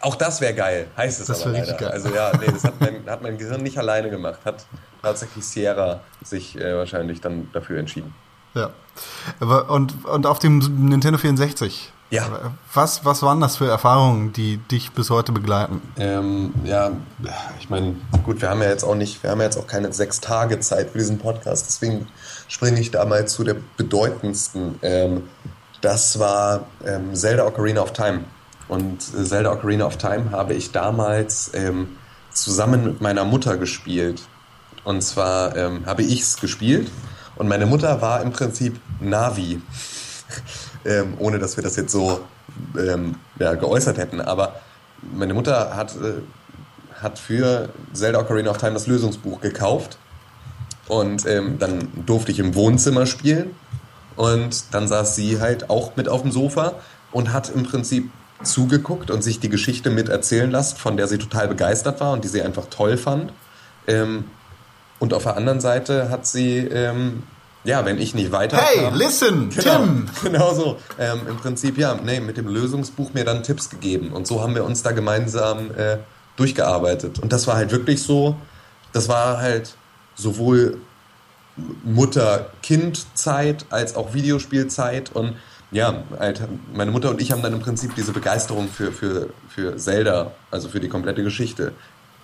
Auch 0.00 0.14
das 0.14 0.40
wäre 0.40 0.54
geil, 0.54 0.86
heißt 0.96 1.20
es 1.20 1.26
Das 1.26 1.42
aber 1.42 1.52
leider. 1.52 1.62
richtig 1.64 1.80
geil. 1.80 1.90
Also 1.90 2.14
ja, 2.14 2.30
nee, 2.38 2.46
das 2.46 2.62
hat 2.62 2.80
mein, 2.80 3.04
hat 3.06 3.22
mein 3.22 3.36
Gehirn 3.36 3.62
nicht 3.62 3.78
alleine 3.78 4.10
gemacht. 4.10 4.38
Hat 4.44 4.64
tatsächlich 5.02 5.44
Sierra 5.44 6.00
sich 6.22 6.56
äh, 6.56 6.76
wahrscheinlich 6.76 7.20
dann 7.20 7.50
dafür 7.52 7.80
entschieden. 7.80 8.14
Ja. 8.58 8.70
Aber, 9.40 9.70
und, 9.70 10.04
und 10.04 10.26
auf 10.26 10.38
dem 10.38 10.58
Nintendo 10.88 11.18
64. 11.18 11.92
Ja. 12.10 12.52
Was, 12.72 13.04
was 13.04 13.22
waren 13.22 13.40
das 13.40 13.56
für 13.56 13.68
Erfahrungen, 13.68 14.32
die 14.32 14.56
dich 14.56 14.92
bis 14.92 15.10
heute 15.10 15.32
begleiten? 15.32 15.82
Ähm, 15.98 16.54
ja, 16.64 16.92
ich 17.60 17.68
meine, 17.68 17.96
gut, 18.24 18.40
wir 18.40 18.48
haben 18.48 18.62
ja 18.62 18.70
jetzt 18.70 18.82
auch 18.82 18.94
nicht, 18.94 19.22
wir 19.22 19.30
haben 19.30 19.38
ja 19.40 19.44
jetzt 19.44 19.58
auch 19.58 19.66
keine 19.66 19.92
sechs 19.92 20.20
Tage 20.20 20.58
Zeit 20.60 20.90
für 20.90 20.98
diesen 20.98 21.18
Podcast, 21.18 21.66
deswegen 21.68 22.06
springe 22.48 22.80
ich 22.80 22.90
da 22.90 23.04
mal 23.04 23.28
zu 23.28 23.44
der 23.44 23.56
bedeutendsten. 23.76 24.78
Ähm, 24.80 25.24
das 25.82 26.18
war 26.18 26.66
ähm, 26.86 27.14
Zelda 27.14 27.46
Ocarina 27.46 27.82
of 27.82 27.92
Time. 27.92 28.24
Und 28.68 29.02
äh, 29.14 29.24
Zelda 29.24 29.52
Ocarina 29.52 29.84
of 29.84 29.98
Time 29.98 30.30
habe 30.32 30.54
ich 30.54 30.72
damals 30.72 31.50
ähm, 31.52 31.98
zusammen 32.32 32.84
mit 32.84 33.00
meiner 33.02 33.24
Mutter 33.24 33.58
gespielt. 33.58 34.22
Und 34.82 35.02
zwar 35.02 35.54
ähm, 35.56 35.84
habe 35.84 36.02
ich 36.02 36.22
es 36.22 36.38
gespielt 36.38 36.90
und 37.38 37.48
meine 37.48 37.66
Mutter 37.66 38.02
war 38.02 38.20
im 38.22 38.32
Prinzip 38.32 38.78
Navi. 39.00 39.62
ähm, 40.84 41.14
ohne 41.18 41.38
dass 41.38 41.56
wir 41.56 41.62
das 41.62 41.76
jetzt 41.76 41.92
so 41.92 42.20
ähm, 42.76 43.14
ja, 43.38 43.54
geäußert 43.54 43.98
hätten. 43.98 44.20
Aber 44.20 44.56
meine 45.14 45.34
Mutter 45.34 45.76
hat, 45.76 45.94
äh, 45.96 46.20
hat 47.00 47.18
für 47.18 47.68
Zelda 47.92 48.20
Ocarina 48.20 48.50
of 48.50 48.58
Time 48.58 48.74
das 48.74 48.86
Lösungsbuch 48.86 49.40
gekauft. 49.40 49.98
Und 50.88 51.26
ähm, 51.26 51.58
dann 51.58 51.88
durfte 52.06 52.32
ich 52.32 52.38
im 52.38 52.54
Wohnzimmer 52.54 53.06
spielen. 53.06 53.54
Und 54.16 54.74
dann 54.74 54.88
saß 54.88 55.14
sie 55.14 55.40
halt 55.40 55.70
auch 55.70 55.94
mit 55.96 56.08
auf 56.08 56.22
dem 56.22 56.32
Sofa 56.32 56.74
und 57.12 57.32
hat 57.32 57.50
im 57.50 57.62
Prinzip 57.62 58.10
zugeguckt 58.42 59.10
und 59.10 59.22
sich 59.22 59.40
die 59.40 59.48
Geschichte 59.48 59.90
mit 59.90 60.08
erzählen 60.08 60.50
lassen, 60.50 60.76
von 60.76 60.96
der 60.96 61.06
sie 61.06 61.18
total 61.18 61.48
begeistert 61.48 62.00
war 62.00 62.12
und 62.12 62.24
die 62.24 62.28
sie 62.28 62.42
einfach 62.42 62.66
toll 62.66 62.96
fand. 62.96 63.32
Ähm, 63.86 64.24
und 64.98 65.14
auf 65.14 65.22
der 65.24 65.36
anderen 65.36 65.60
Seite 65.60 66.10
hat 66.10 66.26
sie, 66.26 66.58
ähm, 66.58 67.22
ja, 67.64 67.84
wenn 67.84 67.98
ich 67.98 68.14
nicht 68.14 68.32
weiter. 68.32 68.56
Hey, 68.56 68.90
listen, 68.94 69.50
Genau, 69.50 69.78
Tim! 69.78 70.06
genau 70.22 70.54
so. 70.54 70.78
Ähm, 70.98 71.20
Im 71.28 71.36
Prinzip, 71.36 71.78
ja, 71.78 71.94
nee, 72.02 72.20
mit 72.20 72.36
dem 72.36 72.48
Lösungsbuch 72.48 73.12
mir 73.14 73.24
dann 73.24 73.42
Tipps 73.42 73.70
gegeben. 73.70 74.12
Und 74.12 74.26
so 74.26 74.42
haben 74.42 74.54
wir 74.54 74.64
uns 74.64 74.82
da 74.82 74.92
gemeinsam 74.92 75.70
äh, 75.76 75.98
durchgearbeitet. 76.36 77.18
Und 77.18 77.32
das 77.32 77.46
war 77.46 77.56
halt 77.56 77.70
wirklich 77.70 78.02
so, 78.02 78.36
das 78.92 79.08
war 79.08 79.38
halt 79.38 79.74
sowohl 80.14 80.78
Mutter-Kind-Zeit 81.84 83.66
als 83.70 83.96
auch 83.96 84.14
Videospielzeit. 84.14 85.14
Und 85.14 85.36
ja, 85.70 86.04
halt, 86.18 86.40
meine 86.72 86.90
Mutter 86.90 87.10
und 87.10 87.20
ich 87.20 87.32
haben 87.32 87.42
dann 87.42 87.52
im 87.52 87.60
Prinzip 87.60 87.94
diese 87.94 88.12
Begeisterung 88.12 88.68
für, 88.68 88.92
für, 88.92 89.30
für 89.48 89.76
Zelda, 89.76 90.32
also 90.50 90.68
für 90.68 90.80
die 90.80 90.88
komplette 90.88 91.22
Geschichte, 91.22 91.72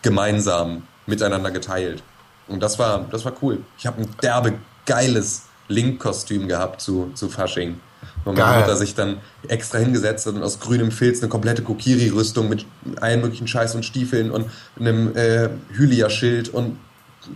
gemeinsam 0.02 0.84
miteinander 1.06 1.50
geteilt. 1.50 2.02
Und 2.48 2.62
das 2.62 2.78
war, 2.78 3.06
das 3.10 3.24
war 3.24 3.32
cool. 3.42 3.60
Ich 3.78 3.86
habe 3.86 4.02
ein 4.02 4.08
derbe, 4.22 4.54
geiles 4.86 5.42
Link-Kostüm 5.68 6.48
gehabt 6.48 6.80
zu, 6.80 7.10
zu 7.14 7.28
Fasching. 7.28 7.80
Wo 8.24 8.32
meine 8.32 8.44
Geil. 8.44 8.60
Mutter 8.60 8.76
sich 8.76 8.94
dann 8.94 9.18
extra 9.48 9.78
hingesetzt 9.78 10.26
hat 10.26 10.34
und 10.34 10.42
aus 10.42 10.60
grünem 10.60 10.90
Filz 10.90 11.20
eine 11.20 11.28
komplette 11.28 11.62
Kokiri-Rüstung 11.62 12.48
mit 12.48 12.66
allen 13.00 13.20
möglichen 13.20 13.46
Scheiß 13.46 13.74
und 13.74 13.84
Stiefeln 13.84 14.30
und 14.30 14.50
einem 14.78 15.16
äh, 15.16 15.48
Hylia-Schild 15.72 16.50
und 16.50 16.78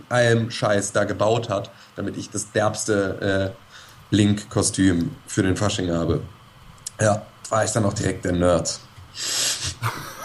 allem 0.09 0.51
Scheiß 0.51 0.91
da 0.91 1.03
gebaut 1.05 1.49
hat, 1.49 1.71
damit 1.95 2.17
ich 2.17 2.29
das 2.29 2.51
derbste 2.51 3.55
äh, 4.11 4.15
Link-Kostüm 4.15 5.15
für 5.25 5.43
den 5.43 5.55
Fasching 5.55 5.91
habe. 5.91 6.21
Ja, 6.99 7.23
war 7.49 7.63
ich 7.63 7.71
dann 7.71 7.85
auch 7.85 7.93
direkt 7.93 8.25
der 8.25 8.33
Nerd. 8.33 8.79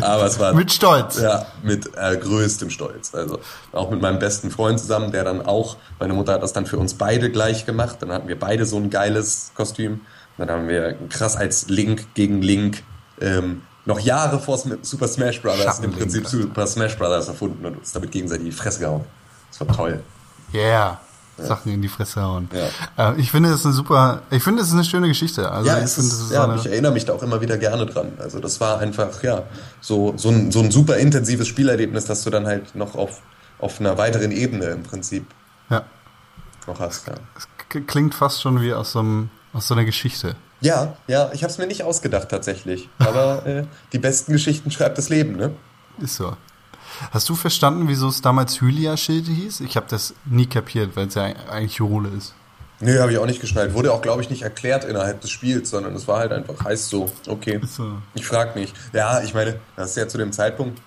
Aber 0.00 0.24
es 0.24 0.38
war 0.38 0.54
Mit 0.54 0.72
Stolz. 0.72 1.20
Ja, 1.20 1.46
mit 1.62 1.90
äh, 1.96 2.16
größtem 2.16 2.70
Stolz. 2.70 3.14
Also 3.14 3.40
auch 3.72 3.90
mit 3.90 4.00
meinem 4.00 4.18
besten 4.18 4.50
Freund 4.50 4.80
zusammen, 4.80 5.12
der 5.12 5.24
dann 5.24 5.44
auch, 5.44 5.76
meine 5.98 6.14
Mutter 6.14 6.34
hat 6.34 6.42
das 6.42 6.52
dann 6.52 6.66
für 6.66 6.78
uns 6.78 6.94
beide 6.94 7.30
gleich 7.30 7.66
gemacht. 7.66 7.96
Dann 8.00 8.12
hatten 8.12 8.28
wir 8.28 8.38
beide 8.38 8.66
so 8.66 8.76
ein 8.76 8.90
geiles 8.90 9.52
Kostüm. 9.54 10.00
Dann 10.38 10.50
haben 10.50 10.68
wir 10.68 10.96
krass 11.08 11.36
als 11.36 11.68
Link 11.68 12.14
gegen 12.14 12.42
Link 12.42 12.82
ähm, 13.20 13.62
noch 13.84 14.00
Jahre 14.00 14.40
vor 14.40 14.58
Super 14.82 15.08
Smash 15.08 15.42
Brothers 15.42 15.80
im 15.80 15.92
Prinzip. 15.92 16.26
Super 16.26 16.66
Smash 16.66 16.96
Brothers 16.96 17.28
erfunden 17.28 17.64
und 17.64 17.78
uns 17.78 17.92
damit 17.92 18.10
gegenseitig 18.10 18.46
die 18.46 18.52
Fresse 18.52 18.80
gehauen. 18.80 19.04
Das 19.50 19.60
war 19.60 19.76
toll. 19.76 20.02
Yeah. 20.52 21.00
Sachen 21.38 21.72
in 21.72 21.82
die 21.82 21.88
Fresse 21.88 22.22
hauen. 22.22 22.48
Ja. 22.96 23.12
Äh, 23.12 23.20
ich 23.20 23.30
finde 23.30 23.50
es 23.50 23.64
eine 23.64 23.74
super, 23.74 24.22
ich 24.30 24.42
finde 24.42 24.62
es 24.62 24.68
ist 24.68 24.74
eine 24.74 24.84
schöne 24.84 25.08
Geschichte. 25.08 25.50
Also 25.50 25.68
Ja, 25.68 25.78
ich 25.78 25.90
finde, 25.90 26.08
ist, 26.08 26.12
das 26.12 26.26
ist 26.26 26.32
ja 26.32 26.44
eine, 26.44 26.56
ich 26.56 26.66
erinnere 26.66 26.92
mich 26.92 27.04
da 27.04 27.12
auch 27.12 27.22
immer 27.22 27.40
wieder 27.40 27.58
gerne 27.58 27.86
dran. 27.86 28.12
Also 28.18 28.38
das 28.38 28.60
war 28.60 28.78
einfach, 28.78 29.22
ja, 29.22 29.42
so, 29.80 30.14
so, 30.16 30.30
ein, 30.30 30.52
so 30.52 30.60
ein 30.60 30.70
super 30.70 30.96
intensives 30.96 31.48
Spielerlebnis, 31.48 32.04
das 32.04 32.22
du 32.22 32.30
dann 32.30 32.46
halt 32.46 32.74
noch 32.74 32.94
auf, 32.94 33.22
auf 33.58 33.80
einer 33.80 33.98
weiteren 33.98 34.30
Ebene 34.30 34.66
im 34.66 34.82
Prinzip 34.82 35.26
ja. 35.70 35.84
noch 36.66 36.80
hast. 36.80 37.08
Ja, 37.08 37.14
Es 37.36 37.48
klingt 37.86 38.14
fast 38.14 38.42
schon 38.42 38.60
wie 38.60 38.72
aus 38.72 38.92
so, 38.92 39.00
einem, 39.00 39.30
aus 39.52 39.68
so 39.68 39.74
einer 39.74 39.84
Geschichte. 39.84 40.36
ja, 40.60 40.96
ja 41.06 41.30
ich 41.32 41.42
habe 41.42 41.50
es 41.50 41.58
mir 41.58 41.66
nicht 41.66 41.82
ausgedacht 41.82 42.28
tatsächlich. 42.28 42.88
Aber 42.98 43.44
äh, 43.46 43.64
die 43.92 43.98
besten 43.98 44.32
Geschichten 44.32 44.70
schreibt 44.70 44.98
das 44.98 45.08
Leben, 45.08 45.36
ne? 45.36 45.52
Ist 45.98 46.16
so. 46.16 46.36
Hast 47.10 47.28
du 47.28 47.34
verstanden, 47.34 47.88
wieso 47.88 48.08
es 48.08 48.22
damals 48.22 48.60
Hylia-Schild 48.60 49.26
hieß? 49.26 49.60
Ich 49.60 49.76
habe 49.76 49.86
das 49.88 50.14
nie 50.24 50.46
kapiert, 50.46 50.96
weil 50.96 51.08
es 51.08 51.14
ja 51.14 51.24
eigentlich 51.50 51.78
Hyrule 51.78 52.10
ist. 52.16 52.34
Nö, 52.80 52.98
habe 53.00 53.12
ich 53.12 53.18
auch 53.18 53.26
nicht 53.26 53.40
geschnallt. 53.40 53.72
Wurde 53.74 53.92
auch, 53.92 54.02
glaube 54.02 54.20
ich, 54.22 54.30
nicht 54.30 54.42
erklärt 54.42 54.84
innerhalb 54.84 55.20
des 55.20 55.30
Spiels, 55.30 55.70
sondern 55.70 55.94
es 55.94 56.08
war 56.08 56.18
halt 56.18 56.32
einfach, 56.32 56.64
heißt 56.64 56.88
so, 56.88 57.10
okay. 57.28 57.60
So. 57.66 57.92
Ich 58.14 58.26
frag 58.26 58.56
nicht. 58.56 58.74
Ja, 58.92 59.22
ich 59.22 59.32
meine, 59.32 59.60
das 59.76 59.90
ist 59.90 59.96
ja 59.96 60.08
zu 60.08 60.18
dem 60.18 60.32
Zeitpunkt, 60.32 60.80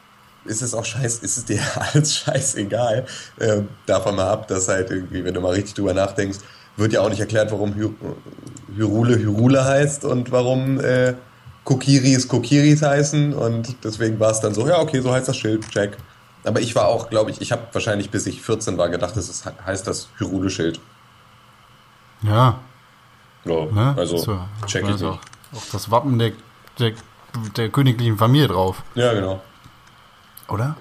ist 0.46 0.62
es 0.62 0.74
auch 0.74 0.86
scheiß, 0.86 1.20
ist 1.20 1.38
es 1.38 1.46
dir 1.46 1.62
alles 1.94 2.16
scheißegal. 2.16 3.06
Ähm, 3.40 3.70
davon 3.86 4.16
mal 4.16 4.30
ab, 4.30 4.48
dass 4.48 4.68
halt 4.68 4.92
irgendwie, 4.92 5.24
wenn 5.24 5.34
du 5.34 5.42
mal 5.42 5.54
richtig 5.54 5.76
drüber 5.76 5.94
nachdenkst, 5.94 6.40
wird 6.76 6.94
ja 6.94 7.02
auch 7.02 7.10
nicht 7.10 7.20
erklärt, 7.20 7.52
warum 7.52 7.74
Hy 7.74 7.90
Hyrule 8.76 9.18
Hyrule 9.18 9.66
heißt 9.66 10.06
und 10.06 10.32
warum 10.32 10.80
äh, 10.80 11.16
Kokiris 11.68 12.30
Kokiris 12.30 12.82
heißen 12.82 13.34
und 13.34 13.76
deswegen 13.84 14.18
war 14.22 14.32
es 14.32 14.40
dann 14.40 14.54
so, 14.54 14.66
ja, 14.66 14.80
okay, 14.80 15.02
so 15.02 15.12
heißt 15.12 15.28
das 15.28 15.36
Schild, 15.36 15.68
check. 15.70 15.98
Aber 16.46 16.62
ich 16.62 16.74
war 16.76 16.88
auch, 16.88 17.10
glaube 17.10 17.30
ich, 17.30 17.42
ich 17.42 17.52
habe 17.52 17.64
wahrscheinlich 17.74 18.10
bis 18.10 18.26
ich 18.26 18.42
14 18.42 18.78
war 18.78 18.88
gedacht, 18.88 19.18
es 19.18 19.28
ist, 19.28 19.44
heißt 19.66 19.86
das 19.86 20.08
Hyrule-Schild. 20.18 20.80
Ja. 22.22 22.60
Ja, 23.44 23.66
Ne? 23.66 23.96
also 23.98 24.18
so, 24.18 24.40
check 24.66 24.84
ich 24.86 24.92
also 24.92 25.12
nicht. 25.12 25.20
Auch 25.56 25.64
das 25.74 25.92
Wappen 25.92 26.18
der, 26.18 26.32
der, 26.80 26.94
der 27.58 27.68
königlichen 27.70 28.18
Familie 28.18 28.48
drauf, 28.48 28.82
Ja, 28.96 29.14
genau. 29.14 29.42
oder? 30.48 30.78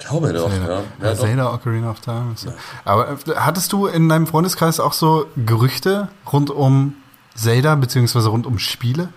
Glaube 0.00 0.32
doch, 0.32 0.50
ja. 0.52 0.58
ja, 0.58 0.82
Ja, 1.02 1.14
doch. 1.14 1.20
Zelda 1.20 1.54
Ocarina 1.54 1.90
of 1.90 2.00
Time. 2.00 2.32
so. 2.34 2.52
Aber 2.84 3.10
äh, 3.12 3.16
hattest 3.36 3.72
du 3.72 3.86
in 3.86 4.08
deinem 4.08 4.26
Freundeskreis 4.26 4.80
auch 4.80 4.92
so 4.92 5.26
Gerüchte 5.36 6.08
rund 6.32 6.50
um 6.50 6.94
Zelda 7.36 7.76
beziehungsweise 7.76 8.28
rund 8.28 8.44
um 8.46 8.58
Spiele? 8.58 9.08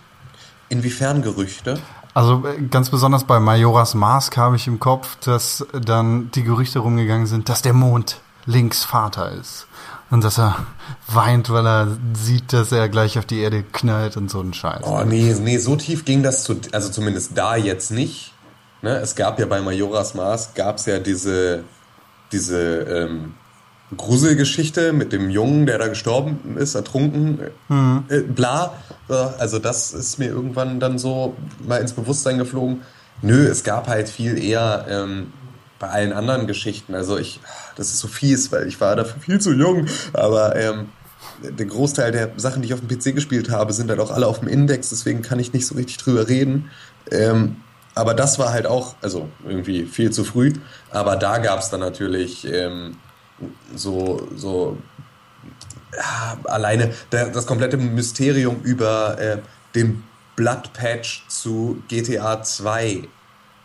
Inwiefern 0.70 1.22
Gerüchte? 1.22 1.80
Also 2.14 2.44
äh, 2.46 2.62
ganz 2.64 2.90
besonders 2.90 3.24
bei 3.24 3.40
Majoras 3.40 3.94
Mask 3.94 4.38
habe 4.38 4.56
ich 4.56 4.68
im 4.68 4.80
Kopf, 4.80 5.18
dass 5.18 5.66
dann 5.74 6.32
die 6.32 6.44
Gerüchte 6.44 6.80
rumgegangen 6.80 7.28
sind, 7.28 7.50
dass 7.50 7.62
der 7.62 7.74
Mond 7.74 8.22
Links 8.46 8.84
Vater 8.84 9.32
ist. 9.32 9.68
Und 10.10 10.24
dass 10.24 10.40
er 10.40 10.66
weint, 11.08 11.52
weil 11.52 11.68
er 11.68 11.98
sieht, 12.14 12.52
dass 12.52 12.72
er 12.72 12.90
gleich 12.90 13.20
auf 13.20 13.26
die 13.26 13.42
Erde 13.42 13.64
knallt 13.64 14.18
und 14.18 14.32
so 14.32 14.42
ein 14.42 14.54
Scheiß. 14.54 14.82
Oh, 14.84 15.04
nee, 15.06 15.36
nee, 15.40 15.58
so 15.60 15.76
tief 15.76 16.04
ging 16.04 16.24
das 16.24 16.44
zu, 16.44 16.60
also 16.72 16.90
zumindest 16.90 17.38
da 17.38 17.56
jetzt 17.56 17.92
nicht. 17.92 18.34
Ne? 18.82 18.98
Es 18.98 19.16
gab 19.16 19.40
ja 19.40 19.46
bei 19.46 19.62
Majoras 19.62 20.16
Mask, 20.16 20.56
gab 20.56 20.78
es 20.78 20.88
ja 20.88 20.98
diese, 20.98 21.64
diese 22.32 22.60
ähm, 22.60 23.36
Gruselgeschichte 23.96 24.94
mit 24.94 25.14
dem 25.14 25.30
Jungen, 25.30 25.66
der 25.66 25.78
da 25.78 25.88
gestorben 25.88 26.58
ist, 26.58 26.76
ertrunken, 26.76 27.40
äh, 28.10 28.20
bla. 28.22 28.74
Also 29.08 29.58
das 29.58 29.94
ist 29.94 30.20
mir 30.20 30.28
irgendwann 30.28 30.80
dann 30.80 31.00
so 31.00 31.36
mal 31.68 31.82
ins 31.82 31.94
Bewusstsein 31.94 32.38
geflogen. 32.38 32.82
Nö, 33.22 33.48
es 33.48 33.64
gab 33.64 33.88
halt 33.88 34.08
viel 34.08 34.38
eher 34.38 34.86
ähm, 34.90 35.34
bei 35.80 35.90
allen 35.90 36.14
anderen 36.14 36.46
Geschichten. 36.46 36.94
Also 36.94 37.18
ich, 37.18 37.40
das 37.76 37.90
ist 37.90 38.00
so 38.00 38.08
fies, 38.08 38.52
weil 38.52 38.68
ich 38.68 38.80
war 38.80 38.96
dafür 38.96 39.22
viel 39.22 39.42
zu 39.42 39.54
jung, 39.54 39.88
aber 40.14 40.56
ähm, 40.56 40.90
der 41.42 41.66
Großteil 41.66 42.12
der 42.12 42.32
Sachen, 42.38 42.62
die 42.62 42.68
ich 42.68 42.74
auf 42.74 42.82
dem 42.82 42.90
PC 42.90 43.16
gespielt 43.16 43.50
habe, 43.50 43.74
sind 43.74 43.90
halt 43.90 44.00
auch 44.00 44.12
alle 44.12 44.28
auf 44.28 44.40
dem 44.40 44.48
Index, 44.48 44.90
deswegen 44.90 45.22
kann 45.22 45.40
ich 45.40 45.54
nicht 45.54 45.66
so 45.66 45.76
richtig 45.76 45.98
drüber 45.98 46.28
reden. 46.28 46.70
Ähm, 47.12 47.58
aber 47.96 48.14
das 48.14 48.40
war 48.40 48.52
halt 48.52 48.68
auch, 48.68 48.96
also 49.02 49.30
irgendwie 49.46 49.86
viel 49.86 50.12
zu 50.12 50.24
früh. 50.24 50.54
Aber 50.92 51.16
da 51.16 51.40
gab 51.40 51.60
es 51.60 51.70
dann 51.70 51.80
natürlich 51.80 52.48
ähm, 52.50 52.96
so, 53.76 54.28
so 54.36 54.78
ja, 55.96 56.38
alleine 56.46 56.94
der, 57.12 57.28
das 57.28 57.46
komplette 57.46 57.78
Mysterium 57.78 58.62
über 58.64 59.20
äh, 59.20 59.38
den 59.76 60.04
Blood 60.36 60.74
Patch 60.74 61.26
zu 61.28 61.82
GTA 61.88 62.44
2 62.44 63.08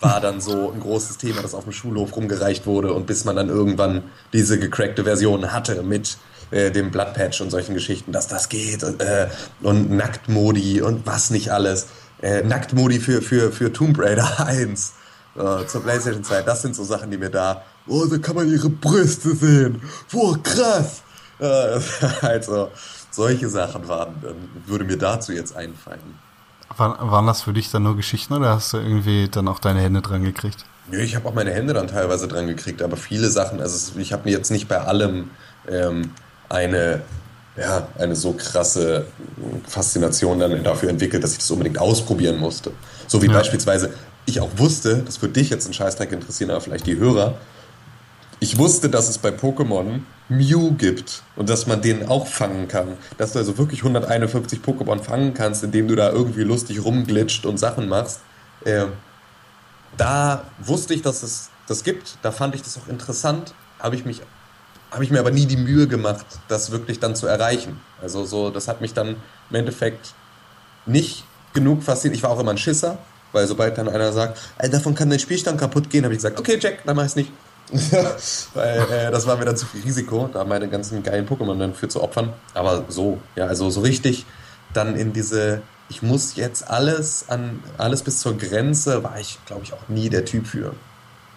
war 0.01 0.21
dann 0.21 0.41
so 0.41 0.71
ein 0.73 0.81
großes 0.81 1.19
Thema, 1.19 1.41
das 1.41 1.55
auf 1.55 1.65
dem 1.65 1.73
Schulhof 1.73 2.15
rumgereicht 2.17 2.67
wurde 2.67 2.93
und 2.93 3.07
bis 3.07 3.25
man 3.25 3.37
dann 3.37 3.49
irgendwann 3.49 4.03
diese 4.33 4.59
gecrackte 4.59 5.05
Version 5.05 5.53
hatte 5.53 5.83
mit 5.83 6.19
äh, 6.51 6.71
dem 6.71 6.91
Blood 6.91 7.15
Patch 7.15 7.41
und 7.41 7.51
solchen 7.51 7.75
Geschichten, 7.75 8.13
dass 8.13 8.27
das 8.27 8.49
geht 8.49 8.85
und, 8.85 9.01
äh, 9.01 9.29
und 9.63 9.91
Nacktmodi 9.91 10.83
und 10.83 11.07
was 11.07 11.31
nicht 11.31 11.51
alles. 11.51 11.87
Äh, 12.21 12.43
Nacktmodi 12.43 13.01
für, 13.01 13.23
für, 13.23 13.51
für 13.53 13.73
Tomb 13.73 13.99
Raider 13.99 14.29
1 14.47 14.93
äh, 15.37 15.67
zur 15.67 15.83
Playstation-Zeit, 15.83 16.47
das 16.47 16.63
sind 16.63 16.77
so 16.77 16.85
Sachen, 16.85 17.11
die 17.11 17.17
mir 17.17 17.31
da, 17.31 17.63
oh, 17.87 18.07
da 18.07 18.19
kann 18.19 18.37
man 18.37 18.51
ihre 18.51 18.69
Brüste 18.71 19.35
sehen, 19.35 19.81
boah, 20.11 20.43
krass. 20.43 21.03
Äh, 21.39 21.81
also, 22.23 22.71
solche 23.11 23.49
Sachen 23.49 23.87
waren, 23.89 24.15
dann 24.23 24.37
würde 24.67 24.85
mir 24.85 24.97
dazu 24.99 25.33
jetzt 25.33 25.55
einfallen. 25.55 26.19
War, 26.77 27.11
waren 27.11 27.27
das 27.27 27.43
für 27.43 27.53
dich 27.53 27.71
dann 27.71 27.85
nur 27.85 27.97
Geschichten 27.97 28.33
oder 28.35 28.51
hast 28.51 28.73
du 28.73 28.79
irgendwie 28.79 29.29
dann 29.29 29.49
auch 29.49 29.59
deine 29.59 29.81
Hände 29.81 30.03
dran 30.03 30.25
gekriegt? 30.25 30.65
Nö, 30.91 30.99
ich 30.99 31.15
habe 31.15 31.29
auch 31.29 31.35
meine 31.35 31.53
Hände 31.53 31.73
dann 31.75 31.89
teilweise 31.89 32.29
dran 32.29 32.47
gekriegt, 32.47 32.83
aber 32.83 32.97
viele 32.97 33.31
Sachen, 33.31 33.61
also 33.61 33.99
ich 33.99 34.13
habe 34.13 34.25
mir 34.25 34.33
jetzt 34.33 34.51
nicht 34.51 34.69
bei 34.69 34.81
allem 34.81 35.31
ähm, 35.69 36.11
eine, 36.49 37.03
ja, 37.57 37.89
eine 37.99 38.17
so 38.17 38.33
krasse 38.35 39.07
Faszination 39.67 40.39
dann 40.41 40.63
dafür 40.65 40.91
entwickelt, 40.91 41.23
dass 41.23 41.33
ich 41.33 41.39
das 41.39 41.51
unbedingt 41.51 41.79
ausprobieren 41.79 42.39
musste. 42.39 42.73
So 43.07 43.23
wie 43.23 43.29
Ja. 43.29 43.33
beispielsweise 43.33 43.95
ich 44.27 44.41
auch 44.41 44.51
wusste, 44.57 44.99
das 45.05 45.21
würde 45.23 45.35
dich 45.35 45.51
jetzt 45.51 45.67
einen 45.67 45.75
Scheißdreck 45.75 46.13
interessieren, 46.13 46.51
aber 46.51 46.61
vielleicht 46.61 46.87
die 46.87 46.97
Hörer, 46.97 47.39
ich 48.45 48.59
wusste, 48.59 48.91
dass 48.91 49.09
es 49.09 49.17
bei 49.17 49.31
Pokémon 49.31 50.01
Mew 50.29 50.73
gibt 50.77 51.23
und 51.35 51.49
dass 51.49 51.67
man 51.67 51.81
den 51.81 52.07
auch 52.11 52.27
fangen 52.27 52.69
kann. 52.69 52.99
Dass 53.17 53.33
du 53.33 53.39
also 53.39 53.57
wirklich 53.57 53.81
151 53.81 54.61
Pokémon 54.61 55.01
fangen 55.01 55.33
kannst, 55.33 55.65
indem 55.65 55.89
du 55.89 55.97
da 55.97 56.11
irgendwie 56.11 56.43
lustig 56.43 56.85
rumglitscht 56.85 57.47
und 57.47 57.57
Sachen 57.57 57.89
machst. 57.89 58.21
Ähm, 58.67 58.93
da 59.97 60.45
wusste 60.59 60.93
ich, 60.93 61.01
dass 61.01 61.23
es 61.23 61.49
das 61.67 61.85
gibt. 61.85 62.19
Da 62.21 62.33
fand 62.33 62.55
ich 62.55 62.61
das 62.63 62.77
auch 62.77 62.87
interessant. 62.87 63.55
Habe 63.79 63.97
ich 63.97 64.05
mich, 64.05 64.21
ich 65.01 65.11
mir 65.11 65.21
aber 65.21 65.31
nie 65.31 65.47
die 65.47 65.57
Mühe 65.57 65.89
gemacht, 65.89 66.27
das 66.49 66.71
wirklich 66.71 67.01
dann 67.01 67.17
zu 67.17 67.27
erreichen. 67.27 67.81
Also 68.03 68.27
so, 68.27 68.51
das 68.51 68.69
hat 68.69 68.83
mich 68.83 68.93
dann 68.93 69.17
im 69.49 69.57
Endeffekt 69.57 70.13
nicht 70.85 71.25
genug 71.55 71.83
fasziniert. 71.83 72.19
Ich 72.19 72.23
war 72.23 72.31
auch 72.31 72.41
immer 72.41 72.51
ein 72.51 72.59
Schisser, 72.59 72.99
weil 73.33 73.47
sobald 73.47 73.79
dann 73.79 73.89
einer 73.89 74.13
sagt, 74.13 74.39
"Ey, 74.59 74.69
davon 74.69 74.95
kann 74.95 75.09
dein 75.09 75.19
Spielstand 75.19 75.59
kaputt 75.59 75.89
gehen, 75.89 76.05
habe 76.05 76.13
ich 76.13 76.19
gesagt, 76.19 76.39
okay, 76.39 76.59
Jack, 76.61 76.85
dann 76.85 76.95
mach 76.95 77.07
ich's 77.07 77.17
nicht. 77.17 77.33
weil 78.55 78.79
äh, 78.91 79.11
das 79.11 79.27
war 79.27 79.37
mir 79.37 79.45
dann 79.45 79.57
zu 79.57 79.67
viel 79.67 79.83
Risiko, 79.83 80.29
da 80.33 80.45
meine 80.45 80.69
ganzen 80.69 81.03
geilen 81.03 81.27
Pokémon 81.27 81.59
dann 81.59 81.75
für 81.75 81.89
zu 81.89 82.03
opfern. 82.03 82.33
Aber 82.53 82.85
so, 82.89 83.19
ja, 83.37 83.47
also 83.47 83.71
so 83.71 83.81
richtig 83.81 84.27
dann 84.73 84.97
in 84.97 85.13
diese, 85.13 85.63
ich 85.89 86.03
muss 86.03 86.37
jetzt 86.37 86.69
alles 86.69 87.27
an, 87.29 87.63
alles 87.79 88.03
bis 88.03 88.19
zur 88.19 88.37
Grenze, 88.37 89.03
war 89.05 89.19
ich, 89.21 89.39
glaube 89.47 89.63
ich, 89.63 89.73
auch 89.73 89.89
nie 89.89 90.09
der 90.11 90.25
Typ 90.25 90.47
für. 90.47 90.75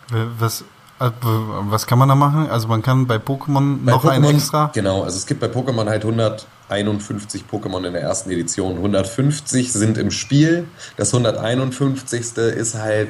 Was, 0.09 0.61
äh, 0.99 1.11
was 1.21 1.85
kann 1.85 1.99
man 1.99 2.09
da 2.09 2.15
machen? 2.15 2.49
Also 2.49 2.67
man 2.67 2.81
kann 2.81 3.05
bei 3.07 3.17
Pokémon 3.17 3.77
Bei 3.85 3.91
noch 3.91 4.05
ein 4.05 4.23
Pokémon- 4.23 4.33
extra. 4.35 4.71
Genau, 4.73 5.03
also 5.03 5.17
es 5.17 5.25
gibt 5.25 5.39
bei 5.39 5.47
Pokémon 5.47 5.87
halt 5.87 6.03
151 6.03 7.43
Pokémon 7.51 7.85
in 7.85 7.93
der 7.93 8.01
ersten 8.01 8.31
Edition. 8.31 8.77
150 8.77 9.71
sind 9.71 9.97
im 9.97 10.09
Spiel. 10.11 10.67
Das 10.95 11.13
151. 11.13 12.37
ist 12.37 12.75
halt, 12.75 13.09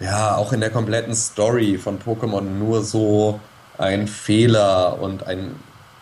ja, 0.00 0.36
auch 0.36 0.52
in 0.52 0.60
der 0.60 0.70
kompletten 0.70 1.14
Story 1.14 1.78
von 1.78 1.98
Pokémon 1.98 2.42
nur 2.42 2.82
so 2.82 3.40
ein 3.78 4.08
Fehler 4.08 4.98
und 5.00 5.26
ein, 5.26 5.56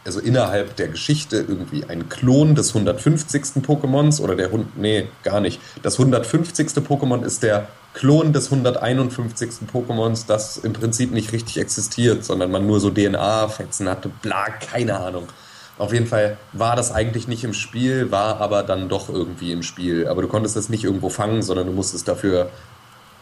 also 0.05 0.21
innerhalb 0.21 0.77
der 0.77 0.89
Geschichte 0.89 1.37
irgendwie 1.37 1.85
ein 1.89 2.09
Klon 2.09 2.55
des 2.55 2.69
150. 2.75 3.43
Pokémons 3.67 4.21
oder 4.21 4.37
der 4.37 4.51
Hund, 4.51 4.77
nee, 4.77 5.09
gar 5.23 5.41
nicht. 5.41 5.61
Das 5.83 5.99
150. 5.99 6.69
Pokémon 6.69 7.25
ist 7.25 7.43
der 7.43 7.69
Klon 7.95 8.33
des 8.33 8.51
151. 8.53 9.69
Pokémons, 9.73 10.27
das 10.27 10.57
im 10.59 10.73
Prinzip 10.73 11.13
nicht 11.13 11.33
richtig 11.33 11.59
existiert, 11.59 12.25
sondern 12.25 12.51
man 12.51 12.67
nur 12.67 12.81
so 12.81 12.91
DNA-Fetzen 12.91 13.89
hatte, 13.89 14.11
bla, 14.23 14.51
keine 14.51 14.99
Ahnung. 14.99 15.29
Auf 15.77 15.93
jeden 15.93 16.07
Fall 16.07 16.37
war 16.53 16.77
das 16.77 16.93
eigentlich 16.93 17.27
nicht 17.27 17.43
im 17.43 17.53
Spiel, 17.53 18.13
war 18.13 18.41
aber 18.41 18.63
dann 18.63 18.89
doch 18.89 19.09
irgendwie 19.09 19.51
im 19.51 19.63
Spiel. 19.63 20.07
Aber 20.07 20.23
du 20.23 20.29
konntest 20.29 20.57
es 20.57 20.69
nicht 20.69 20.85
irgendwo 20.85 21.09
fangen, 21.09 21.43
sondern 21.43 21.67
du 21.67 21.73
musstest 21.73 22.07
dafür 22.07 22.51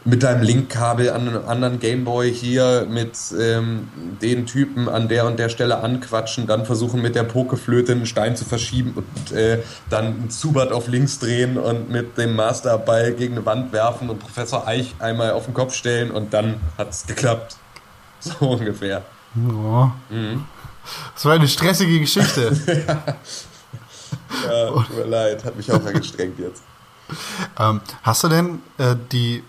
mit 0.05 0.23
deinem 0.23 0.41
Linkkabel 0.41 1.09
an 1.11 1.27
einem 1.27 1.47
anderen 1.47 1.79
Gameboy 1.79 2.33
hier 2.33 2.85
mit 2.89 3.17
ähm, 3.39 3.87
den 4.21 4.45
Typen 4.45 4.89
an 4.89 5.07
der 5.07 5.25
und 5.25 5.39
der 5.39 5.49
Stelle 5.49 5.79
anquatschen, 5.79 6.45
dann 6.45 6.65
versuchen 6.65 7.01
mit 7.01 7.15
der 7.15 7.23
Pokeflöte 7.23 7.93
einen 7.93 8.05
Stein 8.05 8.35
zu 8.35 8.43
verschieben 8.43 8.93
und 8.95 9.31
äh, 9.31 9.59
dann 9.89 10.23
ein 10.23 10.29
Zubat 10.29 10.71
auf 10.71 10.87
links 10.87 11.19
drehen 11.19 11.57
und 11.57 11.89
mit 11.89 12.17
dem 12.17 12.35
Masterball 12.35 13.13
gegen 13.13 13.35
eine 13.35 13.45
Wand 13.45 13.71
werfen 13.71 14.09
und 14.09 14.19
Professor 14.19 14.67
Eich 14.67 14.93
einmal 14.99 15.31
auf 15.31 15.45
den 15.45 15.53
Kopf 15.53 15.73
stellen 15.73 16.11
und 16.11 16.33
dann 16.33 16.55
hat 16.77 16.89
es 16.91 17.05
geklappt. 17.05 17.57
So 18.19 18.51
ungefähr. 18.51 19.01
Oh. 19.35 19.89
Mhm. 20.09 20.45
Das 21.13 21.25
war 21.25 21.33
eine 21.33 21.47
stressige 21.47 21.99
Geschichte. 21.99 22.57
Ja, 24.47 24.71
tut 24.71 24.97
mir 24.97 25.03
leid, 25.05 25.43
hat 25.43 25.55
mich 25.55 25.71
auch 25.71 25.85
angestrengt 25.85 26.39
jetzt. 26.39 26.63
ähm, 27.59 27.81
hast 28.01 28.23
du 28.23 28.29
denn 28.29 28.61
äh, 28.77 28.95
die 29.11 29.43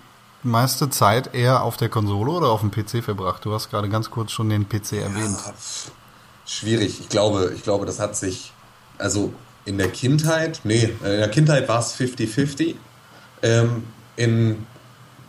meiste 0.45 0.91
Zeit 0.91 1.35
eher 1.35 1.63
auf 1.63 1.77
der 1.77 1.89
Konsole 1.89 2.31
oder 2.31 2.49
auf 2.49 2.61
dem 2.61 2.71
PC 2.71 3.03
verbracht? 3.03 3.45
Du 3.45 3.53
hast 3.53 3.71
gerade 3.71 3.89
ganz 3.89 4.11
kurz 4.11 4.33
schon 4.33 4.49
den 4.49 4.69
PC 4.69 4.95
erwähnt. 4.95 5.37
Ja, 5.45 5.55
schwierig. 6.47 7.01
Ich 7.01 7.09
glaube, 7.09 7.53
ich 7.55 7.63
glaube, 7.63 7.87
das 7.87 7.99
hat 7.99 8.17
sich, 8.17 8.53
also 8.99 9.33
in 9.65 9.79
der 9.79 9.89
Kindheit, 9.89 10.61
nee, 10.65 10.85
in 10.85 11.01
der 11.01 11.31
Kindheit 11.31 11.69
war 11.69 11.81
es 11.81 11.95
50-50. 11.95 12.75
Ähm, 13.43 13.85
in 14.17 14.67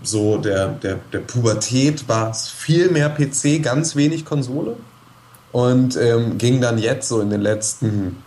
so 0.03 0.38
der, 0.38 0.68
der, 0.70 0.99
der 1.11 1.20
Pubertät 1.20 2.07
war 2.07 2.30
es 2.30 2.47
viel 2.47 2.91
mehr 2.91 3.09
PC, 3.09 3.63
ganz 3.63 3.95
wenig 3.95 4.26
Konsole. 4.26 4.76
Und 5.51 5.95
ähm, 5.95 6.38
ging 6.38 6.59
dann 6.59 6.78
jetzt 6.78 7.07
so 7.07 7.22
in 7.22 7.30
den 7.30 7.41
letzten 7.41 8.24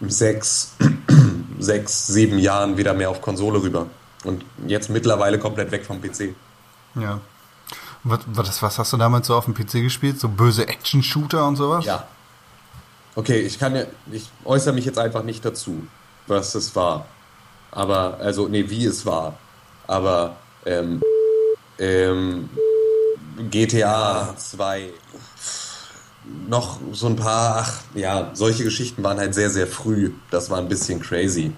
sechs, 0.00 0.76
sechs, 1.58 2.06
sieben 2.06 2.38
Jahren 2.38 2.76
wieder 2.76 2.94
mehr 2.94 3.10
auf 3.10 3.20
Konsole 3.20 3.62
rüber. 3.62 3.86
Und 4.24 4.44
jetzt 4.66 4.90
mittlerweile 4.90 5.38
komplett 5.38 5.70
weg 5.70 5.84
vom 5.84 6.00
PC. 6.00 6.34
Ja. 6.94 7.20
Was, 8.04 8.20
was, 8.26 8.62
was 8.62 8.78
hast 8.78 8.92
du 8.92 8.96
damals 8.96 9.26
so 9.26 9.34
auf 9.34 9.44
dem 9.44 9.54
PC 9.54 9.82
gespielt? 9.82 10.18
So 10.18 10.28
böse 10.28 10.66
Action-Shooter 10.66 11.46
und 11.46 11.56
sowas? 11.56 11.84
Ja. 11.84 12.06
Okay, 13.14 13.40
ich 13.40 13.58
kann 13.58 13.74
ja, 13.74 13.84
ich 14.12 14.30
äußere 14.44 14.72
mich 14.72 14.84
jetzt 14.84 14.98
einfach 14.98 15.24
nicht 15.24 15.44
dazu, 15.44 15.86
was 16.26 16.54
es 16.54 16.74
war. 16.76 17.06
Aber, 17.70 18.18
also, 18.20 18.48
nee, 18.48 18.70
wie 18.70 18.86
es 18.86 19.04
war. 19.04 19.36
Aber, 19.86 20.36
ähm, 20.64 21.02
ähm, 21.78 22.48
GTA 23.50 24.34
2, 24.36 24.90
noch 26.48 26.78
so 26.92 27.06
ein 27.06 27.16
paar, 27.16 27.58
ach, 27.58 27.80
ja, 27.94 28.30
solche 28.34 28.64
Geschichten 28.64 29.02
waren 29.02 29.18
halt 29.18 29.34
sehr, 29.34 29.50
sehr 29.50 29.66
früh. 29.66 30.12
Das 30.30 30.50
war 30.50 30.58
ein 30.58 30.68
bisschen 30.68 31.00
crazy. 31.00 31.52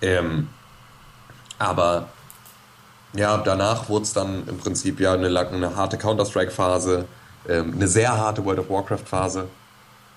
Ähm, 0.00 0.48
aber 1.58 2.08
ja, 3.14 3.38
danach 3.38 3.88
wurde 3.88 4.04
es 4.04 4.12
dann 4.12 4.46
im 4.46 4.58
Prinzip 4.58 5.00
ja 5.00 5.14
eine, 5.14 5.26
eine 5.28 5.76
harte 5.76 5.96
Counter-Strike-Phase, 5.96 7.06
ähm, 7.48 7.72
eine 7.74 7.88
sehr 7.88 8.16
harte 8.16 8.44
World 8.44 8.58
of 8.58 8.70
Warcraft-Phase 8.70 9.46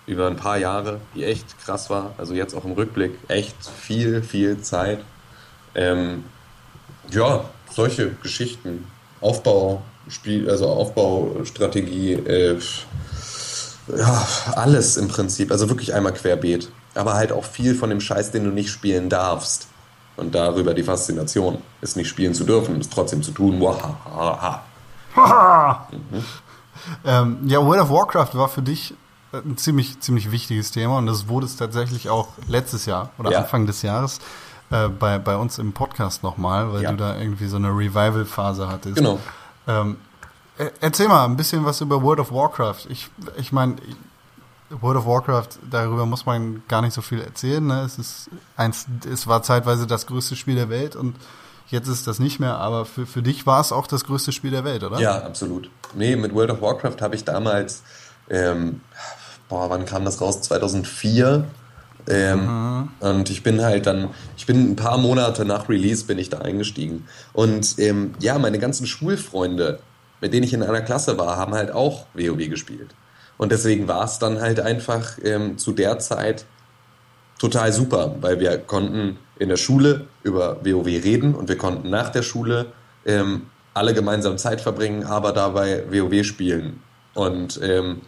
über 0.06 0.28
ein 0.28 0.36
paar 0.36 0.58
Jahre, 0.58 1.00
die 1.16 1.24
echt 1.24 1.60
krass 1.64 1.90
war. 1.90 2.14
Also 2.18 2.34
jetzt 2.34 2.56
auch 2.56 2.66
im 2.66 2.72
Rückblick 2.72 3.12
echt 3.28 3.56
viel, 3.66 4.24
viel 4.24 4.60
Zeit. 4.62 5.00
Ähm, 5.76 6.24
ja, 7.12 7.46
solche 7.72 8.12
Geschichten. 8.24 8.88
Aufbau, 9.22 9.84
Spiel, 10.08 10.50
also 10.50 10.68
Aufbaustrategie, 10.68 12.14
äh, 12.14 12.58
ja, 13.96 14.28
alles 14.56 14.98
im 14.98 15.08
Prinzip. 15.08 15.52
Also 15.52 15.70
wirklich 15.70 15.94
einmal 15.94 16.14
querbeet. 16.14 16.70
Aber 16.96 17.14
halt 17.14 17.32
auch 17.32 17.46
viel 17.46 17.76
von 17.76 17.92
dem 17.92 18.02
Scheiß, 18.02 18.32
den 18.32 18.46
du 18.46 18.50
nicht 18.50 18.72
spielen 18.72 19.10
darfst. 19.10 19.68
Und 20.20 20.36
darüber 20.36 20.74
die 20.74 20.84
Faszination, 20.84 21.60
es 21.82 21.96
nicht 21.96 22.08
spielen 22.08 22.34
zu 22.34 22.44
dürfen, 22.44 22.80
es 22.80 22.90
trotzdem 22.90 23.24
zu 23.24 23.32
tun. 23.32 23.62
Wahaha. 23.62 24.62
mhm. 25.92 26.24
ähm, 27.06 27.38
ja, 27.46 27.66
World 27.66 27.82
of 27.82 27.90
Warcraft 27.90 28.36
war 28.36 28.48
für 28.48 28.62
dich 28.62 28.94
ein 29.32 29.58
ziemlich, 29.58 30.00
ziemlich 30.00 30.32
wichtiges 30.32 30.72
Thema 30.72 30.98
und 30.98 31.06
das 31.06 31.28
wurde 31.28 31.46
es 31.46 31.56
tatsächlich 31.56 32.10
auch 32.10 32.30
letztes 32.48 32.86
Jahr 32.86 33.12
oder 33.20 33.32
ja. 33.32 33.40
Anfang 33.40 33.68
des 33.68 33.82
Jahres 33.82 34.20
äh, 34.72 34.88
bei, 34.88 35.20
bei 35.20 35.36
uns 35.36 35.60
im 35.60 35.74
Podcast 35.74 36.24
nochmal, 36.24 36.74
weil 36.74 36.84
ja. 36.84 36.92
du 36.92 36.98
da 36.98 37.18
irgendwie 37.18 37.48
so 37.48 37.58
eine 37.58 37.70
Revival-Phase 37.70 38.68
hattest. 38.68 38.96
Genau. 38.96 39.20
Ähm, 39.68 39.98
erzähl 40.82 41.08
mal 41.08 41.26
ein 41.26 41.38
bisschen 41.38 41.64
was 41.66 41.82
über 41.82 42.02
World 42.02 42.20
of 42.20 42.32
Warcraft. 42.32 42.88
Ich, 42.90 43.10
ich 43.38 43.52
meine, 43.52 43.76
World 44.70 44.98
of 44.98 45.06
Warcraft, 45.06 45.50
darüber 45.70 46.06
muss 46.06 46.26
man 46.26 46.64
gar 46.68 46.82
nicht 46.82 46.94
so 46.94 47.02
viel 47.02 47.22
erzählen. 47.22 47.66
Ne? 47.66 47.82
Es, 47.82 47.98
ist 47.98 48.30
eins, 48.56 48.86
es 49.12 49.28
war 49.28 49.42
zeitweise 49.44 49.88
das 49.88 50.06
größte 50.06 50.36
Spiel 50.36 50.56
der 50.56 50.70
Welt 50.70 50.96
und 50.96 51.16
jetzt 51.70 51.88
ist 51.88 52.08
das 52.08 52.20
nicht 52.20 52.40
mehr, 52.40 52.58
aber 52.58 52.86
für, 52.86 53.06
für 53.06 53.22
dich 53.22 53.46
war 53.46 53.62
es 53.62 53.72
auch 53.72 53.88
das 53.88 54.04
größte 54.04 54.32
Spiel 54.32 54.52
der 54.52 54.64
Welt, 54.64 54.84
oder? 54.84 55.00
Ja, 55.00 55.24
absolut. 55.24 55.70
Nee, 55.96 56.16
mit 56.16 56.34
World 56.34 56.52
of 56.52 56.62
Warcraft 56.62 56.98
habe 57.02 57.16
ich 57.16 57.24
damals, 57.24 57.84
ähm, 58.30 58.82
boah, 59.48 59.70
wann 59.70 59.86
kam 59.86 60.06
das 60.06 60.22
raus? 60.22 60.42
2004. 60.42 61.46
Ähm, 62.08 62.46
mhm. 62.46 62.90
Und 63.00 63.30
ich 63.30 63.44
bin 63.44 63.62
halt 63.62 63.86
dann, 63.86 64.10
ich 64.38 64.46
bin 64.46 64.72
ein 64.72 64.76
paar 64.76 64.98
Monate 64.98 65.46
nach 65.46 65.70
Release 65.70 66.06
bin 66.06 66.18
ich 66.18 66.30
da 66.30 66.40
eingestiegen. 66.40 67.08
Und 67.34 67.78
ähm, 67.78 68.14
ja, 68.20 68.40
meine 68.40 68.58
ganzen 68.58 68.88
Schulfreunde, 68.88 69.80
mit 70.22 70.34
denen 70.34 70.44
ich 70.44 70.54
in 70.54 70.64
einer 70.64 70.82
Klasse 70.82 71.18
war, 71.18 71.38
haben 71.38 71.54
halt 71.54 71.72
auch 71.72 72.06
WoW 72.14 72.50
gespielt. 72.50 72.96
Und 73.40 73.54
deswegen 73.54 73.88
war 73.88 74.04
es 74.04 74.20
dann 74.20 74.42
halt 74.42 74.60
einfach 74.60 75.18
ähm, 75.24 75.58
zu 75.58 75.72
der 75.72 75.98
Zeit 76.00 76.46
total 77.40 77.72
super, 77.72 78.18
weil 78.20 78.42
wir 78.42 78.58
konnten 78.58 79.18
in 79.40 79.48
der 79.48 79.56
Schule 79.56 80.08
über 80.24 80.58
WoW 80.66 80.86
reden 80.86 81.34
und 81.34 81.48
wir 81.48 81.58
konnten 81.58 81.90
nach 81.90 82.10
der 82.10 82.22
Schule 82.22 82.66
ähm, 83.06 83.44
alle 83.74 83.94
gemeinsam 83.94 84.38
Zeit 84.38 84.60
verbringen, 84.60 85.06
aber 85.06 85.32
dabei 85.32 85.86
WoW 85.90 86.26
spielen. 86.26 86.84
Und 87.14 87.62
ähm, 87.64 88.02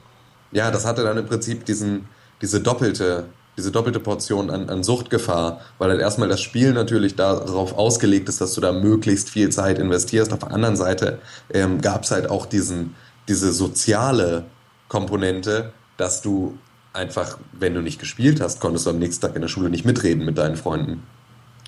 ja, 0.52 0.70
das 0.70 0.86
hatte 0.86 1.02
dann 1.04 1.18
im 1.18 1.26
Prinzip 1.26 1.64
diesen, 1.64 2.10
diese 2.42 2.60
doppelte, 2.60 3.24
diese 3.58 3.72
doppelte 3.72 4.02
Portion 4.02 4.50
an, 4.50 4.70
an 4.70 4.84
Suchtgefahr, 4.84 5.62
weil 5.78 5.92
halt 5.92 6.02
erstmal 6.02 6.28
das 6.28 6.42
Spiel 6.42 6.74
natürlich 6.74 7.16
darauf 7.16 7.78
ausgelegt 7.78 8.28
ist, 8.28 8.42
dass 8.42 8.54
du 8.54 8.60
da 8.60 8.74
möglichst 8.74 9.30
viel 9.30 9.50
Zeit 9.50 9.80
investierst. 9.80 10.34
Auf 10.34 10.40
der 10.40 10.52
anderen 10.52 10.76
Seite 10.76 11.20
ähm, 11.54 11.80
gab 11.80 12.04
es 12.04 12.12
halt 12.12 12.30
auch 12.30 12.46
diesen, 12.46 12.96
diese 13.30 13.54
soziale 13.54 14.44
Komponente, 14.92 15.72
dass 15.96 16.22
du 16.22 16.58
einfach, 16.92 17.38
wenn 17.54 17.74
du 17.74 17.82
nicht 17.82 17.98
gespielt 17.98 18.42
hast, 18.42 18.60
konntest 18.60 18.86
du 18.86 18.90
am 18.90 19.00
nächsten 19.00 19.26
Tag 19.26 19.38
in 19.38 19.42
der 19.42 19.48
Schule 19.48 19.70
nicht 19.70 19.86
mitreden 19.86 20.26
mit 20.26 20.38
deinen 20.38 20.58
Freunden. 20.58 21.08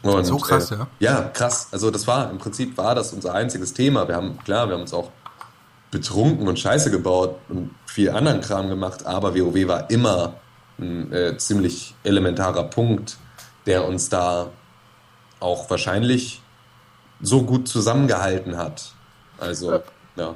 Und, 0.02 0.26
so 0.26 0.36
krass, 0.36 0.72
äh, 0.72 0.76
ja. 0.76 0.88
Ja, 1.00 1.22
krass. 1.30 1.70
Also 1.72 1.90
das 1.90 2.06
war, 2.06 2.30
im 2.30 2.38
Prinzip 2.38 2.78
war 2.78 2.96
das 2.96 3.14
unser 3.14 3.34
einziges 3.34 3.74
Thema. 3.74 4.10
Wir 4.10 4.18
haben, 4.18 4.38
klar, 4.40 4.68
wir 4.68 4.74
haben 4.74 4.82
uns 4.82 4.94
auch 4.94 5.10
betrunken 5.90 6.50
und 6.50 6.60
Scheiße 6.60 6.92
gebaut 6.92 7.38
und 7.48 7.74
viel 7.86 8.10
anderen 8.10 8.42
Kram 8.42 8.68
gemacht, 8.68 9.06
aber 9.06 9.34
WoW 9.34 9.70
war 9.70 9.90
immer 9.90 10.34
ein 10.78 11.14
äh, 11.14 11.38
ziemlich 11.38 11.96
elementarer 12.04 12.66
Punkt, 12.66 13.16
der 13.66 13.88
uns 13.88 14.10
da 14.10 14.50
auch 15.40 15.70
wahrscheinlich 15.70 16.42
so 17.22 17.44
gut 17.44 17.70
zusammengehalten 17.70 18.58
hat. 18.58 18.92
Also, 19.40 19.82
ja. 20.18 20.36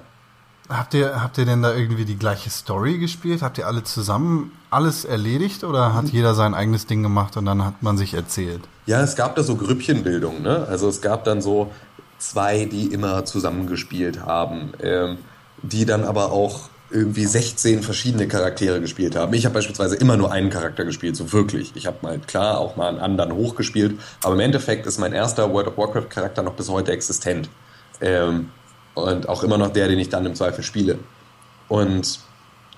Habt 0.69 0.93
ihr, 0.93 1.21
habt 1.21 1.37
ihr 1.37 1.45
denn 1.45 1.61
da 1.61 1.73
irgendwie 1.73 2.03
die 2.03 2.17
gleiche 2.17 2.49
Story 2.49 2.97
gespielt? 2.97 3.41
Habt 3.41 3.57
ihr 3.57 3.67
alle 3.67 3.83
zusammen 3.83 4.51
alles 4.69 5.05
erledigt 5.05 5.63
oder 5.63 5.93
hat 5.93 6.09
jeder 6.09 6.33
sein 6.35 6.53
eigenes 6.53 6.87
Ding 6.87 7.03
gemacht 7.03 7.37
und 7.37 7.45
dann 7.45 7.63
hat 7.63 7.83
man 7.83 7.97
sich 7.97 8.13
erzählt? 8.13 8.61
Ja, 8.85 9.01
es 9.01 9.15
gab 9.15 9.35
da 9.35 9.43
so 9.43 9.55
Grüppchenbildung, 9.55 10.41
ne? 10.41 10.67
Also 10.69 10.89
es 10.89 11.01
gab 11.01 11.23
dann 11.23 11.41
so 11.41 11.71
zwei, 12.17 12.65
die 12.65 12.87
immer 12.87 13.23
zusammengespielt 13.23 14.25
haben, 14.25 14.73
ähm, 14.81 15.19
die 15.61 15.85
dann 15.85 16.03
aber 16.03 16.33
auch 16.33 16.69
irgendwie 16.89 17.25
16 17.25 17.83
verschiedene 17.83 18.27
Charaktere 18.27 18.81
gespielt 18.81 19.15
haben. 19.15 19.33
Ich 19.33 19.45
habe 19.45 19.55
beispielsweise 19.55 19.95
immer 19.95 20.17
nur 20.17 20.31
einen 20.31 20.49
Charakter 20.49 20.85
gespielt, 20.85 21.15
so 21.15 21.31
wirklich. 21.33 21.73
Ich 21.75 21.85
habe 21.85 21.97
mal 22.01 22.19
klar 22.19 22.59
auch 22.59 22.75
mal 22.75 22.89
einen 22.89 22.99
anderen 22.99 23.33
hochgespielt, 23.33 23.99
aber 24.23 24.35
im 24.35 24.39
Endeffekt 24.39 24.85
ist 24.85 24.97
mein 24.97 25.13
erster 25.13 25.51
World 25.51 25.67
of 25.67 25.77
Warcraft 25.77 26.09
Charakter 26.09 26.43
noch 26.43 26.53
bis 26.53 26.69
heute 26.69 26.91
existent. 26.91 27.49
Ähm, 27.99 28.49
und 28.97 29.29
auch 29.29 29.43
immer 29.43 29.57
noch 29.57 29.69
der, 29.69 29.87
den 29.87 29.99
ich 29.99 30.09
dann 30.09 30.25
im 30.25 30.35
Zweifel 30.35 30.63
spiele. 30.63 30.97
Und 31.67 32.19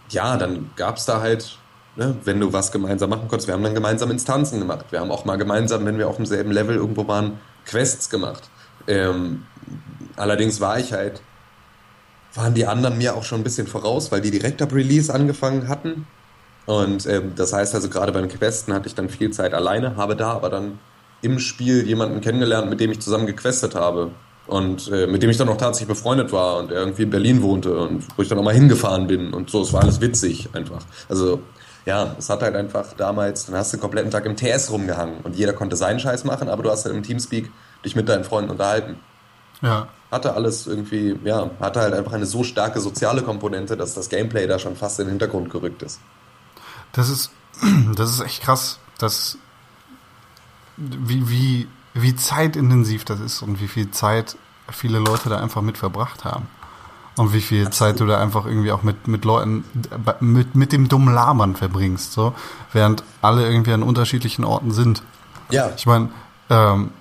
ja, 0.09 0.37
dann 0.37 0.71
gab 0.75 0.97
es 0.97 1.05
da 1.05 1.21
halt, 1.21 1.57
ne, 1.95 2.15
wenn 2.23 2.39
du 2.39 2.51
was 2.51 2.71
gemeinsam 2.71 3.09
machen 3.09 3.27
konntest, 3.27 3.47
wir 3.47 3.53
haben 3.53 3.63
dann 3.63 3.75
gemeinsam 3.75 4.11
Instanzen 4.11 4.59
gemacht. 4.59 4.85
Wir 4.89 4.99
haben 4.99 5.11
auch 5.11 5.25
mal 5.25 5.37
gemeinsam, 5.37 5.85
wenn 5.85 5.97
wir 5.97 6.07
auf 6.07 6.17
demselben 6.17 6.51
Level 6.51 6.75
irgendwo 6.75 7.07
waren, 7.07 7.39
Quests 7.65 8.09
gemacht. 8.09 8.49
Ähm, 8.87 9.45
allerdings 10.15 10.59
war 10.59 10.79
ich 10.79 10.91
halt, 10.93 11.21
waren 12.33 12.53
die 12.53 12.65
anderen 12.65 12.97
mir 12.97 13.15
auch 13.15 13.23
schon 13.23 13.41
ein 13.41 13.43
bisschen 13.43 13.67
voraus, 13.67 14.11
weil 14.11 14.21
die 14.21 14.31
direkt 14.31 14.61
ab 14.61 14.73
Release 14.73 15.13
angefangen 15.13 15.67
hatten. 15.67 16.07
Und 16.65 17.05
ähm, 17.05 17.33
das 17.35 17.53
heißt 17.53 17.73
also, 17.75 17.89
gerade 17.89 18.11
beim 18.11 18.27
Questen 18.27 18.73
hatte 18.73 18.87
ich 18.87 18.95
dann 18.95 19.09
viel 19.09 19.31
Zeit 19.31 19.53
alleine, 19.53 19.95
habe 19.95 20.15
da 20.15 20.31
aber 20.33 20.49
dann 20.49 20.79
im 21.21 21.39
Spiel 21.39 21.87
jemanden 21.87 22.21
kennengelernt, 22.21 22.69
mit 22.69 22.79
dem 22.79 22.91
ich 22.91 22.99
zusammen 22.99 23.25
gequestet 23.25 23.75
habe 23.75 24.11
und 24.49 24.91
äh, 24.91 25.07
mit 25.07 25.21
dem 25.21 25.29
ich 25.29 25.37
dann 25.37 25.49
auch 25.49 25.57
tatsächlich 25.57 25.89
befreundet 25.89 26.31
war 26.31 26.57
und 26.57 26.71
er 26.71 26.79
irgendwie 26.79 27.03
in 27.03 27.09
Berlin 27.09 27.41
wohnte 27.41 27.77
und 27.77 28.03
wo 28.15 28.21
ich 28.21 28.27
dann 28.27 28.39
auch 28.39 28.43
mal 28.43 28.53
hingefahren 28.53 29.07
bin 29.07 29.33
und 29.33 29.49
so. 29.49 29.61
Es 29.61 29.73
war 29.73 29.81
alles 29.83 30.01
witzig 30.01 30.49
einfach. 30.53 30.81
Also 31.07 31.41
ja, 31.85 32.15
es 32.17 32.29
hat 32.29 32.41
halt 32.41 32.55
einfach 32.55 32.93
damals, 32.93 33.45
dann 33.45 33.55
hast 33.55 33.71
du 33.71 33.77
den 33.77 33.81
kompletten 33.81 34.11
Tag 34.11 34.25
im 34.25 34.35
TS 34.35 34.71
rumgehangen 34.71 35.21
und 35.23 35.35
jeder 35.35 35.53
konnte 35.53 35.75
seinen 35.75 35.99
Scheiß 35.99 36.23
machen, 36.23 36.49
aber 36.49 36.63
du 36.63 36.69
hast 36.71 36.85
halt 36.85 36.95
im 36.95 37.03
Teamspeak 37.03 37.51
dich 37.85 37.95
mit 37.95 38.09
deinen 38.09 38.23
Freunden 38.23 38.51
unterhalten. 38.51 38.97
Ja. 39.61 39.89
hatte 40.09 40.33
alles 40.35 40.67
irgendwie, 40.67 41.19
ja, 41.25 41.49
hatte 41.59 41.81
halt 41.81 41.93
einfach 41.93 42.13
eine 42.13 42.25
so 42.25 42.43
starke 42.43 42.79
soziale 42.79 43.21
Komponente, 43.21 43.75
dass 43.75 43.93
das 43.93 44.07
Gameplay 44.07 44.47
da 44.47 44.57
schon 44.57 44.77
fast 44.77 44.99
in 44.99 45.05
den 45.05 45.11
Hintergrund 45.11 45.49
gerückt 45.49 45.83
ist. 45.83 45.99
Das 46.93 47.09
ist, 47.09 47.31
das 47.95 48.09
ist 48.11 48.21
echt 48.21 48.41
krass, 48.41 48.79
dass, 48.97 49.37
wie, 50.77 51.29
wie, 51.29 51.67
wie 52.01 52.15
zeitintensiv 52.15 53.05
das 53.05 53.19
ist 53.19 53.41
und 53.41 53.61
wie 53.61 53.67
viel 53.67 53.91
Zeit 53.91 54.37
viele 54.71 54.99
Leute 54.99 55.29
da 55.29 55.37
einfach 55.37 55.61
mit 55.61 55.77
verbracht 55.77 56.25
haben. 56.25 56.47
Und 57.17 57.33
wie 57.33 57.41
viel 57.41 57.65
Absolut. 57.65 57.73
Zeit 57.73 57.99
du 57.99 58.05
da 58.05 58.21
einfach 58.21 58.45
irgendwie 58.45 58.71
auch 58.71 58.83
mit, 58.83 59.07
mit 59.07 59.25
Leuten, 59.25 59.65
mit, 60.21 60.55
mit 60.55 60.71
dem 60.71 60.87
dummen 60.87 61.13
Labern 61.13 61.55
verbringst, 61.55 62.13
so, 62.13 62.33
während 62.71 63.03
alle 63.21 63.49
irgendwie 63.49 63.73
an 63.73 63.83
unterschiedlichen 63.83 64.45
Orten 64.45 64.71
sind. 64.71 65.03
Ja. 65.49 65.71
Ich 65.75 65.85
meine, 65.85 66.09
ähm, 66.49 66.91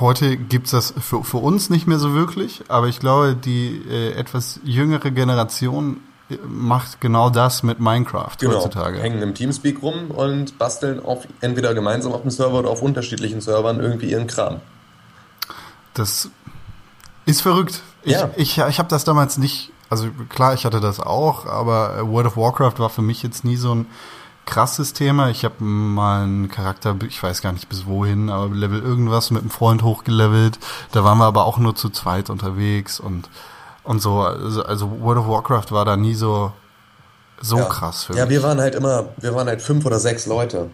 heute 0.00 0.36
gibt's 0.36 0.72
das 0.72 0.94
für, 0.98 1.22
für 1.22 1.36
uns 1.36 1.70
nicht 1.70 1.86
mehr 1.86 1.98
so 1.98 2.12
wirklich, 2.12 2.64
aber 2.68 2.88
ich 2.88 2.98
glaube, 2.98 3.36
die 3.36 3.82
äh, 3.88 4.12
etwas 4.14 4.58
jüngere 4.64 5.12
Generation 5.12 5.98
macht 6.46 7.00
genau 7.00 7.30
das 7.30 7.62
mit 7.62 7.78
Minecraft 7.78 8.32
genau. 8.38 8.56
heutzutage. 8.56 8.98
Hängen 8.98 9.22
im 9.22 9.34
Teamspeak 9.34 9.82
rum 9.82 10.10
und 10.10 10.58
basteln 10.58 11.04
auf 11.04 11.26
entweder 11.40 11.72
gemeinsam 11.74 12.12
auf 12.12 12.22
dem 12.22 12.30
Server 12.30 12.58
oder 12.58 12.70
auf 12.70 12.82
unterschiedlichen 12.82 13.40
Servern 13.40 13.80
irgendwie 13.80 14.10
ihren 14.10 14.26
Kram. 14.26 14.60
Das 15.94 16.30
ist 17.24 17.42
verrückt. 17.42 17.82
Ich, 18.02 18.12
ja. 18.12 18.30
ich, 18.36 18.58
ich 18.58 18.78
habe 18.78 18.88
das 18.88 19.04
damals 19.04 19.38
nicht, 19.38 19.70
also 19.88 20.08
klar, 20.28 20.54
ich 20.54 20.64
hatte 20.64 20.80
das 20.80 21.00
auch, 21.00 21.46
aber 21.46 22.08
World 22.08 22.26
of 22.26 22.36
Warcraft 22.36 22.78
war 22.78 22.90
für 22.90 23.02
mich 23.02 23.22
jetzt 23.22 23.44
nie 23.44 23.56
so 23.56 23.74
ein 23.74 23.86
krasses 24.46 24.92
Thema. 24.92 25.30
Ich 25.30 25.44
habe 25.44 25.62
mal 25.62 26.22
einen 26.22 26.48
Charakter, 26.48 26.96
ich 27.06 27.22
weiß 27.22 27.42
gar 27.42 27.52
nicht 27.52 27.68
bis 27.68 27.86
wohin, 27.86 28.30
aber 28.30 28.54
Level 28.54 28.80
irgendwas 28.80 29.30
mit 29.30 29.42
einem 29.42 29.50
Freund 29.50 29.82
hochgelevelt. 29.82 30.58
Da 30.92 31.04
waren 31.04 31.18
wir 31.18 31.24
aber 31.24 31.44
auch 31.46 31.58
nur 31.58 31.74
zu 31.74 31.88
zweit 31.90 32.30
unterwegs 32.30 32.98
und 32.98 33.28
und 33.86 34.00
so. 34.00 34.20
Also, 34.20 34.62
also 34.64 35.00
World 35.00 35.18
of 35.20 35.28
Warcraft 35.28 35.70
war 35.70 35.84
da 35.84 35.96
nie 35.96 36.14
so 36.14 36.52
so 37.40 37.58
ja. 37.58 37.64
krass 37.64 38.04
für 38.04 38.14
Ja, 38.14 38.24
mich. 38.24 38.30
wir 38.34 38.42
waren 38.42 38.60
halt 38.60 38.74
immer, 38.74 39.10
wir 39.18 39.34
waren 39.34 39.46
halt 39.46 39.60
fünf 39.60 39.84
oder 39.84 39.98
sechs 39.98 40.24
Leute 40.26 40.70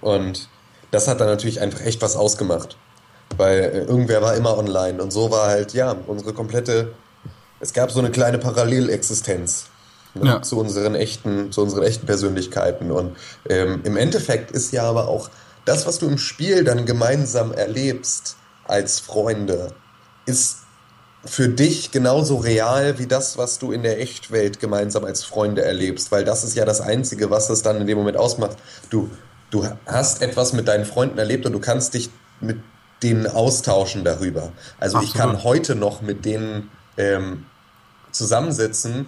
und 0.00 0.48
das 0.90 1.06
hat 1.06 1.20
dann 1.20 1.28
natürlich 1.28 1.60
einfach 1.60 1.80
echt 1.80 2.02
was 2.02 2.16
ausgemacht, 2.16 2.76
weil 3.36 3.60
äh, 3.60 3.78
irgendwer 3.84 4.20
war 4.20 4.34
immer 4.34 4.58
online 4.58 5.00
und 5.02 5.12
so 5.12 5.30
war 5.30 5.46
halt 5.48 5.72
ja 5.74 5.94
unsere 6.08 6.32
komplette. 6.32 6.92
Es 7.60 7.72
gab 7.72 7.92
so 7.92 8.00
eine 8.00 8.10
kleine 8.10 8.38
Parallelexistenz 8.38 9.66
ne, 10.14 10.26
Ja. 10.28 10.42
zu 10.42 10.58
unseren 10.58 10.96
echten, 10.96 11.52
zu 11.52 11.62
unseren 11.62 11.84
echten 11.84 12.06
Persönlichkeiten. 12.06 12.90
Und 12.90 13.16
ähm, 13.48 13.80
im 13.84 13.96
Endeffekt 13.96 14.50
ist 14.50 14.72
ja 14.72 14.82
aber 14.82 15.06
auch 15.06 15.30
das, 15.64 15.86
was 15.86 16.00
du 16.00 16.08
im 16.08 16.18
Spiel 16.18 16.64
dann 16.64 16.84
gemeinsam 16.86 17.52
erlebst 17.52 18.36
als 18.66 18.98
Freunde, 18.98 19.68
ist 20.26 20.61
für 21.24 21.48
dich 21.48 21.92
genauso 21.92 22.36
real 22.36 22.98
wie 22.98 23.06
das, 23.06 23.38
was 23.38 23.58
du 23.58 23.70
in 23.72 23.82
der 23.82 24.00
Echtwelt 24.00 24.58
gemeinsam 24.58 25.04
als 25.04 25.22
Freunde 25.22 25.62
erlebst, 25.62 26.10
weil 26.10 26.24
das 26.24 26.42
ist 26.42 26.56
ja 26.56 26.64
das 26.64 26.80
Einzige, 26.80 27.30
was 27.30 27.48
es 27.48 27.62
dann 27.62 27.80
in 27.80 27.86
dem 27.86 27.98
Moment 27.98 28.16
ausmacht. 28.16 28.56
Du, 28.90 29.08
du 29.50 29.66
hast 29.86 30.20
etwas 30.20 30.52
mit 30.52 30.66
deinen 30.66 30.84
Freunden 30.84 31.18
erlebt 31.18 31.46
und 31.46 31.52
du 31.52 31.60
kannst 31.60 31.94
dich 31.94 32.10
mit 32.40 32.58
denen 33.02 33.26
austauschen 33.26 34.04
darüber. 34.04 34.52
Also 34.78 35.00
ich 35.00 35.10
Absolut. 35.10 35.34
kann 35.34 35.44
heute 35.44 35.74
noch 35.74 36.02
mit 36.02 36.24
denen 36.24 36.70
ähm, 36.96 37.46
zusammensitzen 38.10 39.06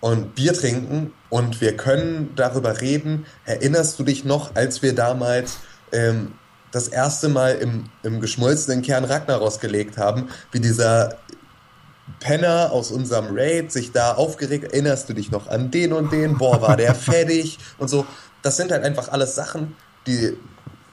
und 0.00 0.34
Bier 0.34 0.54
trinken 0.54 1.12
und 1.30 1.60
wir 1.60 1.76
können 1.76 2.32
darüber 2.36 2.80
reden. 2.80 3.26
Erinnerst 3.44 3.98
du 3.98 4.02
dich 4.02 4.24
noch, 4.24 4.54
als 4.54 4.82
wir 4.82 4.94
damals 4.94 5.58
ähm, 5.92 6.32
das 6.74 6.88
erste 6.88 7.28
Mal 7.28 7.52
im, 7.52 7.84
im 8.02 8.20
geschmolzenen 8.20 8.82
Kern 8.82 9.04
Ragnaros 9.04 9.60
gelegt 9.60 9.96
haben, 9.96 10.28
wie 10.50 10.58
dieser 10.58 11.16
Penner 12.20 12.70
aus 12.72 12.90
unserem 12.90 13.26
Raid 13.30 13.72
sich 13.72 13.92
da 13.92 14.14
aufgeregt, 14.14 14.72
erinnerst 14.72 15.08
du 15.08 15.14
dich 15.14 15.30
noch 15.30 15.48
an 15.48 15.70
den 15.70 15.92
und 15.92 16.12
den, 16.12 16.38
boah, 16.38 16.60
war 16.60 16.76
der 16.76 16.94
fertig 16.94 17.58
und 17.78 17.88
so. 17.88 18.06
Das 18.42 18.56
sind 18.56 18.72
halt 18.72 18.84
einfach 18.84 19.08
alles 19.08 19.34
Sachen, 19.34 19.74
die, 20.06 20.36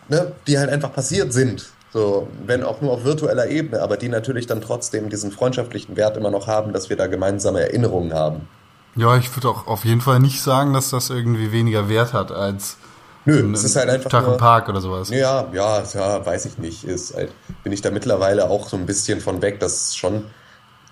ne, 0.07 0.31
die 0.47 0.57
halt 0.57 0.69
einfach 0.69 0.93
passiert 0.93 1.33
sind. 1.33 1.69
So, 1.93 2.29
wenn 2.45 2.63
auch 2.63 2.79
nur 2.79 2.93
auf 2.93 3.03
virtueller 3.03 3.47
Ebene, 3.47 3.81
aber 3.81 3.97
die 3.97 4.07
natürlich 4.07 4.47
dann 4.47 4.61
trotzdem 4.61 5.09
diesen 5.09 5.31
freundschaftlichen 5.31 5.97
Wert 5.97 6.15
immer 6.15 6.31
noch 6.31 6.47
haben, 6.47 6.71
dass 6.71 6.89
wir 6.89 6.95
da 6.95 7.07
gemeinsame 7.07 7.59
Erinnerungen 7.59 8.13
haben. 8.13 8.47
Ja, 8.95 9.17
ich 9.17 9.35
würde 9.35 9.49
auch 9.49 9.67
auf 9.67 9.83
jeden 9.83 9.99
Fall 9.99 10.19
nicht 10.19 10.41
sagen, 10.41 10.73
dass 10.73 10.89
das 10.89 11.09
irgendwie 11.09 11.51
weniger 11.51 11.89
Wert 11.89 12.13
hat 12.13 12.31
als 12.31 12.77
Nö, 13.25 13.51
es 13.53 13.63
ist 13.63 13.75
halt 13.75 13.87
einfach 13.87 14.09
Tag 14.09 14.25
im 14.25 14.37
Park 14.37 14.67
oder 14.67 14.81
sowas. 14.81 15.09
Ja, 15.11 15.47
ja, 15.53 15.83
ja, 15.93 16.25
weiß 16.25 16.45
ich 16.45 16.57
nicht. 16.57 16.83
Ist 16.83 17.13
halt, 17.13 17.31
bin 17.63 17.71
ich 17.71 17.81
da 17.81 17.91
mittlerweile 17.91 18.49
auch 18.49 18.67
so 18.67 18.77
ein 18.77 18.87
bisschen 18.87 19.21
von 19.21 19.43
weg, 19.43 19.59
dass 19.59 19.89
es 19.89 19.95
schon 19.95 20.25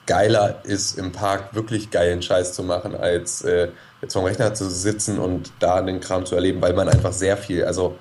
geiler 0.09 0.61
ist, 0.63 0.97
im 0.97 1.11
Park 1.11 1.53
wirklich 1.53 1.91
geilen 1.91 2.23
Scheiß 2.23 2.53
zu 2.53 2.63
machen, 2.63 2.95
als 2.95 3.43
äh, 3.43 3.69
jetzt 4.01 4.13
vom 4.13 4.25
Rechner 4.25 4.55
zu 4.55 4.67
sitzen 4.67 5.19
und 5.19 5.51
da 5.59 5.83
den 5.83 5.99
Kram 5.99 6.25
zu 6.25 6.33
erleben, 6.33 6.63
weil 6.63 6.73
man 6.73 6.89
einfach 6.89 7.13
sehr 7.13 7.37
viel, 7.37 7.63
also 7.63 7.95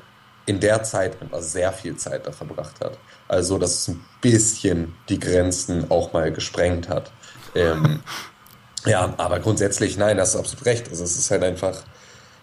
in 0.46 0.58
der 0.58 0.82
Zeit 0.84 1.20
einfach 1.20 1.42
sehr 1.42 1.70
viel 1.70 1.96
Zeit 1.96 2.26
da 2.26 2.32
verbracht 2.32 2.80
hat. 2.80 2.98
Also, 3.28 3.58
dass 3.58 3.74
es 3.74 3.88
ein 3.88 4.02
bisschen 4.22 4.94
die 5.10 5.20
Grenzen 5.20 5.90
auch 5.90 6.14
mal 6.14 6.32
gesprengt 6.32 6.88
hat. 6.88 7.12
Ähm, 7.54 8.00
ja, 8.86 9.12
aber 9.18 9.40
grundsätzlich, 9.40 9.98
nein, 9.98 10.16
das 10.16 10.30
ist 10.30 10.36
absolut 10.36 10.64
recht. 10.64 10.88
Also, 10.88 11.04
es 11.04 11.14
ist 11.18 11.30
halt 11.30 11.44
einfach 11.44 11.82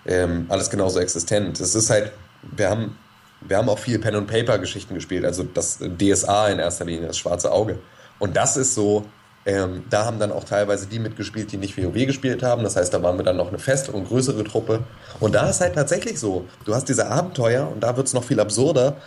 ähm, 0.06 0.46
alles 0.50 0.70
genauso 0.70 1.00
existent. 1.00 1.60
Es 1.60 1.74
ist 1.74 1.90
halt, 1.90 2.12
wir 2.44 2.70
haben, 2.70 3.00
wir 3.42 3.58
haben 3.58 3.68
auch 3.68 3.80
viel 3.80 3.98
Pen 3.98 4.14
and 4.14 4.28
Paper 4.28 4.60
Geschichten 4.60 4.94
gespielt, 4.94 5.26
also 5.26 5.42
das 5.42 5.80
DSA 5.80 6.50
in 6.50 6.60
erster 6.60 6.86
Linie, 6.86 7.08
das 7.08 7.18
schwarze 7.18 7.52
Auge. 7.52 7.80
Und 8.20 8.38
das 8.38 8.58
ist 8.58 8.76
so, 8.76 9.06
ähm, 9.46 9.84
da 9.90 10.06
haben 10.06 10.18
dann 10.18 10.32
auch 10.32 10.44
teilweise 10.44 10.88
die 10.88 10.98
mitgespielt, 10.98 11.52
die 11.52 11.58
nicht 11.58 11.78
WoW 11.78 11.94
gespielt 12.06 12.42
haben. 12.42 12.64
Das 12.64 12.76
heißt, 12.76 12.94
da 12.94 13.04
waren 13.04 13.18
wir 13.18 13.24
dann 13.24 13.38
noch 13.38 13.50
eine 13.50 13.60
festere 13.60 13.96
und 13.96 14.08
größere 14.08 14.44
Truppe. 14.44 14.84
Und 15.20 15.36
da 15.36 15.48
ist 15.48 15.62
halt 15.62 15.76
tatsächlich 15.76 16.20
so, 16.20 16.46
du 16.66 16.74
hast 16.74 16.90
diese 16.90 17.08
Abenteuer 17.08 17.70
und 17.72 17.82
da 17.82 17.96
wird 17.96 18.08
es 18.08 18.14
noch 18.14 18.24
viel 18.24 18.40
absurder. 18.40 18.98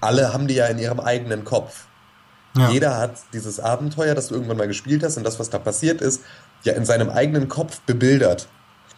Alle 0.00 0.32
haben 0.32 0.48
die 0.48 0.54
ja 0.54 0.66
in 0.66 0.78
ihrem 0.78 1.00
eigenen 1.00 1.44
Kopf. 1.44 1.86
Ja. 2.56 2.70
Jeder 2.70 2.96
hat 2.96 3.16
dieses 3.32 3.60
Abenteuer, 3.60 4.14
das 4.14 4.28
du 4.28 4.34
irgendwann 4.34 4.56
mal 4.56 4.68
gespielt 4.68 5.02
hast 5.02 5.16
und 5.18 5.24
das, 5.24 5.38
was 5.38 5.50
da 5.50 5.58
passiert 5.58 6.00
ist, 6.00 6.22
ja 6.62 6.72
in 6.72 6.86
seinem 6.86 7.10
eigenen 7.10 7.48
Kopf 7.48 7.80
bebildert. 7.80 8.48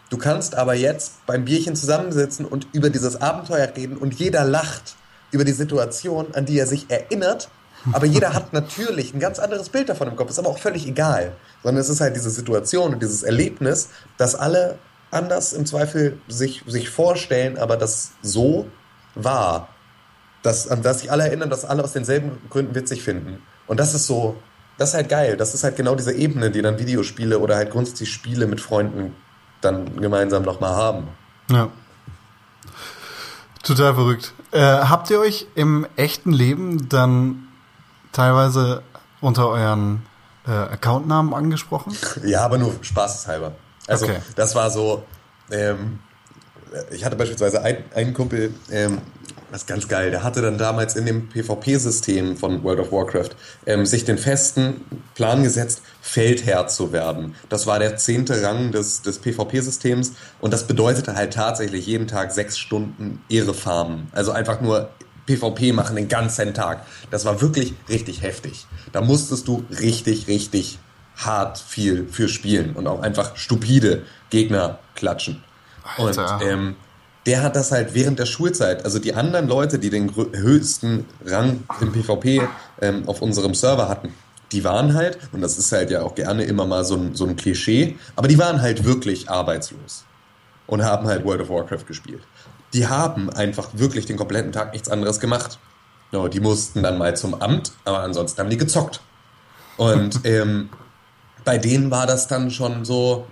Du 0.08 0.18
kannst 0.18 0.54
aber 0.54 0.74
jetzt 0.74 1.26
beim 1.26 1.44
Bierchen 1.46 1.74
zusammensitzen 1.74 2.46
und 2.46 2.68
über 2.72 2.90
dieses 2.90 3.20
Abenteuer 3.20 3.72
reden 3.76 3.96
und 3.96 4.14
jeder 4.14 4.44
lacht 4.44 4.94
über 5.32 5.44
die 5.44 5.52
Situation, 5.52 6.32
an 6.34 6.46
die 6.46 6.58
er 6.58 6.66
sich 6.66 6.90
erinnert. 6.90 7.48
Aber 7.92 8.06
jeder 8.06 8.34
hat 8.34 8.52
natürlich 8.52 9.14
ein 9.14 9.20
ganz 9.20 9.38
anderes 9.38 9.68
Bild 9.68 9.88
davon 9.88 10.08
im 10.08 10.16
Kopf. 10.16 10.30
Ist 10.30 10.38
aber 10.38 10.48
auch 10.48 10.58
völlig 10.58 10.86
egal. 10.86 11.32
Sondern 11.62 11.80
es 11.80 11.88
ist 11.88 12.00
halt 12.00 12.16
diese 12.16 12.30
Situation 12.30 12.94
und 12.94 13.02
dieses 13.02 13.22
Erlebnis, 13.22 13.90
das 14.18 14.34
alle 14.34 14.78
anders 15.10 15.52
im 15.52 15.66
Zweifel 15.66 16.18
sich, 16.28 16.64
sich 16.66 16.90
vorstellen, 16.90 17.58
aber 17.58 17.76
das 17.76 18.12
so 18.22 18.66
war. 19.14 19.68
Das, 20.42 20.68
an 20.68 20.82
das 20.82 21.00
sich 21.00 21.10
alle 21.10 21.24
erinnern, 21.24 21.50
dass 21.50 21.64
alle 21.64 21.82
aus 21.82 21.92
denselben 21.92 22.38
Gründen 22.50 22.74
witzig 22.74 23.02
finden. 23.02 23.42
Und 23.66 23.80
das 23.80 23.94
ist 23.94 24.06
so, 24.06 24.36
das 24.78 24.90
ist 24.90 24.94
halt 24.94 25.08
geil. 25.08 25.36
Das 25.36 25.54
ist 25.54 25.64
halt 25.64 25.76
genau 25.76 25.94
diese 25.94 26.12
Ebene, 26.12 26.50
die 26.50 26.62
dann 26.62 26.78
Videospiele 26.78 27.38
oder 27.38 27.56
halt 27.56 27.70
grundsätzlich 27.70 28.12
Spiele 28.12 28.46
mit 28.46 28.60
Freunden 28.60 29.14
dann 29.60 30.00
gemeinsam 30.00 30.42
nochmal 30.42 30.74
haben. 30.74 31.08
Ja. 31.50 31.68
Total 33.62 33.94
verrückt. 33.94 34.32
Äh, 34.52 34.60
habt 34.60 35.10
ihr 35.10 35.18
euch 35.18 35.46
im 35.56 35.86
echten 35.96 36.32
Leben 36.32 36.88
dann 36.88 37.45
teilweise 38.16 38.82
unter 39.20 39.48
euren 39.48 40.04
äh, 40.46 40.50
Accountnamen 40.50 41.34
angesprochen? 41.34 41.96
Ja, 42.24 42.44
aber 42.44 42.58
nur 42.58 42.74
spaßeshalber. 42.80 43.52
Also 43.86 44.06
Okay. 44.06 44.18
das 44.34 44.54
war 44.54 44.70
so, 44.70 45.04
ähm, 45.50 45.98
ich 46.90 47.04
hatte 47.04 47.16
beispielsweise 47.16 47.62
ein, 47.62 47.78
einen 47.94 48.14
Kumpel, 48.14 48.52
ähm, 48.70 48.98
das 49.52 49.62
ist 49.62 49.68
ganz 49.68 49.86
geil, 49.86 50.10
der 50.10 50.24
hatte 50.24 50.42
dann 50.42 50.58
damals 50.58 50.96
in 50.96 51.06
dem 51.06 51.28
PvP-System 51.28 52.36
von 52.36 52.64
World 52.64 52.80
of 52.80 52.90
Warcraft 52.90 53.30
ähm, 53.64 53.86
sich 53.86 54.04
den 54.04 54.18
festen 54.18 54.84
Plan 55.14 55.44
gesetzt, 55.44 55.82
Feldherr 56.00 56.66
zu 56.66 56.92
werden. 56.92 57.36
Das 57.48 57.66
war 57.66 57.78
der 57.78 57.96
zehnte 57.96 58.42
Rang 58.42 58.72
des, 58.72 59.02
des 59.02 59.20
PvP-Systems 59.20 60.12
und 60.40 60.52
das 60.52 60.66
bedeutete 60.66 61.14
halt 61.14 61.32
tatsächlich 61.32 61.86
jeden 61.86 62.08
Tag 62.08 62.32
sechs 62.32 62.58
Stunden 62.58 63.22
Ehre 63.28 63.54
farmen. 63.54 64.08
Also 64.12 64.32
einfach 64.32 64.60
nur 64.60 64.90
PvP 65.26 65.72
machen 65.72 65.96
den 65.96 66.08
ganzen 66.08 66.54
Tag. 66.54 66.86
Das 67.10 67.24
war 67.24 67.40
wirklich 67.40 67.74
richtig 67.88 68.22
heftig. 68.22 68.66
Da 68.92 69.00
musstest 69.00 69.48
du 69.48 69.64
richtig, 69.80 70.28
richtig 70.28 70.78
hart 71.16 71.58
viel 71.58 72.06
für 72.08 72.28
spielen 72.28 72.74
und 72.74 72.86
auch 72.86 73.00
einfach 73.00 73.36
stupide 73.36 74.02
Gegner 74.30 74.78
klatschen. 74.94 75.42
Alter. 75.96 76.36
Und 76.36 76.46
ähm, 76.46 76.76
der 77.26 77.42
hat 77.42 77.56
das 77.56 77.72
halt 77.72 77.94
während 77.94 78.18
der 78.18 78.26
Schulzeit, 78.26 78.84
also 78.84 78.98
die 78.98 79.14
anderen 79.14 79.48
Leute, 79.48 79.78
die 79.78 79.90
den 79.90 80.14
höchsten 80.14 81.06
Rang 81.24 81.64
im 81.80 81.92
PvP 81.92 82.42
ähm, 82.80 83.08
auf 83.08 83.20
unserem 83.20 83.54
Server 83.54 83.88
hatten, 83.88 84.14
die 84.52 84.62
waren 84.62 84.94
halt, 84.94 85.18
und 85.32 85.40
das 85.40 85.58
ist 85.58 85.72
halt 85.72 85.90
ja 85.90 86.02
auch 86.02 86.14
gerne 86.14 86.44
immer 86.44 86.66
mal 86.66 86.84
so 86.84 86.94
ein, 86.94 87.14
so 87.14 87.26
ein 87.26 87.34
Klischee, 87.34 87.96
aber 88.14 88.28
die 88.28 88.38
waren 88.38 88.62
halt 88.62 88.84
wirklich 88.84 89.28
arbeitslos 89.28 90.04
und 90.68 90.84
haben 90.84 91.08
halt 91.08 91.24
World 91.24 91.40
of 91.40 91.48
Warcraft 91.48 91.86
gespielt. 91.86 92.22
Die 92.72 92.86
haben 92.86 93.30
einfach 93.30 93.70
wirklich 93.72 94.06
den 94.06 94.16
kompletten 94.16 94.52
Tag 94.52 94.72
nichts 94.72 94.88
anderes 94.88 95.20
gemacht. 95.20 95.58
No, 96.12 96.28
die 96.28 96.40
mussten 96.40 96.82
dann 96.82 96.98
mal 96.98 97.16
zum 97.16 97.34
Amt, 97.34 97.72
aber 97.84 98.00
ansonsten 98.00 98.40
haben 98.40 98.50
die 98.50 98.56
gezockt. 98.56 99.00
Und 99.76 100.20
ähm, 100.24 100.70
bei 101.44 101.58
denen 101.58 101.90
war 101.90 102.06
das 102.06 102.28
dann 102.28 102.50
schon 102.50 102.84
so, 102.84 103.26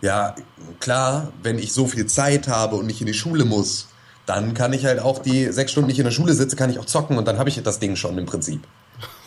ja, 0.00 0.34
klar, 0.80 1.32
wenn 1.42 1.58
ich 1.58 1.72
so 1.72 1.86
viel 1.86 2.06
Zeit 2.06 2.48
habe 2.48 2.76
und 2.76 2.86
nicht 2.86 3.00
in 3.00 3.06
die 3.06 3.14
Schule 3.14 3.44
muss, 3.44 3.88
dann 4.26 4.54
kann 4.54 4.72
ich 4.72 4.84
halt 4.84 5.00
auch 5.00 5.20
die 5.20 5.50
sechs 5.52 5.72
Stunden 5.72 5.88
nicht 5.88 5.98
in 5.98 6.04
der 6.04 6.10
Schule 6.10 6.34
sitze, 6.34 6.54
kann 6.54 6.70
ich 6.70 6.78
auch 6.78 6.84
zocken 6.84 7.16
und 7.16 7.26
dann 7.26 7.38
habe 7.38 7.48
ich 7.48 7.62
das 7.62 7.78
Ding 7.78 7.96
schon 7.96 8.18
im 8.18 8.26
Prinzip. 8.26 8.62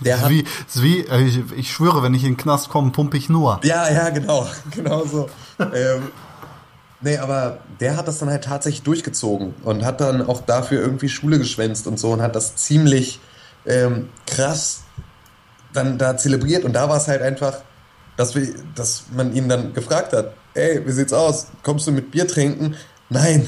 Der 0.01 0.17
ist 0.17 0.29
wie, 0.29 0.45
wie 0.75 0.99
äh, 1.07 1.23
ich, 1.23 1.39
ich, 1.55 1.71
schwöre, 1.71 2.03
wenn 2.03 2.13
ich 2.13 2.23
in 2.23 2.31
den 2.31 2.37
Knast 2.37 2.69
komme, 2.69 2.91
pumpe 2.91 3.17
ich 3.17 3.29
nur. 3.29 3.59
Ja, 3.63 3.89
ja, 3.89 4.09
genau, 4.09 4.47
genau 4.71 5.05
so. 5.05 5.29
ähm, 5.59 6.11
nee, 7.01 7.17
aber 7.17 7.59
der 7.79 7.97
hat 7.97 8.07
das 8.07 8.19
dann 8.19 8.29
halt 8.29 8.43
tatsächlich 8.43 8.83
durchgezogen 8.83 9.53
und 9.63 9.83
hat 9.85 10.01
dann 10.01 10.27
auch 10.27 10.41
dafür 10.41 10.81
irgendwie 10.81 11.09
Schule 11.09 11.37
geschwänzt 11.37 11.87
und 11.87 11.99
so 11.99 12.11
und 12.11 12.21
hat 12.21 12.35
das 12.35 12.55
ziemlich 12.55 13.19
ähm, 13.65 14.09
krass 14.25 14.83
dann 15.73 15.97
da 15.97 16.17
zelebriert 16.17 16.65
und 16.65 16.73
da 16.73 16.89
war 16.89 16.97
es 16.97 17.07
halt 17.07 17.21
einfach, 17.21 17.61
dass, 18.17 18.35
wir, 18.35 18.53
dass 18.75 19.05
man 19.15 19.33
ihn 19.33 19.47
dann 19.47 19.73
gefragt 19.73 20.13
hat, 20.13 20.33
ey, 20.53 20.85
wie 20.85 20.91
sieht's 20.91 21.13
aus? 21.13 21.47
Kommst 21.63 21.87
du 21.87 21.91
mit 21.91 22.11
Bier 22.11 22.27
trinken? 22.27 22.75
Nein, 23.09 23.47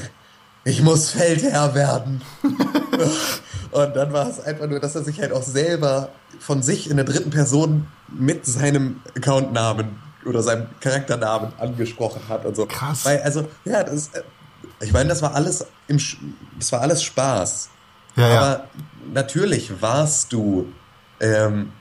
ich 0.64 0.82
muss 0.82 1.10
Feldherr 1.10 1.74
werden. 1.74 2.22
und 3.70 3.96
dann 3.96 4.12
war 4.12 4.28
es 4.28 4.40
einfach 4.40 4.66
nur, 4.66 4.80
dass 4.80 4.94
er 4.94 5.04
sich 5.04 5.20
halt 5.20 5.32
auch 5.32 5.42
selber 5.42 6.08
von 6.40 6.62
sich 6.62 6.90
in 6.90 6.96
der 6.96 7.04
dritten 7.04 7.30
Person 7.30 7.86
mit 8.08 8.46
seinem 8.46 9.00
Accountnamen 9.16 10.03
oder 10.26 10.42
seinem 10.42 10.66
Charakternamen 10.80 11.52
angesprochen 11.58 12.22
hat 12.28 12.44
und 12.44 12.56
so. 12.56 12.66
Krass. 12.66 13.04
Weil, 13.04 13.20
also, 13.22 13.48
ja, 13.64 13.82
das, 13.82 14.08
äh, 14.08 14.22
ich 14.80 14.92
meine, 14.92 15.08
das 15.08 15.22
war 15.22 15.34
alles 15.34 15.66
im, 15.88 15.98
das 16.58 16.72
war 16.72 16.80
alles 16.80 17.02
Spaß. 17.02 17.70
Ja, 18.16 18.26
Aber 18.26 18.48
ja. 18.48 18.68
natürlich 19.12 19.80
warst 19.80 20.32
du, 20.32 20.72
ähm, 21.20 21.72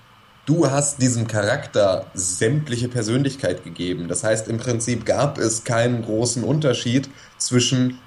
du 0.46 0.70
hast 0.70 1.02
diesem 1.02 1.28
Charakter 1.28 2.08
sämtliche 2.14 2.88
Persönlichkeit 2.88 3.64
gegeben. 3.64 4.08
Das 4.08 4.24
heißt, 4.24 4.48
im 4.48 4.58
Prinzip 4.58 5.06
gab 5.06 5.38
es 5.38 5.64
keinen 5.64 6.04
großen 6.04 6.44
Unterschied 6.44 7.10
zwischen 7.38 8.00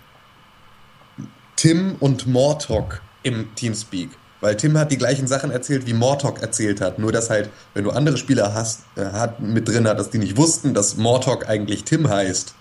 Tim 1.56 1.96
und 2.00 2.26
Mortok 2.26 3.00
im 3.22 3.54
Teamspeak. 3.54 4.10
Weil 4.46 4.56
Tim 4.56 4.78
hat 4.78 4.92
die 4.92 4.96
gleichen 4.96 5.26
Sachen 5.26 5.50
erzählt, 5.50 5.88
wie 5.88 5.92
Mortok 5.92 6.40
erzählt 6.40 6.80
hat. 6.80 7.00
Nur, 7.00 7.10
dass 7.10 7.30
halt, 7.30 7.50
wenn 7.74 7.82
du 7.82 7.90
andere 7.90 8.16
Spieler 8.16 8.54
hast, 8.54 8.82
äh, 8.94 9.06
hat, 9.06 9.40
mit 9.40 9.66
drin 9.66 9.88
hat, 9.88 9.98
dass 9.98 10.10
die 10.10 10.18
nicht 10.18 10.36
wussten, 10.36 10.72
dass 10.72 10.96
Mortok 10.96 11.48
eigentlich 11.48 11.82
Tim 11.82 12.08
heißt, 12.08 12.54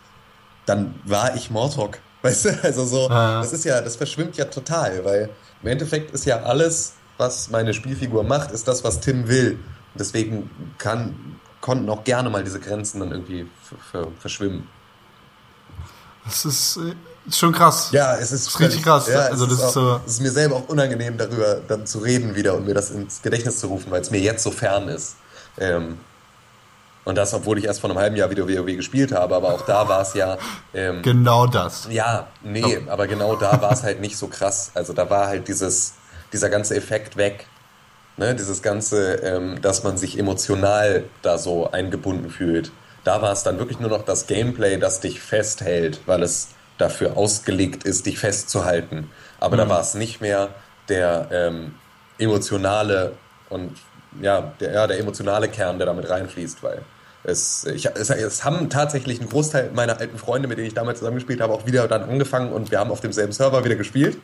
dann 0.66 0.96
war 1.04 1.36
ich 1.36 1.52
Mortok. 1.52 2.00
Weißt 2.24 2.46
du? 2.46 2.64
Also 2.64 2.86
so, 2.86 3.08
ah. 3.12 3.40
das 3.40 3.54
ist 3.54 3.66
ja, 3.66 3.82
das 3.82 3.98
verschwimmt 3.98 4.36
ja 4.36 4.46
total, 4.46 5.06
weil 5.06 5.30
im 5.62 5.70
Endeffekt 5.70 6.10
ist 6.10 6.26
ja 6.26 6.42
alles, 6.42 6.94
was 7.20 7.52
meine 7.52 7.72
Spielfigur 7.72 8.24
macht, 8.24 8.50
ist 8.50 8.68
das, 8.68 8.84
was 8.84 9.00
Tim 9.00 9.28
will. 9.28 9.52
Und 9.52 10.00
deswegen 10.00 10.50
kann, 10.80 11.38
konnten 11.62 11.88
auch 11.88 12.04
gerne 12.04 12.32
mal 12.32 12.44
diese 12.44 12.60
Grenzen 12.60 13.00
dann 13.02 13.12
irgendwie 13.12 13.46
verschwimmen. 14.20 14.68
Das 16.24 16.46
ist 16.46 16.78
äh, 16.78 16.96
ist 17.28 17.40
schon 17.40 17.52
krass. 17.52 17.90
Ja, 17.92 18.16
es 18.16 18.32
ist, 18.32 18.48
ist 18.48 18.60
richtig 18.60 18.84
krass. 18.84 19.08
Ja, 19.08 19.20
also 19.22 19.46
das 19.46 19.60
ist, 19.60 19.64
auch, 19.64 19.72
so 19.72 20.02
es 20.06 20.14
ist 20.14 20.22
mir 20.22 20.32
selber 20.32 20.58
auch 20.58 20.70
unangenehm, 20.70 21.18
darüber 21.18 21.62
dann 21.68 21.86
zu 21.86 22.00
reden 22.00 22.36
wieder 22.36 22.56
und 22.56 22.66
mir 22.66 22.74
das 22.74 22.92
ins 22.92 23.22
Gedächtnis 23.22 23.60
zu 23.60 23.68
rufen, 23.68 23.92
weil 23.92 24.02
es 24.02 24.12
mir 24.12 24.20
jetzt 24.20 24.44
so 24.44 24.52
fern 24.52 24.88
ist. 24.88 25.16
Ähm, 25.58 25.98
und 27.06 27.16
das, 27.16 27.34
obwohl 27.34 27.60
ich 27.60 27.66
erst 27.66 27.82
vor 27.82 27.90
einem 27.90 28.00
halben 28.00 28.16
Jahr 28.16 28.30
wieder 28.32 28.48
WoW 28.48 28.76
gespielt 28.76 29.12
habe, 29.12 29.36
aber 29.36 29.54
auch 29.54 29.62
da 29.62 29.88
war 29.88 30.02
es 30.02 30.16
ja. 30.16 30.38
Ähm, 30.74 31.04
genau 31.04 31.46
das. 31.46 31.88
Ja, 31.90 32.28
nee, 32.44 32.80
oh. 32.86 32.92
aber 32.92 33.08
genau 33.08 33.36
da 33.36 33.62
war 33.62 33.72
es 33.72 33.84
halt 33.84 34.02
nicht 34.02 34.18
so 34.18 34.28
krass. 34.28 34.72
Also 34.74 34.92
da 34.92 35.10
war 35.10 35.28
halt 35.28 35.48
dieses, 35.48 35.94
dieser 36.34 36.50
ganze 36.50 36.76
Effekt 36.76 37.16
weg. 37.16 37.48
Ne, 38.18 38.34
dieses 38.34 38.62
ganze, 38.62 39.16
ähm, 39.16 39.62
dass 39.62 39.84
man 39.84 39.98
sich 39.98 40.18
emotional 40.18 41.04
da 41.22 41.38
so 41.38 41.70
eingebunden 41.70 42.30
fühlt. 42.30 42.72
Da 43.04 43.22
war 43.22 43.34
es 43.34 43.44
dann 43.44 43.60
wirklich 43.60 43.82
nur 43.82 43.90
noch 43.90 44.06
das 44.06 44.26
Gameplay, 44.26 44.78
das 44.78 45.02
dich 45.02 45.20
festhält, 45.20 46.00
weil 46.06 46.24
es 46.24 46.48
dafür 46.78 47.18
ausgelegt 47.18 47.84
ist, 47.84 48.06
dich 48.06 48.20
festzuhalten. 48.20 49.10
Aber 49.40 49.56
mhm. 49.56 49.60
da 49.60 49.70
war 49.70 49.82
es 49.82 49.94
nicht 49.94 50.22
mehr 50.22 50.50
der 50.90 51.28
ähm, 51.32 51.76
emotionale 52.18 53.14
und 53.50 53.78
ja 54.22 54.54
der, 54.60 54.74
ja, 54.74 54.88
der 54.88 55.00
emotionale 55.00 55.50
Kern, 55.50 55.78
der 55.78 55.88
damit 55.88 56.10
reinfließt, 56.10 56.64
weil 56.64 56.82
es, 57.24 57.66
ich, 57.66 57.88
es, 57.88 58.10
es 58.10 58.44
haben 58.44 58.70
tatsächlich 58.70 59.20
ein 59.20 59.28
Großteil 59.28 59.72
meiner 59.74 60.00
alten 60.00 60.18
Freunde, 60.18 60.48
mit 60.48 60.58
denen 60.58 60.68
ich 60.68 60.74
damals 60.74 61.00
zusammengespielt 61.00 61.42
habe, 61.42 61.54
auch 61.54 61.66
wieder 61.66 61.88
dann 61.88 62.04
angefangen 62.04 62.54
und 62.54 62.72
wir 62.72 62.80
haben 62.80 62.92
auf 62.92 63.02
demselben 63.02 63.32
Server 63.32 63.64
wieder 63.66 63.76
gespielt. 63.76 64.18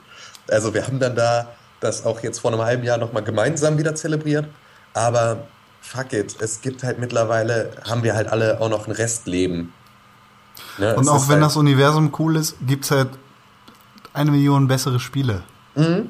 Also 0.49 0.73
wir 0.73 0.85
haben 0.85 0.99
dann 0.99 1.15
da 1.15 1.47
das 1.79 2.05
auch 2.05 2.21
jetzt 2.21 2.39
vor 2.39 2.53
einem 2.53 2.61
halben 2.61 2.83
Jahr 2.83 2.97
nochmal 2.97 3.23
gemeinsam 3.23 3.77
wieder 3.77 3.95
zelebriert. 3.95 4.45
Aber 4.93 5.47
fuck 5.81 6.13
it, 6.13 6.35
es 6.39 6.61
gibt 6.61 6.83
halt 6.83 6.99
mittlerweile, 6.99 7.71
haben 7.83 8.03
wir 8.03 8.15
halt 8.15 8.27
alle 8.27 8.61
auch 8.61 8.69
noch 8.69 8.87
ein 8.87 8.91
Restleben 8.91 9.73
ja, 10.77 10.93
und 10.93 11.07
auch 11.09 11.27
wenn 11.27 11.35
halt 11.35 11.45
das 11.45 11.57
Universum 11.57 12.11
cool 12.19 12.35
ist, 12.35 12.55
gibt 12.65 12.85
es 12.85 12.91
halt 12.91 13.09
eine 14.13 14.31
Million 14.31 14.67
bessere 14.67 14.99
Spiele. 14.99 15.43
Mhm. 15.75 16.09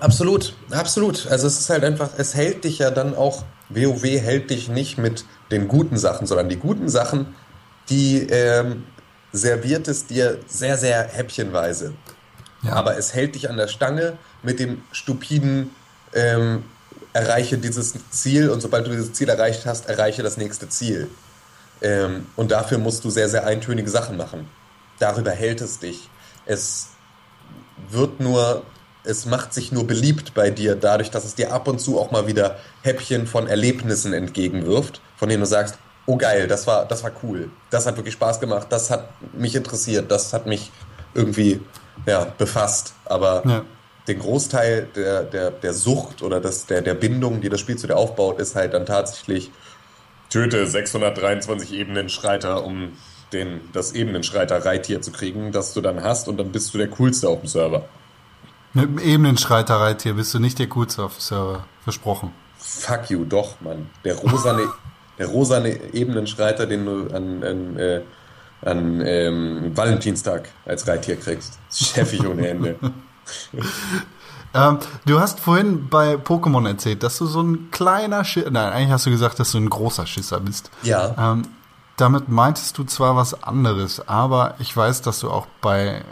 Absolut, 0.00 0.54
absolut. 0.70 1.28
Also 1.28 1.46
es 1.46 1.60
ist 1.60 1.70
halt 1.70 1.84
einfach, 1.84 2.10
es 2.16 2.34
hält 2.34 2.64
dich 2.64 2.78
ja 2.78 2.90
dann 2.90 3.14
auch, 3.14 3.44
WoW 3.68 4.02
hält 4.02 4.50
dich 4.50 4.68
nicht 4.68 4.98
mit 4.98 5.24
den 5.50 5.68
guten 5.68 5.96
Sachen, 5.96 6.26
sondern 6.26 6.48
die 6.48 6.56
guten 6.56 6.88
Sachen, 6.88 7.34
die 7.88 8.26
ähm, 8.28 8.84
serviert 9.32 9.86
es 9.88 10.06
dir 10.06 10.38
sehr, 10.46 10.76
sehr 10.78 11.04
häppchenweise. 11.04 11.92
Ja. 12.62 12.72
Aber 12.72 12.96
es 12.96 13.14
hält 13.14 13.34
dich 13.34 13.48
an 13.48 13.56
der 13.56 13.68
Stange 13.68 14.14
mit 14.42 14.60
dem 14.60 14.82
stupiden 14.92 15.70
ähm, 16.14 16.64
erreiche 17.12 17.58
dieses 17.58 17.94
Ziel 18.10 18.50
und 18.50 18.60
sobald 18.60 18.86
du 18.86 18.90
dieses 18.90 19.12
Ziel 19.12 19.28
erreicht 19.28 19.66
hast, 19.66 19.88
erreiche 19.88 20.22
das 20.22 20.36
nächste 20.36 20.68
Ziel. 20.68 21.08
Ähm, 21.82 22.26
und 22.36 22.52
dafür 22.52 22.78
musst 22.78 23.04
du 23.04 23.10
sehr, 23.10 23.28
sehr 23.28 23.44
eintönige 23.44 23.90
Sachen 23.90 24.16
machen. 24.16 24.48
Darüber 24.98 25.32
hält 25.32 25.60
es 25.60 25.80
dich. 25.80 26.08
Es 26.46 26.90
wird 27.90 28.20
nur, 28.20 28.62
es 29.04 29.26
macht 29.26 29.52
sich 29.52 29.72
nur 29.72 29.86
beliebt 29.86 30.32
bei 30.34 30.50
dir, 30.50 30.76
dadurch, 30.76 31.10
dass 31.10 31.24
es 31.24 31.34
dir 31.34 31.52
ab 31.52 31.66
und 31.66 31.80
zu 31.80 31.98
auch 31.98 32.10
mal 32.12 32.26
wieder 32.26 32.56
Häppchen 32.82 33.26
von 33.26 33.48
Erlebnissen 33.48 34.12
entgegenwirft, 34.12 35.00
von 35.16 35.28
denen 35.28 35.40
du 35.40 35.46
sagst, 35.46 35.76
oh 36.06 36.16
geil, 36.16 36.46
das 36.46 36.66
war, 36.66 36.86
das 36.86 37.02
war 37.02 37.12
cool, 37.22 37.50
das 37.70 37.86
hat 37.86 37.96
wirklich 37.96 38.14
Spaß 38.14 38.40
gemacht, 38.40 38.68
das 38.70 38.90
hat 38.90 39.08
mich 39.32 39.54
interessiert, 39.54 40.10
das 40.10 40.32
hat 40.32 40.46
mich 40.46 40.70
irgendwie 41.14 41.60
ja, 42.06 42.32
befasst. 42.38 42.94
Aber 43.04 43.42
ja. 43.46 43.64
den 44.08 44.18
Großteil 44.18 44.88
der, 44.94 45.24
der, 45.24 45.50
der 45.50 45.74
Sucht 45.74 46.22
oder 46.22 46.40
das, 46.40 46.66
der, 46.66 46.82
der 46.82 46.94
Bindung, 46.94 47.40
die 47.40 47.48
das 47.48 47.60
Spiel 47.60 47.76
zu 47.76 47.86
dir 47.86 47.96
aufbaut, 47.96 48.40
ist 48.40 48.54
halt 48.54 48.74
dann 48.74 48.86
tatsächlich 48.86 49.50
töte 50.32 50.66
623 50.66 51.74
Ebenenschreiter, 51.74 52.64
um 52.64 52.92
den, 53.34 53.60
das 53.72 53.92
Ebenenschreiter-Reittier 53.92 55.02
zu 55.02 55.12
kriegen, 55.12 55.52
das 55.52 55.74
du 55.74 55.82
dann 55.82 56.02
hast 56.02 56.26
und 56.26 56.38
dann 56.38 56.52
bist 56.52 56.72
du 56.72 56.78
der 56.78 56.88
Coolste 56.88 57.28
auf 57.28 57.40
dem 57.40 57.48
Server. 57.48 57.84
Mit 58.72 58.84
dem 58.84 58.98
Ebenenschreiter-Reittier 58.98 60.14
bist 60.14 60.32
du 60.32 60.38
nicht 60.38 60.58
der 60.58 60.68
Coolste 60.68 61.02
auf 61.02 61.16
dem 61.16 61.20
Server. 61.20 61.66
Versprochen. 61.84 62.32
Fuck 62.56 63.10
you, 63.10 63.24
doch, 63.24 63.60
Mann. 63.60 63.90
Der 64.04 64.14
rosane, 64.14 64.62
der 65.18 65.26
rosane 65.26 65.92
Ebenenschreiter, 65.92 66.66
den 66.66 66.86
du 66.86 67.14
an, 67.14 67.44
an, 67.44 67.76
äh, 67.76 68.00
an 68.62 69.02
ähm, 69.04 69.76
Valentinstag 69.76 70.48
als 70.64 70.86
Reittier 70.88 71.16
kriegst. 71.16 71.58
Chefig 71.70 72.26
ohne 72.26 72.48
Ende. 72.48 72.76
Ähm, 74.54 74.78
du 75.06 75.20
hast 75.20 75.40
vorhin 75.40 75.88
bei 75.88 76.14
Pokémon 76.14 76.66
erzählt, 76.66 77.02
dass 77.02 77.18
du 77.18 77.26
so 77.26 77.40
ein 77.40 77.70
kleiner 77.70 78.24
Schisser, 78.24 78.50
nein, 78.50 78.72
eigentlich 78.72 78.90
hast 78.90 79.06
du 79.06 79.10
gesagt, 79.10 79.38
dass 79.38 79.52
du 79.52 79.58
ein 79.58 79.70
großer 79.70 80.06
Schisser 80.06 80.40
bist. 80.40 80.70
Ja. 80.82 81.14
Ähm, 81.18 81.48
damit 81.96 82.28
meintest 82.28 82.76
du 82.78 82.84
zwar 82.84 83.16
was 83.16 83.42
anderes, 83.42 84.06
aber 84.08 84.54
ich 84.58 84.76
weiß, 84.76 85.02
dass 85.02 85.20
du 85.20 85.30
auch 85.30 85.46
bei 85.60 86.02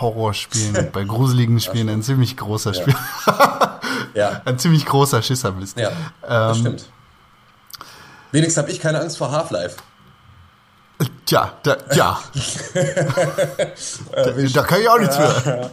Horrorspielen, 0.00 0.90
bei 0.92 1.04
gruseligen 1.04 1.60
Spielen 1.60 1.88
ein 1.88 2.02
ziemlich 2.02 2.36
großer 2.36 2.72
ja. 2.72 2.82
Spieler, 2.82 3.80
ja. 4.14 4.40
ein 4.44 4.58
ziemlich 4.58 4.86
großer 4.86 5.22
Schisser 5.22 5.52
bist. 5.52 5.78
Ja, 5.78 5.90
das 6.22 6.58
ähm, 6.58 6.62
stimmt. 6.62 6.88
Wenigstens 8.32 8.62
habe 8.62 8.70
ich 8.70 8.80
keine 8.80 9.00
Angst 9.00 9.18
vor 9.18 9.30
Half-Life. 9.30 9.76
Tja, 11.26 11.52
da, 11.62 11.76
ja. 11.94 12.20
da, 14.12 14.30
da, 14.30 14.62
kann 14.62 14.80
ich 14.80 14.88
auch 14.88 14.98
nichts 14.98 15.16
für. 15.16 15.70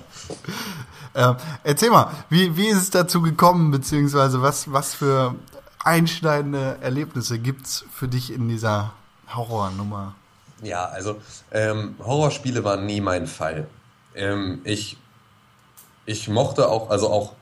Äh, 1.14 1.34
erzähl 1.64 1.90
mal, 1.90 2.12
wie, 2.30 2.56
wie 2.58 2.68
ist 2.68 2.78
es 2.78 2.90
dazu 2.90 3.22
gekommen, 3.22 3.72
beziehungsweise 3.72 4.42
was, 4.42 4.72
was 4.72 4.94
für 4.94 5.36
einschneidende 5.84 6.78
Erlebnisse 6.82 7.40
gibt 7.40 7.66
es 7.66 7.86
für 7.94 8.08
dich 8.08 8.34
in 8.34 8.50
dieser 8.50 8.94
Horrornummer? 9.36 10.16
Ja, 10.62 10.86
also 10.86 11.18
ähm, 11.52 11.96
Horrorspiele 12.00 12.64
waren 12.64 12.86
nie 12.86 13.02
mein 13.02 13.28
Fall. 13.28 13.68
Ähm, 14.16 14.62
ich, 14.64 14.98
ich 16.06 16.30
mochte 16.30 16.70
auch, 16.70 16.90
also 16.90 17.12
auch, 17.12 17.34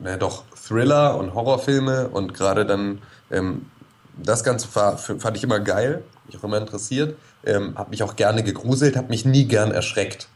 na 0.00 0.16
doch, 0.16 0.44
Thriller 0.54 1.16
und 1.16 1.34
Horrorfilme 1.34 2.08
und 2.08 2.34
gerade 2.34 2.66
dann 2.66 3.00
ähm, 3.30 3.66
das 4.16 4.44
Ganze 4.44 4.68
fand 4.68 5.36
ich 5.36 5.44
immer 5.44 5.60
geil, 5.60 6.02
mich 6.26 6.36
auch 6.38 6.44
immer 6.44 6.58
interessiert, 6.58 7.16
ähm, 7.44 7.78
habe 7.78 7.90
mich 7.90 8.02
auch 8.02 8.16
gerne 8.16 8.42
gegruselt, 8.42 8.96
habe 8.96 9.08
mich 9.08 9.24
nie 9.24 9.46
gern 9.46 9.70
erschreckt. 9.70 10.28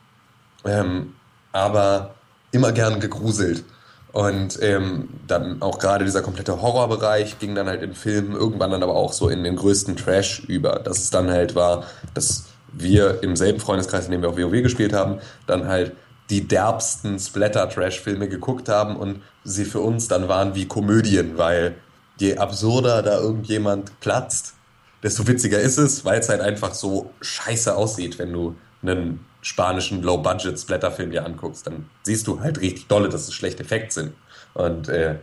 Ähm, 0.65 1.15
aber 1.51 2.15
immer 2.53 2.73
gern 2.73 3.01
gegruselt. 3.01 3.65
Und 4.13 4.59
ähm, 4.61 5.09
dann 5.27 5.63
auch 5.63 5.79
gerade 5.79 6.05
dieser 6.05 6.21
komplette 6.21 6.61
Horrorbereich 6.61 7.39
ging 7.39 7.55
dann 7.55 7.67
halt 7.67 7.83
in 7.83 7.95
Filmen 7.95 8.33
irgendwann 8.33 8.71
dann 8.71 8.83
aber 8.83 8.95
auch 8.95 9.13
so 9.15 9.29
in 9.31 9.43
den 9.43 9.57
größten 9.57 9.97
Trash 9.97 10.45
über. 10.47 10.81
Dass 10.81 10.99
es 10.99 11.11
dann 11.11 11.31
halt 11.31 11.55
war, 11.55 11.85
dass 12.13 12.45
wir 12.73 13.23
im 13.23 13.37
selben 13.37 13.59
Freundeskreis, 13.59 14.07
in 14.07 14.13
dem 14.13 14.23
wir 14.23 14.29
auch 14.29 14.37
WoW 14.37 14.63
gespielt 14.63 14.93
haben, 14.93 15.19
dann 15.47 15.67
halt 15.67 15.93
die 16.31 16.47
derbsten 16.47 17.19
Splatter-Trash-Filme 17.19 18.29
geguckt 18.29 18.69
haben 18.69 18.97
und 18.97 19.23
sie 19.45 19.65
für 19.65 19.81
uns 19.81 20.09
dann 20.09 20.29
waren 20.29 20.55
wie 20.55 20.67
Komödien, 20.67 21.37
weil 21.37 21.75
je 22.19 22.37
absurder 22.37 23.03
da 23.03 23.19
irgendjemand 23.19 23.99
platzt, 24.01 24.55
desto 25.03 25.27
witziger 25.27 25.59
ist 25.59 25.79
es, 25.79 26.05
weil 26.05 26.21
es 26.21 26.29
halt 26.29 26.41
einfach 26.41 26.75
so 26.75 27.11
scheiße 27.21 27.75
aussieht, 27.75 28.19
wenn 28.19 28.33
du 28.33 28.55
einen 28.83 29.21
spanischen 29.43 30.03
Low-Budget-Splatter-Film 30.03 31.11
dir 31.11 31.27
anguckst, 31.27 31.67
dann 31.67 31.91
siehst 32.05 32.27
du 32.27 32.41
halt 32.41 32.61
richtig 32.61 32.87
dolle, 32.87 33.09
dass 33.09 33.29
es 33.29 33.35
schlechte 33.35 33.65
Effekte 33.65 33.93
sind. 33.93 34.13
Und 34.55 34.89
äh, 34.89 35.19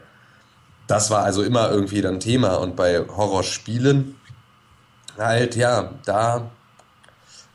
das 0.87 1.09
war 1.09 1.23
also 1.23 1.41
immer 1.41 1.69
irgendwie 1.71 2.01
dann 2.01 2.19
Thema. 2.19 2.55
Und 2.55 2.75
bei 2.75 2.99
Horrorspielen 2.99 4.15
halt, 5.17 5.55
ja, 5.55 5.93
da 6.05 6.51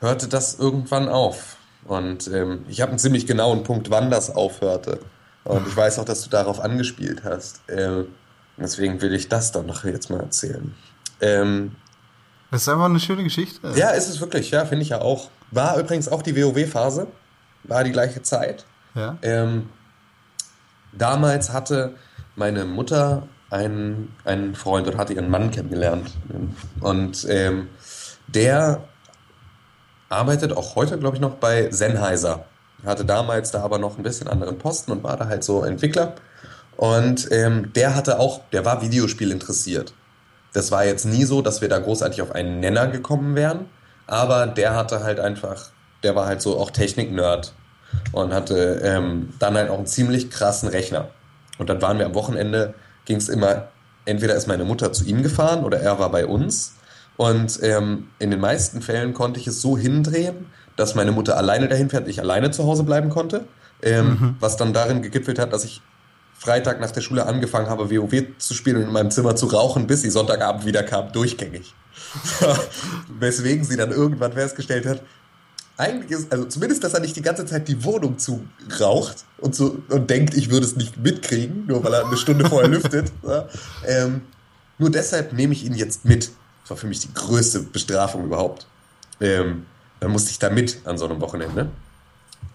hörte 0.01 0.29
das 0.29 0.59
irgendwann 0.59 1.09
auf. 1.09 1.57
Und 1.85 2.29
ähm, 2.29 2.65
ich 2.69 2.81
habe 2.81 2.91
einen 2.91 2.99
ziemlich 2.99 3.27
genauen 3.27 3.63
Punkt, 3.63 3.91
wann 3.91 4.11
das 4.11 4.35
aufhörte. 4.35 5.01
Und 5.45 5.69
ich 5.69 5.77
weiß 5.77 5.99
auch, 5.99 6.05
dass 6.05 6.23
du 6.23 6.31
darauf 6.31 6.61
angespielt 6.61 7.23
hast. 7.25 7.61
Ähm, 7.69 8.07
deswegen 8.57 9.03
will 9.03 9.13
ich 9.13 9.29
das 9.29 9.53
doch 9.53 9.65
noch 9.65 9.85
jetzt 9.85 10.09
mal 10.09 10.21
erzählen. 10.21 10.75
Ähm, 11.21 11.77
das 12.55 12.63
ist 12.63 12.69
einfach 12.69 12.85
eine 12.85 13.01
schöne 13.01 13.25
Geschichte. 13.25 13.73
Ja, 13.75 13.91
ist 13.91 14.09
es 14.09 14.21
wirklich, 14.21 14.53
ja, 14.53 14.65
finde 14.65 14.83
ich 14.83 14.91
ja 14.91 15.01
auch. 15.01 15.29
War 15.51 15.77
übrigens 15.77 16.09
auch 16.09 16.23
die 16.23 16.37
WoW-Phase, 16.37 17.09
war 17.65 17.83
die 17.83 17.91
gleiche 17.91 18.23
Zeit. 18.23 18.65
Ja. 18.95 19.19
Ähm, 19.23 19.71
damals 20.93 21.53
hatte 21.53 21.97
meine 22.37 22.65
Mutter 22.65 23.27
einen, 23.51 24.15
einen 24.25 24.55
Freund 24.55 24.87
und 24.87 24.97
hatte 24.97 25.15
ihren 25.15 25.31
Mann 25.31 25.51
kennengelernt. 25.51 26.13
Und 26.79 27.27
ähm, 27.29 27.69
der 28.29 28.85
arbeitet 30.09 30.57
auch 30.57 30.77
heute, 30.77 30.97
glaube 30.97 31.17
ich, 31.17 31.21
noch 31.21 31.35
bei 31.35 31.73
Sennheiser. 31.73 32.45
Hatte 32.87 33.05
damals 33.05 33.51
da 33.51 33.65
aber 33.65 33.79
noch 33.79 33.97
ein 33.97 34.05
bisschen 34.05 34.29
anderen 34.29 34.59
Posten 34.59 34.93
und 34.93 35.03
war 35.03 35.17
da 35.17 35.27
halt 35.27 35.43
so 35.43 35.65
Entwickler. 35.65 36.15
Und 36.77 37.33
ähm, 37.33 37.73
der 37.73 37.97
hatte 37.97 38.21
auch, 38.21 38.43
der 38.53 38.65
war 38.65 38.81
Videospiel 38.81 39.33
interessiert. 39.33 39.93
Das 40.55 40.71
war 40.71 40.87
jetzt 40.87 41.05
nie 41.05 41.25
so, 41.25 41.43
dass 41.43 41.61
wir 41.61 41.69
da 41.69 41.79
großartig 41.79 42.23
auf 42.23 42.33
einen 42.33 42.61
Nenner 42.61 42.87
gekommen 42.87 43.35
wären, 43.35 43.67
aber 44.07 44.47
der 44.47 44.75
hatte 44.75 45.03
halt 45.03 45.21
einfach, 45.21 45.67
der 46.03 46.15
war 46.15 46.27
halt 46.27 46.41
so 46.41 46.59
auch 46.59 46.71
Technik-Nerd 46.71 47.53
und 48.13 48.33
hatte 48.33 48.81
ähm, 48.83 49.35
dann 49.39 49.57
halt 49.57 49.69
auch 49.69 49.79
einen 49.79 49.87
ziemlich 49.87 50.31
krassen 50.31 50.69
Rechner. 50.69 51.09
Und 51.59 51.69
dann 51.69 51.83
waren 51.83 51.99
wir 51.99 52.07
am 52.07 52.15
Wochenende, 52.15 52.75
ging 53.05 53.17
es 53.17 53.29
immer, 53.29 53.69
entweder 54.05 54.37
ist 54.37 54.47
meine 54.47 54.65
Mutter 54.65 54.93
zu 54.93 55.05
ihm 55.05 55.23
gefahren 55.23 55.65
oder 55.65 55.81
er 55.81 55.99
war 55.99 56.11
bei 56.11 56.25
uns. 56.25 56.75
Und 57.17 57.61
ähm, 57.63 58.09
in 58.21 58.31
den 58.31 58.41
meisten 58.41 58.81
Fällen 58.81 59.13
konnte 59.13 59.41
ich 59.41 59.47
es 59.49 59.61
so 59.61 59.77
hindrehen, 59.77 60.47
dass 60.77 60.95
meine 60.95 61.13
Mutter 61.13 61.37
alleine 61.37 61.69
dahin 61.69 61.91
fährt, 61.91 62.09
ich 62.09 62.21
alleine 62.21 62.51
zu 62.53 62.65
Hause 62.65 62.85
bleiben 62.85 63.11
konnte. 63.11 63.45
Ähm, 63.83 64.07
mhm. 64.07 64.37
Was 64.39 64.57
dann 64.57 64.73
darin 64.73 65.03
gegipfelt 65.03 65.39
hat, 65.39 65.53
dass 65.53 65.65
ich 65.65 65.83
Freitag 66.45 66.79
nach 66.79 66.91
der 66.91 67.01
Schule 67.01 67.25
angefangen 67.27 67.69
habe, 67.69 67.91
WoW 67.91 68.25
zu 68.37 68.53
spielen 68.53 68.77
und 68.77 68.83
in 68.83 68.93
meinem 68.93 69.11
Zimmer 69.11 69.35
zu 69.35 69.47
rauchen, 69.47 69.87
bis 69.87 70.03
sie 70.03 70.11
Sonntagabend 70.11 70.67
wieder 70.67 70.83
kam, 70.83 71.11
durchgängig. 71.11 71.75
Weswegen 73.19 73.65
sie 73.65 73.77
dann 73.77 73.91
irgendwann 73.91 74.33
festgestellt 74.35 74.85
hat, 74.85 75.01
eigentlich 75.77 76.11
ist, 76.11 76.31
also 76.31 76.45
zumindest, 76.45 76.85
dass 76.85 76.93
er 76.93 77.01
nicht 77.01 77.17
die 77.17 77.23
ganze 77.23 77.47
Zeit 77.47 77.67
die 77.67 77.83
Wohnung 77.83 78.19
zu 78.19 78.45
raucht 78.79 79.25
und, 79.39 79.55
so, 79.55 79.79
und 79.89 80.11
denkt, 80.11 80.35
ich 80.35 80.51
würde 80.51 80.67
es 80.67 80.77
nicht 80.77 80.99
mitkriegen, 80.99 81.67
nur 81.67 81.83
weil 81.83 81.95
er 81.95 82.07
eine 82.07 82.17
Stunde 82.19 82.49
vorher 82.49 82.69
lüftet. 82.71 83.11
Ja. 83.27 83.49
Ähm, 83.87 84.21
nur 84.79 84.91
deshalb 84.91 85.33
nehme 85.33 85.55
ich 85.55 85.65
ihn 85.65 85.75
jetzt 85.75 86.05
mit. 86.05 86.31
Das 86.63 86.71
war 86.71 86.77
für 86.77 86.87
mich 86.87 87.01
die 87.01 87.13
größte 87.13 87.61
Bestrafung 87.61 88.25
überhaupt. 88.25 88.67
Ähm, 89.21 89.65
dann 90.01 90.13
musste 90.13 90.31
ich 90.31 90.39
da 90.39 90.51
mit 90.51 90.79
an 90.85 90.99
so 90.99 91.07
einem 91.07 91.21
Wochenende. 91.21 91.71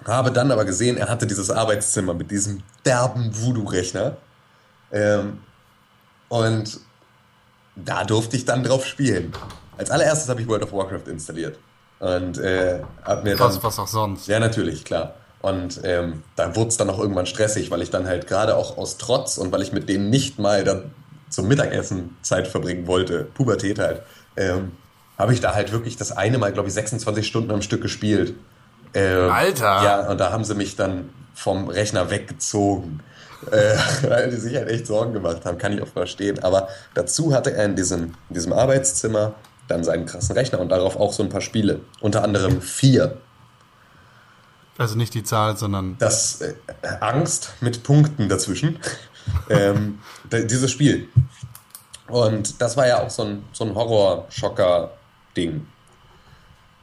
Habe 0.06 0.32
dann 0.32 0.52
aber 0.52 0.66
gesehen, 0.66 0.98
er 0.98 1.10
hatte 1.10 1.28
dieses 1.28 1.52
Arbeitszimmer 1.52 2.14
mit 2.14 2.32
diesem 2.32 2.64
derben 2.86 3.32
Voodoo-Rechner. 3.34 4.18
Ähm, 4.92 5.40
und 6.30 6.80
da 7.76 8.04
durfte 8.04 8.36
ich 8.36 8.46
dann 8.46 8.64
drauf 8.64 8.86
spielen. 8.86 9.34
Als 9.78 9.92
allererstes 9.92 10.30
habe 10.30 10.42
ich 10.42 10.48
World 10.48 10.64
of 10.64 10.74
Warcraft 10.74 11.08
installiert. 11.08 11.58
Und 12.00 12.38
äh, 12.38 12.82
hab 13.04 13.24
mir 13.24 13.36
dann, 13.36 13.62
was 13.62 13.80
auch 13.80 13.88
sonst. 13.88 14.28
Ja, 14.28 14.40
natürlich, 14.40 14.86
klar. 14.86 15.16
Und 15.42 15.82
ähm, 15.84 16.24
da 16.36 16.56
wurde 16.56 16.70
es 16.70 16.78
dann 16.78 16.90
auch 16.90 17.00
irgendwann 17.00 17.26
stressig, 17.26 17.72
weil 17.72 17.82
ich 17.82 17.90
dann 17.90 18.08
halt 18.08 18.28
gerade 18.28 18.56
auch 18.56 18.78
aus 18.78 18.98
Trotz 18.98 19.38
und 19.38 19.52
weil 19.52 19.62
ich 19.62 19.72
mit 19.72 19.88
denen 19.88 20.10
nicht 20.10 20.40
mal 20.40 20.64
dann 20.64 20.92
zum 21.30 21.48
Mittagessen 21.48 22.18
Zeit 22.22 22.48
verbringen 22.48 22.88
wollte, 22.88 23.24
Pubertät 23.24 23.80
halt, 23.80 24.02
ähm, 24.36 24.72
habe 25.18 25.34
ich 25.34 25.42
da 25.42 25.54
halt 25.54 25.72
wirklich 25.72 25.98
das 25.98 26.12
eine 26.12 26.38
Mal, 26.38 26.52
glaube 26.52 26.70
ich, 26.70 26.74
26 26.74 27.28
Stunden 27.28 27.52
am 27.52 27.62
Stück 27.62 27.82
gespielt. 27.82 28.34
Ähm, 28.94 29.32
Alter! 29.32 29.84
Ja, 29.84 30.10
und 30.10 30.20
da 30.20 30.32
haben 30.32 30.44
sie 30.44 30.56
mich 30.56 30.76
dann 30.76 31.10
vom 31.34 31.70
Rechner 31.70 32.10
weggezogen. 32.10 33.02
äh, 33.52 33.76
weil 34.10 34.30
die 34.30 34.38
sich 34.38 34.56
halt 34.56 34.70
echt 34.70 34.88
Sorgen 34.88 35.14
gemacht 35.14 35.46
haben, 35.46 35.58
kann 35.58 35.74
ich 35.74 35.82
auch 35.82 35.88
verstehen. 35.88 36.44
Aber 36.44 36.68
dazu 36.94 37.34
hatte 37.34 37.54
er 37.54 37.66
in 37.66 37.76
diesem, 37.76 38.16
in 38.30 38.36
diesem 38.36 38.54
Arbeitszimmer 38.54 39.36
dann 39.68 39.84
seinen 39.84 40.06
krassen 40.06 40.36
Rechner 40.36 40.60
und 40.60 40.70
darauf 40.70 40.96
auch 40.98 41.14
so 41.14 41.24
ein 41.24 41.30
paar 41.30 41.42
Spiele. 41.42 41.82
Unter 42.02 42.24
anderem 42.24 42.62
vier. 42.62 43.18
Also 44.78 44.96
nicht 44.96 45.14
die 45.14 45.24
Zahl, 45.24 45.58
sondern. 45.58 45.98
Das 46.00 46.42
äh, 46.42 46.56
Angst 47.02 47.54
mit 47.62 47.84
Punkten 47.84 48.30
dazwischen. 48.30 48.80
ähm, 49.50 50.00
dieses 50.32 50.72
Spiel. 50.72 51.08
Und 52.08 52.62
das 52.62 52.76
war 52.78 52.88
ja 52.88 53.04
auch 53.04 53.10
so 53.10 53.24
ein, 53.24 53.44
so 53.52 53.66
ein 53.66 53.76
Horrorschocker-Ding. 53.76 55.68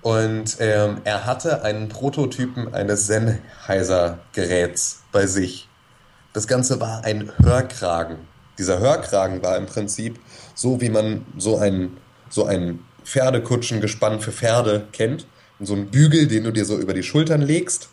Und 0.06 0.58
ähm, 0.60 1.00
er 1.02 1.26
hatte 1.26 1.64
einen 1.64 1.88
Prototypen 1.88 2.72
eines 2.72 3.08
Sennheiser-Geräts 3.08 5.02
bei 5.10 5.26
sich. 5.26 5.68
Das 6.32 6.46
Ganze 6.46 6.80
war 6.80 7.02
ein 7.04 7.32
Hörkragen. 7.42 8.18
Dieser 8.56 8.78
Hörkragen 8.78 9.42
war 9.42 9.56
im 9.56 9.66
Prinzip 9.66 10.20
so, 10.54 10.80
wie 10.80 10.90
man 10.90 11.26
so 11.36 11.58
ein, 11.58 11.96
so 12.30 12.44
ein 12.44 12.84
Pferdekutschengespann 13.02 14.20
für 14.20 14.30
Pferde 14.30 14.86
kennt. 14.92 15.26
Und 15.58 15.66
so 15.66 15.74
ein 15.74 15.90
Bügel, 15.90 16.28
den 16.28 16.44
du 16.44 16.52
dir 16.52 16.66
so 16.66 16.78
über 16.78 16.94
die 16.94 17.02
Schultern 17.02 17.42
legst, 17.42 17.88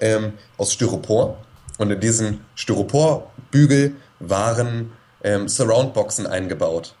ähm, 0.00 0.32
aus 0.56 0.72
Styropor. 0.72 1.38
Und 1.78 1.92
in 1.92 2.00
diesen 2.00 2.44
Styroporbügel 2.56 3.94
waren 4.18 4.90
ähm, 5.22 5.46
Surroundboxen 5.46 6.26
eingebaut. 6.26 6.96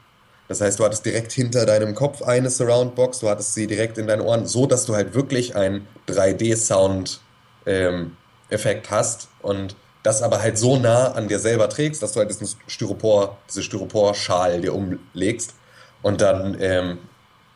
Das 0.52 0.60
heißt, 0.60 0.78
du 0.80 0.84
hattest 0.84 1.06
direkt 1.06 1.32
hinter 1.32 1.64
deinem 1.64 1.94
Kopf 1.94 2.20
eine 2.20 2.50
Surroundbox, 2.50 3.20
du 3.20 3.30
hattest 3.30 3.54
sie 3.54 3.66
direkt 3.66 3.96
in 3.96 4.06
deinen 4.06 4.20
Ohren, 4.20 4.44
so 4.44 4.66
dass 4.66 4.84
du 4.84 4.94
halt 4.94 5.14
wirklich 5.14 5.56
einen 5.56 5.88
3D-Sound-Effekt 6.08 8.86
ähm, 8.86 8.90
hast 8.90 9.28
und 9.40 9.76
das 10.02 10.20
aber 10.20 10.42
halt 10.42 10.58
so 10.58 10.78
nah 10.78 11.12
an 11.12 11.28
dir 11.28 11.38
selber 11.38 11.70
trägst, 11.70 12.02
dass 12.02 12.12
du 12.12 12.20
halt 12.20 12.28
diesen 12.28 12.46
Styropor, 12.66 13.38
diese 13.48 13.62
Styropor-Schal 13.62 14.60
dir 14.60 14.74
umlegst 14.74 15.54
und 16.02 16.20
dann 16.20 16.54
ähm, 16.60 16.98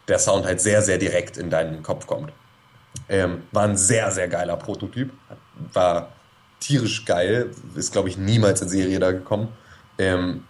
der 0.09 0.18
Sound 0.18 0.47
halt 0.47 0.62
sehr, 0.62 0.80
sehr 0.80 0.97
direkt 0.97 1.36
in 1.36 1.51
deinen 1.51 1.82
Kopf 1.82 2.07
kommt. 2.07 2.32
Ähm, 3.11 3.42
war 3.53 3.64
ein 3.64 3.76
sehr, 3.76 4.11
sehr 4.11 4.28
geiler 4.28 4.57
Prototyp. 4.57 5.12
War 5.74 6.14
tierisch 6.61 7.05
geil. 7.05 7.51
Ist, 7.74 7.92
glaube 7.92 8.09
ich, 8.09 8.16
niemals 8.16 8.62
in 8.62 8.70
Serie 8.70 8.99
da 9.01 9.12
gekommen. 9.12 9.49
Ähm, 9.99 10.44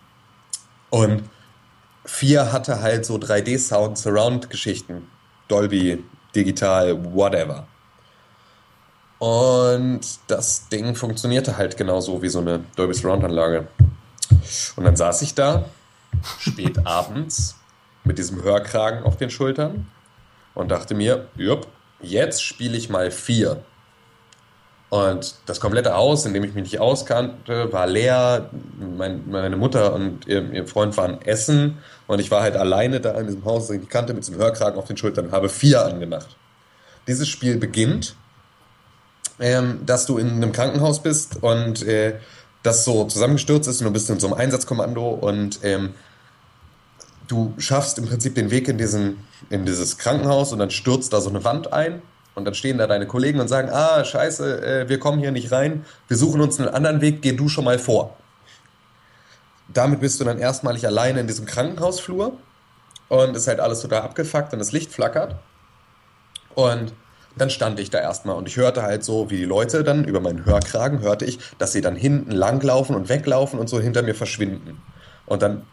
und 0.91 1.25
4 2.07 2.53
hatte 2.53 2.81
halt 2.81 3.05
so 3.05 3.17
3D-Sound, 3.17 3.99
Surround-Geschichten. 3.99 5.09
Dolby, 5.49 6.03
digital, 6.35 7.05
whatever. 7.15 7.67
Und 9.19 10.01
das 10.27 10.69
Ding 10.69 10.95
funktionierte 10.95 11.57
halt 11.57 11.77
genauso 11.77 12.23
wie 12.23 12.29
so 12.29 12.41
eine 12.41 12.65
Dolby 12.77 12.95
Surround-Anlage. 12.95 13.69
Und 14.77 14.85
dann 14.85 14.97
saß 14.97 15.23
ich 15.23 15.35
da, 15.35 15.67
spät 16.39 16.79
abends, 16.87 17.57
mit 18.05 18.19
diesem 18.19 18.43
Hörkragen 18.43 19.03
auf 19.03 19.17
den 19.17 19.31
Schultern 19.31 19.87
und 20.55 20.71
dachte 20.71 20.95
mir, 20.95 21.29
jupp, 21.37 21.67
jetzt 22.01 22.43
spiele 22.43 22.77
ich 22.77 22.89
mal 22.89 23.11
4. 23.11 23.63
Und 24.89 25.35
das 25.47 25.59
komplette 25.59 25.95
Haus, 25.95 26.27
in 26.27 26.33
dem 26.33 26.45
ich 26.45 26.55
mich 26.55 26.63
nicht 26.63 26.81
auskannte, 26.81 27.73
war 27.73 27.87
leer. 27.87 28.51
Mein, 28.97 29.29
meine 29.29 29.57
Mutter 29.57 29.93
und 29.93 30.27
ihr, 30.27 30.53
ihr, 30.53 30.67
Freund 30.67 30.97
waren 30.97 31.21
essen 31.23 31.79
und 32.07 32.21
ich 32.21 32.31
war 32.31 32.43
halt 32.43 32.57
alleine 32.57 33.01
da 33.01 33.13
in 33.19 33.27
diesem 33.27 33.45
Haus, 33.45 33.67
das 33.67 33.77
ich 33.77 33.89
kannte, 33.89 34.15
mit 34.15 34.23
diesem 34.23 34.39
Hörkragen 34.39 34.79
auf 34.79 34.87
den 34.87 34.97
Schultern 34.97 35.33
habe 35.33 35.49
vier 35.49 35.85
angemacht. 35.85 36.37
Dieses 37.09 37.29
Spiel 37.29 37.57
beginnt, 37.57 38.15
ähm, 39.41 39.81
dass 39.85 40.07
du 40.07 40.19
in 40.19 40.31
einem 40.31 40.53
Krankenhaus 40.53 41.03
bist 41.03 41.43
und 41.43 41.83
äh, 41.83 42.19
das 42.63 42.85
so 42.85 43.05
zusammengestürzt 43.05 43.69
ist 43.69 43.81
und 43.81 43.87
du 43.87 43.93
bist 43.93 44.09
in 44.09 44.21
so 44.21 44.29
einem 44.29 44.37
Einsatzkommando 44.37 45.09
und 45.09 45.61
ähm, 45.63 45.95
du 47.27 47.55
schaffst 47.59 47.99
im 47.99 48.07
Prinzip 48.07 48.37
den 48.37 48.53
Weg 48.53 48.69
in, 48.69 48.79
diesen, 48.79 49.25
in 49.51 49.67
dieses 49.67 49.99
Krankenhaus 49.99 50.53
und 50.53 50.61
dann 50.61 50.71
stürzt 50.71 51.13
da 51.13 51.21
so 51.21 51.29
eine 51.29 51.43
Wand 51.43 51.73
ein 51.73 52.03
und 52.37 52.45
dann 52.45 52.55
stehen 52.55 52.79
da 52.79 52.87
deine 52.87 53.07
Kollegen 53.07 53.41
und 53.41 53.49
sagen, 53.49 53.71
ah, 53.71 54.05
scheiße, 54.05 54.63
äh, 54.63 54.89
wir 54.89 55.01
kommen 55.01 55.19
hier 55.19 55.33
nicht 55.33 55.51
rein, 55.51 55.85
wir 56.07 56.17
suchen 56.17 56.41
uns 56.41 56.61
einen 56.61 56.69
anderen 56.69 57.01
Weg, 57.01 57.23
geh 57.23 57.33
du 57.33 57.49
schon 57.49 57.65
mal 57.65 57.79
vor. 57.79 58.17
damit 59.69 60.01
bist 60.01 60.21
du 60.21 60.25
dann 60.25 60.39
erstmalig 60.39 60.87
alleine 60.87 61.21
in 61.21 61.27
diesem 61.27 61.45
Krankenhausflur 61.47 62.37
und 63.09 63.37
ist 63.37 63.49
halt 63.49 63.59
alles 63.59 63.81
total 63.81 64.03
abgefuckt 64.03 64.53
und 64.53 64.59
das 64.59 64.73
Licht 64.73 64.93
flackert. 64.93 65.37
Und 66.55 66.93
dann 67.37 67.51
stand 67.51 67.81
ich 67.81 67.91
da 67.91 67.99
erstmal 67.99 68.37
und 68.37 68.49
ich 68.49 68.57
hörte 68.57 68.83
halt 68.83 69.03
so, 69.03 69.31
wie 69.31 69.39
die 69.39 69.45
Leute 69.45 69.83
dann 69.83 70.05
über 70.05 70.21
meinen 70.21 70.45
Hörkragen 70.45 71.01
hörte 71.01 71.25
ich, 71.25 71.39
dass 71.59 71.73
sie 71.73 71.81
dann 71.81 71.97
hinten 71.97 72.31
langlaufen 72.31 72.95
und 72.95 73.09
weglaufen 73.09 73.59
und 73.59 73.69
so 73.69 73.81
hinter 73.81 74.03
mir 74.03 74.15
verschwinden. 74.15 74.81
Und 75.27 75.43
dann 75.43 75.67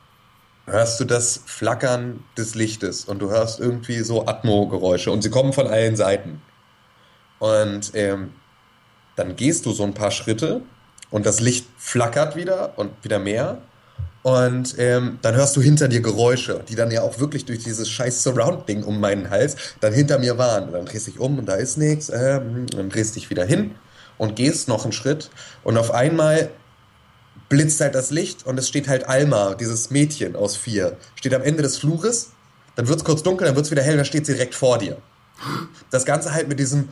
hörst 0.66 0.99
du 0.99 1.05
das 1.05 1.41
Flackern 1.45 2.24
des 2.38 2.55
Lichtes 2.55 3.05
und 3.05 3.20
du 3.20 3.30
hörst 3.30 3.59
irgendwie 3.59 3.99
so 3.99 4.26
Atmo-Geräusche 4.26 5.11
und 5.11 5.22
sie 5.22 5.30
kommen 5.30 5.53
von 5.53 5.68
allen 5.68 5.95
Seiten. 5.95 6.41
Und 7.43 7.91
ähm, 7.93 8.31
dann 9.17 9.35
gehst 9.35 9.65
du 9.65 9.73
so 9.73 9.83
ein 9.83 9.93
paar 9.93 10.11
Schritte 10.11 10.61
und 11.11 11.25
das 11.25 11.41
Licht 11.41 11.65
flackert 11.77 12.37
wieder 12.37 12.71
und 12.77 12.91
wieder 13.03 13.19
mehr. 13.19 13.57
Und 14.21 14.75
ähm, 14.77 15.19
dann 15.21 15.35
hörst 15.35 15.57
du 15.57 15.61
hinter 15.61 15.89
dir 15.89 15.99
Geräusche, 15.99 16.63
die 16.69 16.75
dann 16.75 16.89
ja 16.89 17.01
auch 17.01 17.19
wirklich 17.19 17.43
durch 17.43 17.59
dieses 17.59 17.89
scheiß 17.89 18.23
Surround-Ding 18.23 18.83
um 18.83 18.97
meinen 19.01 19.29
Hals 19.29 19.57
dann 19.81 19.91
hinter 19.91 20.19
mir 20.19 20.37
waren. 20.37 20.67
Und 20.67 20.71
dann 20.71 20.85
drehst 20.85 21.07
du 21.07 21.11
dich 21.11 21.19
um 21.19 21.37
und 21.37 21.45
da 21.45 21.55
ist 21.55 21.75
nichts. 21.75 22.07
Ähm, 22.07 22.65
dann 22.67 22.89
drehst 22.89 23.13
du 23.13 23.19
dich 23.19 23.29
wieder 23.29 23.43
hin 23.43 23.75
und 24.17 24.37
gehst 24.37 24.69
noch 24.69 24.85
einen 24.85 24.93
Schritt. 24.93 25.29
Und 25.65 25.77
auf 25.77 25.91
einmal 25.91 26.49
blitzt 27.49 27.81
halt 27.81 27.93
das 27.93 28.09
Licht 28.09 28.45
und 28.45 28.57
es 28.57 28.69
steht 28.69 28.87
halt 28.87 29.09
Alma, 29.09 29.55
dieses 29.55 29.89
Mädchen 29.89 30.37
aus 30.37 30.55
vier, 30.55 30.95
steht 31.15 31.33
am 31.33 31.41
Ende 31.41 31.61
des 31.61 31.77
Flures. 31.77 32.31
Dann 32.77 32.87
wird 32.87 32.99
es 32.99 33.03
kurz 33.03 33.21
dunkel, 33.21 33.47
dann 33.47 33.55
wird 33.57 33.65
es 33.65 33.71
wieder 33.71 33.83
hell, 33.83 33.97
dann 33.97 34.05
steht 34.05 34.25
sie 34.25 34.31
direkt 34.31 34.55
vor 34.55 34.77
dir. 34.77 34.95
Das 35.91 36.05
Ganze 36.05 36.33
halt 36.33 36.47
mit 36.47 36.57
diesem 36.57 36.87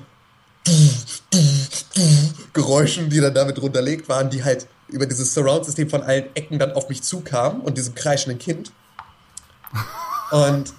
Geräuschen, 2.54 3.10
die 3.10 3.20
dann 3.20 3.34
damit 3.34 3.62
runterlegt 3.62 4.10
waren, 4.10 4.30
die 4.30 4.44
halt 4.44 4.68
über 4.88 5.06
dieses 5.06 5.34
Surround-System 5.34 5.90
von 5.90 6.04
allen 6.04 6.26
Ecken 6.36 6.60
dann 6.60 6.74
auf 6.74 6.90
mich 6.90 7.02
zukamen 7.02 7.62
und 7.62 7.78
diesem 7.78 7.96
kreischenden 7.96 8.40
Kind. 8.40 8.72
Und 10.32 10.74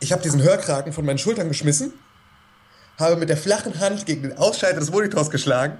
ich 0.00 0.12
habe 0.12 0.22
diesen 0.22 0.42
Hörkragen 0.42 0.92
von 0.92 1.04
meinen 1.04 1.18
Schultern 1.18 1.48
geschmissen, 1.48 1.92
habe 2.98 3.16
mit 3.16 3.28
der 3.28 3.36
flachen 3.36 3.78
Hand 3.80 4.06
gegen 4.06 4.22
den 4.22 4.36
Ausschalter 4.36 4.80
des 4.80 4.90
Monitors 4.90 5.30
geschlagen, 5.30 5.78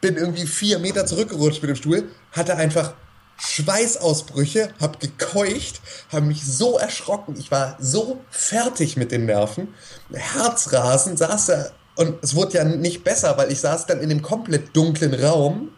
bin 0.00 0.16
irgendwie 0.16 0.46
vier 0.46 0.78
Meter 0.78 1.06
zurückgerutscht 1.06 1.62
mit 1.62 1.70
dem 1.70 1.76
Stuhl, 1.76 2.08
hatte 2.32 2.56
einfach 2.56 2.94
Schweißausbrüche, 3.38 4.72
hab 4.80 5.00
gekeucht, 5.00 5.80
habe 6.10 6.26
mich 6.26 6.44
so 6.44 6.78
erschrocken, 6.78 7.36
ich 7.38 7.50
war 7.50 7.76
so 7.78 8.20
fertig 8.30 8.96
mit 8.96 9.12
den 9.12 9.26
Nerven, 9.26 9.74
Herzrasen, 10.12 11.16
saß 11.16 11.46
da 11.46 11.66
und 11.96 12.22
es 12.22 12.34
wurde 12.34 12.58
ja 12.58 12.64
nicht 12.64 13.04
besser, 13.04 13.36
weil 13.38 13.50
ich 13.50 13.60
saß 13.60 13.86
dann 13.86 14.00
in 14.00 14.10
dem 14.10 14.22
komplett 14.22 14.76
dunklen 14.76 15.14
Raum, 15.14 15.70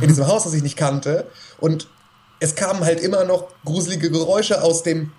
in 0.00 0.08
diesem 0.08 0.26
Haus, 0.26 0.44
das 0.44 0.54
ich 0.54 0.62
nicht 0.62 0.76
kannte. 0.76 1.26
Und 1.58 1.86
es 2.40 2.54
kamen 2.54 2.80
halt 2.84 3.00
immer 3.00 3.24
noch 3.24 3.48
gruselige 3.64 4.10
Geräusche 4.10 4.62
aus 4.62 4.82
dem, 4.82 5.12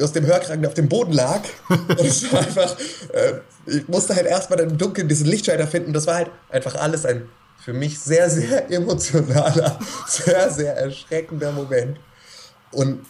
aus 0.00 0.12
dem 0.12 0.26
Hörkragen, 0.26 0.60
der 0.60 0.70
auf 0.70 0.74
dem 0.74 0.88
Boden 0.88 1.12
lag. 1.12 1.40
Und 1.68 2.00
es 2.00 2.30
war 2.32 2.40
einfach, 2.40 2.76
äh, 3.12 3.34
ich 3.66 3.88
musste 3.88 4.14
halt 4.14 4.26
erstmal 4.26 4.60
im 4.60 4.76
Dunkeln 4.76 5.08
diesen 5.08 5.26
Lichtschalter 5.26 5.66
finden. 5.66 5.92
Das 5.92 6.06
war 6.06 6.16
halt 6.16 6.30
einfach 6.50 6.74
alles 6.74 7.06
ein 7.06 7.28
für 7.64 7.72
mich 7.72 7.98
sehr, 7.98 8.28
sehr 8.28 8.70
emotionaler, 8.72 9.78
sehr, 10.06 10.50
sehr 10.50 10.76
erschreckender 10.76 11.52
Moment. 11.52 11.98
Und 12.72 13.06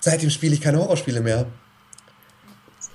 seitdem 0.00 0.30
spiele 0.30 0.54
ich 0.54 0.60
keine 0.60 0.78
Horrorspiele 0.78 1.20
mehr 1.20 1.46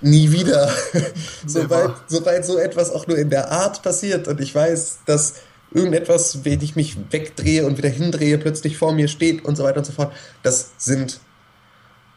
nie 0.01 0.31
wieder. 0.31 0.69
sobald, 1.45 1.93
sobald 2.07 2.45
so 2.45 2.57
etwas 2.57 2.91
auch 2.91 3.07
nur 3.07 3.17
in 3.17 3.29
der 3.29 3.51
Art 3.51 3.81
passiert 3.81 4.27
und 4.27 4.39
ich 4.41 4.53
weiß, 4.53 4.99
dass 5.05 5.35
irgendetwas, 5.73 6.45
wenn 6.45 6.61
ich 6.61 6.75
mich 6.75 6.97
wegdrehe 7.11 7.65
und 7.65 7.77
wieder 7.77 7.89
hindrehe, 7.89 8.37
plötzlich 8.37 8.77
vor 8.77 8.93
mir 8.93 9.07
steht 9.07 9.43
und 9.45 9.55
so 9.55 9.63
weiter 9.63 9.79
und 9.79 9.85
so 9.85 9.93
fort, 9.93 10.13
das 10.43 10.71
sind 10.77 11.19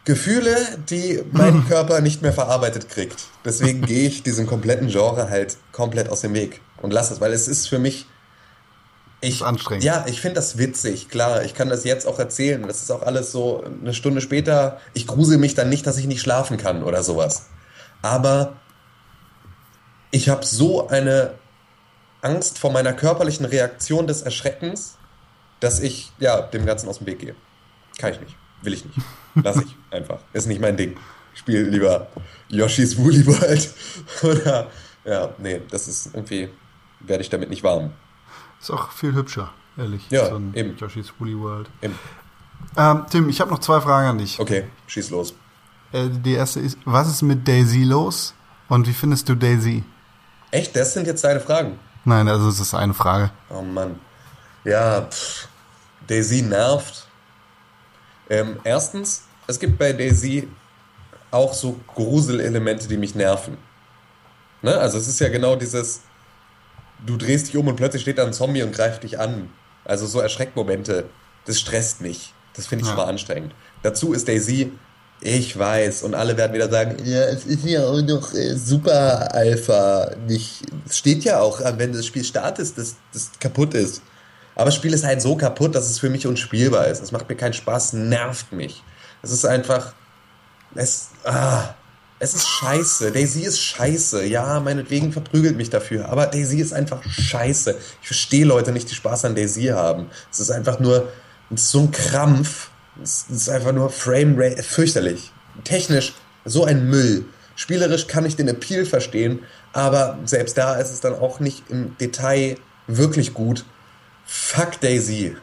Gefühle, 0.04 0.56
die 0.88 1.22
mein 1.32 1.64
Körper 1.68 2.00
nicht 2.00 2.22
mehr 2.22 2.32
verarbeitet 2.32 2.88
kriegt. 2.88 3.26
Deswegen 3.44 3.82
gehe 3.82 4.06
ich 4.06 4.22
diesem 4.22 4.46
kompletten 4.46 4.88
Genre 4.88 5.28
halt 5.28 5.56
komplett 5.72 6.08
aus 6.08 6.20
dem 6.20 6.34
Weg 6.34 6.60
und 6.80 6.92
lasse 6.92 7.14
es, 7.14 7.20
weil 7.20 7.32
es 7.32 7.48
ist 7.48 7.68
für 7.68 7.78
mich 7.78 8.06
ich, 9.20 9.42
anstrengend. 9.42 9.82
Ja, 9.82 10.04
ich 10.06 10.20
finde 10.20 10.36
das 10.36 10.58
witzig, 10.58 11.08
klar. 11.08 11.42
Ich 11.44 11.52
kann 11.52 11.68
das 11.68 11.82
jetzt 11.82 12.06
auch 12.06 12.20
erzählen. 12.20 12.62
Das 12.62 12.82
ist 12.82 12.92
auch 12.92 13.02
alles 13.02 13.32
so 13.32 13.64
eine 13.64 13.92
Stunde 13.92 14.20
später. 14.20 14.78
Ich 14.94 15.08
grusel 15.08 15.38
mich 15.38 15.56
dann 15.56 15.68
nicht, 15.68 15.88
dass 15.88 15.98
ich 15.98 16.06
nicht 16.06 16.20
schlafen 16.20 16.56
kann 16.56 16.84
oder 16.84 17.02
sowas 17.02 17.46
aber 18.02 18.56
ich 20.10 20.28
habe 20.28 20.44
so 20.44 20.88
eine 20.88 21.34
Angst 22.22 22.58
vor 22.58 22.72
meiner 22.72 22.92
körperlichen 22.92 23.46
Reaktion 23.46 24.06
des 24.06 24.22
Erschreckens, 24.22 24.96
dass 25.60 25.80
ich 25.80 26.12
ja 26.18 26.40
dem 26.42 26.66
Ganzen 26.66 26.88
aus 26.88 26.98
dem 26.98 27.06
Weg 27.06 27.18
gehe. 27.20 27.34
Kann 27.98 28.12
ich 28.12 28.20
nicht, 28.20 28.36
will 28.62 28.72
ich 28.72 28.84
nicht, 28.84 28.98
lass 29.34 29.56
ich 29.56 29.76
einfach. 29.90 30.20
Ist 30.32 30.46
nicht 30.46 30.60
mein 30.60 30.76
Ding. 30.76 30.96
Ich 31.34 31.40
spiele 31.40 31.64
lieber 31.64 32.08
Yoshi's 32.48 32.96
Woolly 32.98 33.26
World 33.26 33.70
oder 34.22 34.68
ja, 35.04 35.30
nee, 35.38 35.60
das 35.70 35.88
ist 35.88 36.14
irgendwie 36.14 36.48
werde 37.00 37.22
ich 37.22 37.30
damit 37.30 37.50
nicht 37.50 37.62
warm. 37.62 37.92
Ist 38.60 38.70
auch 38.70 38.90
viel 38.90 39.14
hübscher, 39.14 39.52
ehrlich. 39.76 40.08
Ja, 40.10 40.26
so 40.26 40.40
eben. 40.54 40.76
Yoshi's 40.76 41.12
Woolly 41.18 41.38
World. 41.38 41.68
Eben. 41.80 41.98
Ähm, 42.76 43.04
Tim, 43.10 43.28
ich 43.28 43.40
habe 43.40 43.50
noch 43.50 43.60
zwei 43.60 43.80
Fragen 43.80 44.08
an 44.08 44.18
dich. 44.18 44.38
Okay, 44.38 44.64
schieß 44.86 45.10
los. 45.10 45.34
Äh, 45.92 46.08
die 46.10 46.34
erste 46.34 46.60
ist, 46.60 46.78
was 46.84 47.08
ist 47.08 47.22
mit 47.22 47.46
Daisy 47.46 47.84
los? 47.84 48.34
Und 48.68 48.86
wie 48.86 48.92
findest 48.92 49.28
du 49.28 49.34
Daisy? 49.34 49.82
Echt? 50.50 50.76
Das 50.76 50.92
sind 50.94 51.06
jetzt 51.06 51.24
deine 51.24 51.40
Fragen? 51.40 51.78
Nein, 52.04 52.28
also 52.28 52.48
es 52.48 52.60
ist 52.60 52.74
eine 52.74 52.94
Frage. 52.94 53.30
Oh 53.50 53.62
Mann. 53.62 53.98
Ja, 54.64 55.02
pff, 55.02 55.48
Daisy 56.06 56.42
nervt. 56.42 57.06
Ähm, 58.30 58.58
erstens, 58.64 59.24
es 59.46 59.58
gibt 59.58 59.78
bei 59.78 59.92
Daisy 59.92 60.48
auch 61.30 61.54
so 61.54 61.78
Gruselelemente, 61.94 62.88
die 62.88 62.96
mich 62.96 63.14
nerven. 63.14 63.56
Ne? 64.62 64.76
Also 64.76 64.98
es 64.98 65.08
ist 65.08 65.18
ja 65.20 65.28
genau 65.28 65.56
dieses, 65.56 66.02
du 67.06 67.16
drehst 67.16 67.48
dich 67.48 67.56
um 67.56 67.68
und 67.68 67.76
plötzlich 67.76 68.02
steht 68.02 68.18
da 68.18 68.24
ein 68.26 68.32
Zombie 68.32 68.62
und 68.62 68.72
greift 68.74 69.02
dich 69.02 69.18
an. 69.18 69.50
Also 69.84 70.06
so 70.06 70.20
Erschreckmomente, 70.20 71.08
das 71.46 71.58
stresst 71.60 72.00
mich. 72.00 72.34
Das 72.54 72.66
finde 72.66 72.82
ich 72.82 72.88
Ja. 72.88 72.94
schon 72.96 73.04
mal 73.04 73.10
anstrengend. 73.10 73.54
Dazu 73.82 74.12
ist 74.12 74.28
Daisy, 74.28 74.72
ich 75.20 75.58
weiß, 75.58 76.04
und 76.04 76.14
alle 76.14 76.36
werden 76.36 76.52
wieder 76.52 76.70
sagen, 76.70 76.96
ja, 77.04 77.24
es 77.24 77.44
ist 77.44 77.64
ja 77.64 77.86
auch 77.86 78.00
noch 78.02 78.32
äh, 78.34 78.54
Super 78.56 79.34
Alpha. 79.34 80.12
Nicht, 80.26 80.62
es 80.88 80.98
steht 80.98 81.24
ja 81.24 81.40
auch, 81.40 81.60
äh, 81.60 81.74
wenn 81.76 81.92
das 81.92 82.06
Spiel 82.06 82.24
startet, 82.24 82.78
dass 82.78 82.96
das 83.12 83.30
kaputt 83.40 83.74
ist. 83.74 84.02
Aber 84.54 84.66
das 84.66 84.76
Spiel 84.76 84.92
ist 84.92 85.04
halt 85.04 85.22
so 85.22 85.36
kaputt, 85.36 85.74
dass 85.74 85.88
es 85.88 85.98
für 85.98 86.10
mich 86.10 86.26
unspielbar 86.26 86.86
ist. 86.86 87.02
Es 87.02 87.12
macht 87.12 87.28
mir 87.28 87.36
keinen 87.36 87.52
Spaß, 87.52 87.94
nervt 87.94 88.52
mich. 88.52 88.82
Es 89.22 89.30
ist 89.30 89.44
einfach, 89.44 89.92
es, 90.74 91.08
ah, 91.24 91.74
es 92.20 92.34
ist 92.34 92.48
scheiße. 92.48 93.12
Daisy 93.12 93.42
ist 93.42 93.60
scheiße. 93.60 94.24
Ja, 94.24 94.60
meinetwegen 94.60 95.12
verprügelt 95.12 95.56
mich 95.56 95.70
dafür. 95.70 96.08
Aber 96.08 96.26
Daisy 96.26 96.60
ist 96.60 96.72
einfach 96.72 97.02
scheiße. 97.08 97.76
Ich 98.02 98.06
verstehe 98.06 98.44
Leute 98.44 98.72
nicht, 98.72 98.90
die 98.90 98.94
Spaß 98.94 99.24
an 99.24 99.34
Daisy 99.34 99.66
haben. 99.66 100.10
Es 100.30 100.40
ist 100.40 100.50
einfach 100.50 100.80
nur 100.80 101.08
ist 101.50 101.70
so 101.70 101.80
ein 101.80 101.90
Krampf. 101.90 102.70
Es 103.02 103.26
ist 103.30 103.48
einfach 103.48 103.72
nur 103.72 103.90
Frame 103.90 104.34
Rate. 104.36 104.62
Fürchterlich. 104.62 105.32
Technisch 105.64 106.14
so 106.44 106.64
ein 106.64 106.88
Müll. 106.88 107.24
Spielerisch 107.56 108.06
kann 108.06 108.24
ich 108.24 108.36
den 108.36 108.48
Appeal 108.48 108.84
verstehen, 108.84 109.40
aber 109.72 110.18
selbst 110.24 110.56
da 110.56 110.76
ist 110.76 110.90
es 110.90 111.00
dann 111.00 111.14
auch 111.14 111.40
nicht 111.40 111.64
im 111.68 111.96
Detail 111.98 112.56
wirklich 112.86 113.34
gut. 113.34 113.64
Fuck 114.24 114.80
Daisy. 114.80 115.36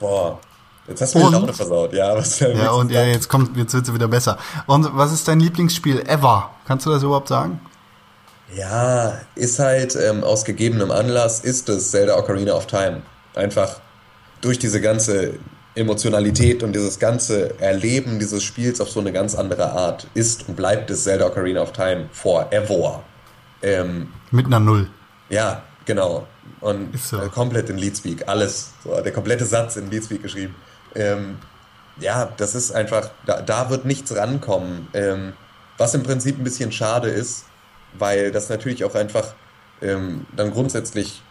Boah. 0.00 0.40
Jetzt 0.88 1.00
hast 1.00 1.14
du 1.14 1.20
mir 1.20 1.26
die? 1.26 1.32
Laune 1.32 1.52
versaut. 1.52 1.92
Ja, 1.92 2.16
was 2.16 2.40
willst 2.40 2.60
Ja, 2.60 2.72
und 2.72 2.90
ja, 2.90 3.04
jetzt 3.04 3.28
kommt, 3.28 3.56
jetzt 3.56 3.72
wird's 3.72 3.92
wieder 3.94 4.08
besser. 4.08 4.36
Und 4.66 4.88
was 4.96 5.12
ist 5.12 5.28
dein 5.28 5.38
Lieblingsspiel 5.38 6.00
ever? 6.08 6.50
Kannst 6.66 6.86
du 6.86 6.90
das 6.90 7.02
überhaupt 7.04 7.28
sagen? 7.28 7.60
Ja, 8.54 9.20
ist 9.34 9.58
halt 9.58 9.96
ähm, 9.96 10.24
aus 10.24 10.44
gegebenem 10.44 10.90
Anlass 10.90 11.40
ist 11.40 11.68
es 11.68 11.90
Zelda 11.90 12.18
Ocarina 12.18 12.52
of 12.52 12.66
Time. 12.66 13.02
Einfach 13.34 13.80
durch 14.40 14.58
diese 14.58 14.80
ganze 14.80 15.34
Emotionalität 15.74 16.62
und 16.62 16.74
dieses 16.74 16.98
ganze 16.98 17.58
Erleben 17.60 18.18
dieses 18.18 18.42
Spiels 18.42 18.80
auf 18.80 18.90
so 18.90 19.00
eine 19.00 19.12
ganz 19.12 19.34
andere 19.34 19.72
Art 19.72 20.06
ist 20.14 20.48
und 20.48 20.56
bleibt 20.56 20.90
es 20.90 21.04
Zelda 21.04 21.26
Ocarina 21.26 21.62
of 21.62 21.72
Time 21.72 22.08
forever. 22.12 23.02
Ähm, 23.62 24.08
Mit 24.30 24.46
einer 24.46 24.60
Null. 24.60 24.90
ja, 25.30 25.62
genau. 25.86 26.26
Und 26.60 26.98
so. 26.98 27.20
äh, 27.20 27.28
komplett 27.28 27.70
in 27.70 27.78
Leadspeak, 27.78 28.28
alles. 28.28 28.72
So, 28.84 29.00
der 29.00 29.12
komplette 29.12 29.44
Satz 29.44 29.76
in 29.76 29.90
Leadspeak 29.90 30.22
geschrieben. 30.22 30.54
Ähm, 30.94 31.38
ja, 31.98 32.32
das 32.36 32.54
ist 32.54 32.72
einfach, 32.72 33.10
da, 33.26 33.40
da 33.42 33.70
wird 33.70 33.84
nichts 33.84 34.14
rankommen. 34.14 34.88
Ähm, 34.92 35.32
was 35.78 35.94
im 35.94 36.02
Prinzip 36.02 36.38
ein 36.38 36.44
bisschen 36.44 36.70
schade 36.70 37.08
ist, 37.08 37.46
weil 37.98 38.30
das 38.30 38.48
natürlich 38.48 38.84
auch 38.84 38.94
einfach 38.94 39.34
ähm, 39.80 40.26
dann 40.36 40.50
grundsätzlich 40.52 41.22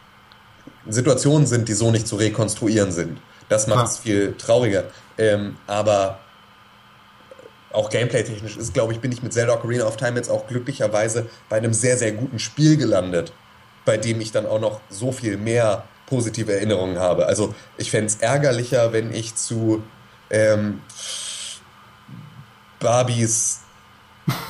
Situationen 0.87 1.47
sind, 1.47 1.69
die 1.69 1.73
so 1.73 1.91
nicht 1.91 2.07
zu 2.07 2.15
rekonstruieren 2.15 2.91
sind. 2.91 3.19
Das 3.51 3.67
macht 3.67 3.87
es 3.87 3.97
Ja. 3.97 4.03
viel 4.03 4.35
trauriger. 4.37 4.85
Ähm, 5.17 5.57
aber 5.67 6.19
auch 7.73 7.89
gameplay-technisch 7.89 8.55
ist, 8.55 8.73
glaube 8.73 8.93
ich, 8.93 9.01
bin 9.01 9.11
ich 9.11 9.21
mit 9.23 9.33
Zelda 9.33 9.53
Ocarina 9.55 9.83
of 9.83 9.97
Time 9.97 10.15
jetzt 10.15 10.29
auch 10.29 10.47
glücklicherweise 10.47 11.27
bei 11.49 11.57
einem 11.57 11.73
sehr, 11.73 11.97
sehr 11.97 12.13
guten 12.13 12.39
Spiel 12.39 12.77
gelandet, 12.77 13.33
bei 13.83 13.97
dem 13.97 14.21
ich 14.21 14.31
dann 14.31 14.45
auch 14.45 14.61
noch 14.61 14.79
so 14.89 15.11
viel 15.11 15.35
mehr 15.35 15.83
positive 16.05 16.53
Erinnerungen 16.53 16.97
habe. 16.97 17.25
Also 17.25 17.53
ich 17.77 17.91
fände 17.91 18.07
es 18.07 18.15
ärgerlicher, 18.15 18.93
wenn 18.93 19.13
ich 19.13 19.35
zu 19.35 19.83
ähm, 20.29 20.81
Barbies 22.79 23.59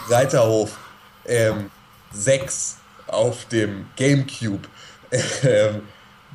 Reiterhof 0.10 0.78
ähm, 1.26 1.72
6 2.12 2.78
auf 3.08 3.46
dem 3.46 3.88
Gamecube 3.96 4.68
ähm, 5.44 5.82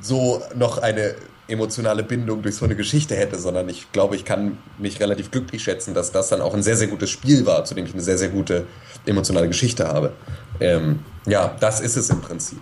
so 0.01 0.43
noch 0.53 0.79
eine 0.79 1.15
emotionale 1.47 2.03
Bindung 2.03 2.41
durch 2.41 2.55
so 2.55 2.65
eine 2.65 2.75
Geschichte 2.75 3.15
hätte, 3.15 3.39
sondern 3.39 3.69
ich 3.69 3.91
glaube, 3.91 4.15
ich 4.15 4.25
kann 4.25 4.57
mich 4.77 4.99
relativ 4.99 5.31
glücklich 5.31 5.63
schätzen, 5.63 5.93
dass 5.93 6.11
das 6.11 6.29
dann 6.29 6.41
auch 6.41 6.53
ein 6.53 6.63
sehr, 6.63 6.75
sehr 6.75 6.87
gutes 6.87 7.09
Spiel 7.09 7.45
war, 7.45 7.63
zu 7.65 7.73
dem 7.73 7.85
ich 7.85 7.93
eine 7.93 8.01
sehr, 8.01 8.17
sehr 8.17 8.29
gute 8.29 8.65
emotionale 9.05 9.47
Geschichte 9.47 9.87
habe. 9.87 10.13
Ähm, 10.59 10.99
ja, 11.25 11.55
das 11.59 11.79
ist 11.79 11.95
es 11.95 12.09
im 12.09 12.21
Prinzip. 12.21 12.59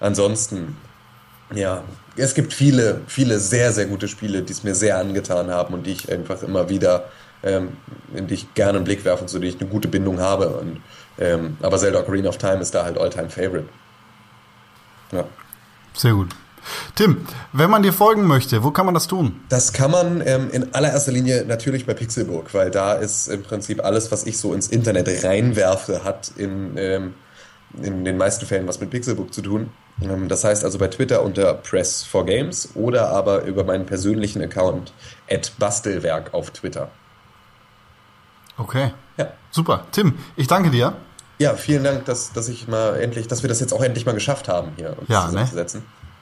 Ansonsten, 0.00 0.76
ja, 1.52 1.82
es 2.16 2.34
gibt 2.34 2.52
viele, 2.52 3.00
viele 3.06 3.40
sehr, 3.40 3.72
sehr 3.72 3.86
gute 3.86 4.06
Spiele, 4.06 4.42
die 4.42 4.52
es 4.52 4.62
mir 4.62 4.74
sehr 4.74 4.98
angetan 4.98 5.50
haben 5.50 5.74
und 5.74 5.86
die 5.86 5.92
ich 5.92 6.10
einfach 6.10 6.42
immer 6.42 6.68
wieder, 6.68 7.06
ähm, 7.42 7.76
in 8.14 8.28
die 8.28 8.34
ich 8.34 8.54
gerne 8.54 8.78
einen 8.78 8.84
Blick 8.84 9.04
werfe 9.04 9.22
und 9.22 9.28
zu 9.28 9.38
denen 9.38 9.54
ich 9.54 9.60
eine 9.60 9.68
gute 9.68 9.88
Bindung 9.88 10.20
habe. 10.20 10.48
Und, 10.48 10.80
ähm, 11.18 11.56
aber 11.60 11.78
Zelda 11.78 12.00
Ocarina 12.00 12.28
of 12.28 12.38
Time 12.38 12.60
ist 12.60 12.74
da 12.74 12.84
halt 12.84 12.98
Alltime 12.98 13.30
Favorite. 13.30 13.68
Ja. 15.10 15.24
Sehr 15.94 16.12
gut. 16.12 16.34
Tim, 16.94 17.26
wenn 17.52 17.70
man 17.70 17.82
dir 17.82 17.92
folgen 17.92 18.26
möchte, 18.26 18.62
wo 18.64 18.70
kann 18.70 18.86
man 18.86 18.94
das 18.94 19.06
tun? 19.06 19.40
Das 19.48 19.72
kann 19.72 19.90
man 19.90 20.22
ähm, 20.26 20.50
in 20.50 20.74
allererster 20.74 21.12
Linie 21.12 21.44
natürlich 21.46 21.86
bei 21.86 21.94
Pixelburg, 21.94 22.52
weil 22.54 22.70
da 22.70 22.94
ist 22.94 23.28
im 23.28 23.42
Prinzip 23.42 23.84
alles, 23.84 24.10
was 24.12 24.24
ich 24.26 24.38
so 24.38 24.54
ins 24.54 24.68
Internet 24.68 25.24
reinwerfe, 25.24 26.04
hat 26.04 26.32
in, 26.36 26.76
ähm, 26.76 27.14
in 27.82 28.04
den 28.04 28.16
meisten 28.16 28.46
Fällen 28.46 28.66
was 28.66 28.80
mit 28.80 28.90
Pixelburg 28.90 29.32
zu 29.32 29.42
tun. 29.42 29.70
Ähm, 30.02 30.28
das 30.28 30.44
heißt 30.44 30.64
also 30.64 30.78
bei 30.78 30.88
Twitter 30.88 31.22
unter 31.22 31.54
Press 31.54 32.02
for 32.02 32.24
Games 32.26 32.70
oder 32.74 33.08
aber 33.10 33.44
über 33.44 33.64
meinen 33.64 33.86
persönlichen 33.86 34.42
Account 34.42 34.92
at 35.30 35.52
Bastelwerk 35.58 36.34
auf 36.34 36.50
Twitter. 36.50 36.90
Okay. 38.56 38.92
Ja. 39.16 39.32
Super. 39.50 39.86
Tim, 39.92 40.14
ich 40.36 40.46
danke 40.46 40.70
dir. 40.70 40.94
Ja, 41.38 41.54
vielen 41.54 41.84
Dank, 41.84 42.04
dass, 42.04 42.32
dass 42.32 42.48
ich 42.48 42.66
mal 42.66 43.00
endlich, 43.00 43.28
dass 43.28 43.42
wir 43.42 43.48
das 43.48 43.60
jetzt 43.60 43.72
auch 43.72 43.82
endlich 43.82 44.04
mal 44.04 44.12
geschafft 44.12 44.48
haben, 44.48 44.72
hier 44.76 44.96
uns 44.98 45.08
ja, 45.08 45.30
ne? 45.30 45.48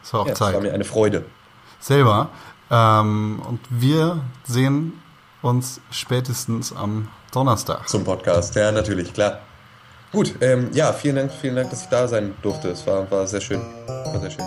Das 0.06 0.12
war 0.12 0.20
auch 0.20 0.28
ja, 0.28 0.34
Zeit. 0.34 0.48
Das 0.50 0.54
war 0.54 0.60
mir 0.60 0.72
eine 0.72 0.84
Freude. 0.84 1.24
Selber. 1.80 2.28
Ähm, 2.70 3.42
und 3.44 3.58
wir 3.70 4.20
sehen 4.44 4.92
uns 5.42 5.80
spätestens 5.90 6.72
am 6.72 7.08
Donnerstag. 7.32 7.88
Zum 7.88 8.04
Podcast, 8.04 8.54
ja, 8.54 8.70
natürlich, 8.70 9.12
klar. 9.12 9.40
Gut, 10.12 10.36
ähm, 10.42 10.70
ja, 10.72 10.92
vielen 10.92 11.16
Dank, 11.16 11.32
vielen 11.32 11.56
Dank, 11.56 11.70
dass 11.70 11.82
ich 11.82 11.88
da 11.88 12.06
sein 12.06 12.36
durfte. 12.40 12.68
Es 12.68 12.86
war, 12.86 13.10
war 13.10 13.26
sehr 13.26 13.40
schön. 13.40 13.60
War 13.88 14.20
sehr 14.20 14.30
schön. 14.30 14.44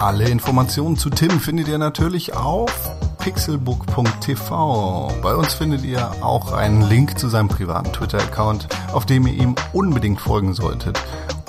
Alle 0.00 0.28
Informationen 0.28 0.96
zu 0.96 1.08
Tim 1.08 1.38
findet 1.38 1.68
ihr 1.68 1.78
natürlich 1.78 2.34
auf 2.34 2.97
pixelbook.tv. 3.28 5.12
Bei 5.22 5.34
uns 5.34 5.52
findet 5.52 5.84
ihr 5.84 6.10
auch 6.22 6.52
einen 6.52 6.88
Link 6.88 7.18
zu 7.18 7.28
seinem 7.28 7.48
privaten 7.48 7.92
Twitter-Account, 7.92 8.68
auf 8.94 9.04
dem 9.04 9.26
ihr 9.26 9.34
ihm 9.34 9.54
unbedingt 9.74 10.18
folgen 10.18 10.54
solltet, 10.54 10.98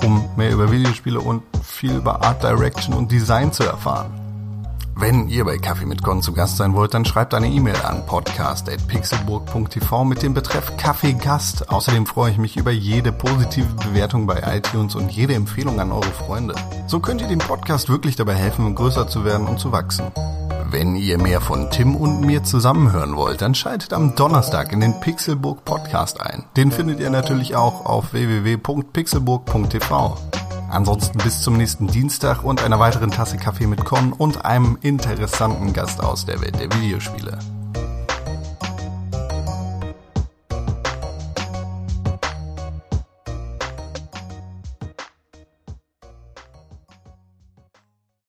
um 0.04 0.28
mehr 0.36 0.50
über 0.50 0.70
Videospiele 0.70 1.18
und 1.18 1.42
viel 1.64 1.96
über 1.96 2.22
Art 2.22 2.42
Direction 2.42 2.94
und 2.94 3.10
Design 3.10 3.50
zu 3.50 3.64
erfahren. 3.64 4.19
Wenn 4.96 5.28
ihr 5.28 5.44
bei 5.44 5.58
Kaffee 5.58 5.86
mit 5.86 6.02
Con 6.02 6.20
zu 6.22 6.32
Gast 6.32 6.56
sein 6.58 6.74
wollt, 6.74 6.94
dann 6.94 7.04
schreibt 7.04 7.34
eine 7.34 7.48
E-Mail 7.48 7.76
an 7.84 8.06
podcast.pixelburg.tv 8.06 10.04
mit 10.04 10.22
dem 10.22 10.34
Betreff 10.34 10.76
Kaffee 10.76 11.14
Gast. 11.14 11.70
Außerdem 11.70 12.06
freue 12.06 12.30
ich 12.32 12.38
mich 12.38 12.56
über 12.56 12.70
jede 12.70 13.10
positive 13.12 13.74
Bewertung 13.74 14.26
bei 14.26 14.42
iTunes 14.56 14.94
und 14.94 15.10
jede 15.10 15.34
Empfehlung 15.34 15.80
an 15.80 15.90
eure 15.92 16.12
Freunde. 16.12 16.54
So 16.86 17.00
könnt 17.00 17.22
ihr 17.22 17.28
dem 17.28 17.38
Podcast 17.38 17.88
wirklich 17.88 18.16
dabei 18.16 18.34
helfen, 18.34 18.74
größer 18.74 19.08
zu 19.08 19.24
werden 19.24 19.46
und 19.46 19.58
zu 19.58 19.72
wachsen. 19.72 20.04
Wenn 20.70 20.94
ihr 20.94 21.16
mehr 21.18 21.40
von 21.40 21.70
Tim 21.70 21.96
und 21.96 22.20
mir 22.20 22.44
zusammenhören 22.44 23.16
wollt, 23.16 23.40
dann 23.42 23.56
schaltet 23.56 23.92
am 23.92 24.14
Donnerstag 24.14 24.72
in 24.72 24.78
den 24.80 25.00
Pixelburg 25.00 25.64
Podcast 25.64 26.20
ein. 26.20 26.44
Den 26.56 26.70
findet 26.70 27.00
ihr 27.00 27.10
natürlich 27.10 27.56
auch 27.56 27.86
auf 27.86 28.12
www.pixelburg.tv. 28.12 30.16
Ansonsten 30.70 31.18
bis 31.18 31.42
zum 31.42 31.56
nächsten 31.56 31.88
Dienstag 31.88 32.44
und 32.44 32.62
einer 32.62 32.78
weiteren 32.78 33.10
Tasse 33.10 33.36
Kaffee 33.36 33.66
mit 33.66 33.84
Con 33.84 34.12
und 34.12 34.44
einem 34.44 34.78
interessanten 34.82 35.72
Gast 35.72 36.02
aus 36.02 36.26
der 36.26 36.40
Welt 36.40 36.60
der 36.60 36.72
Videospiele. 36.72 37.38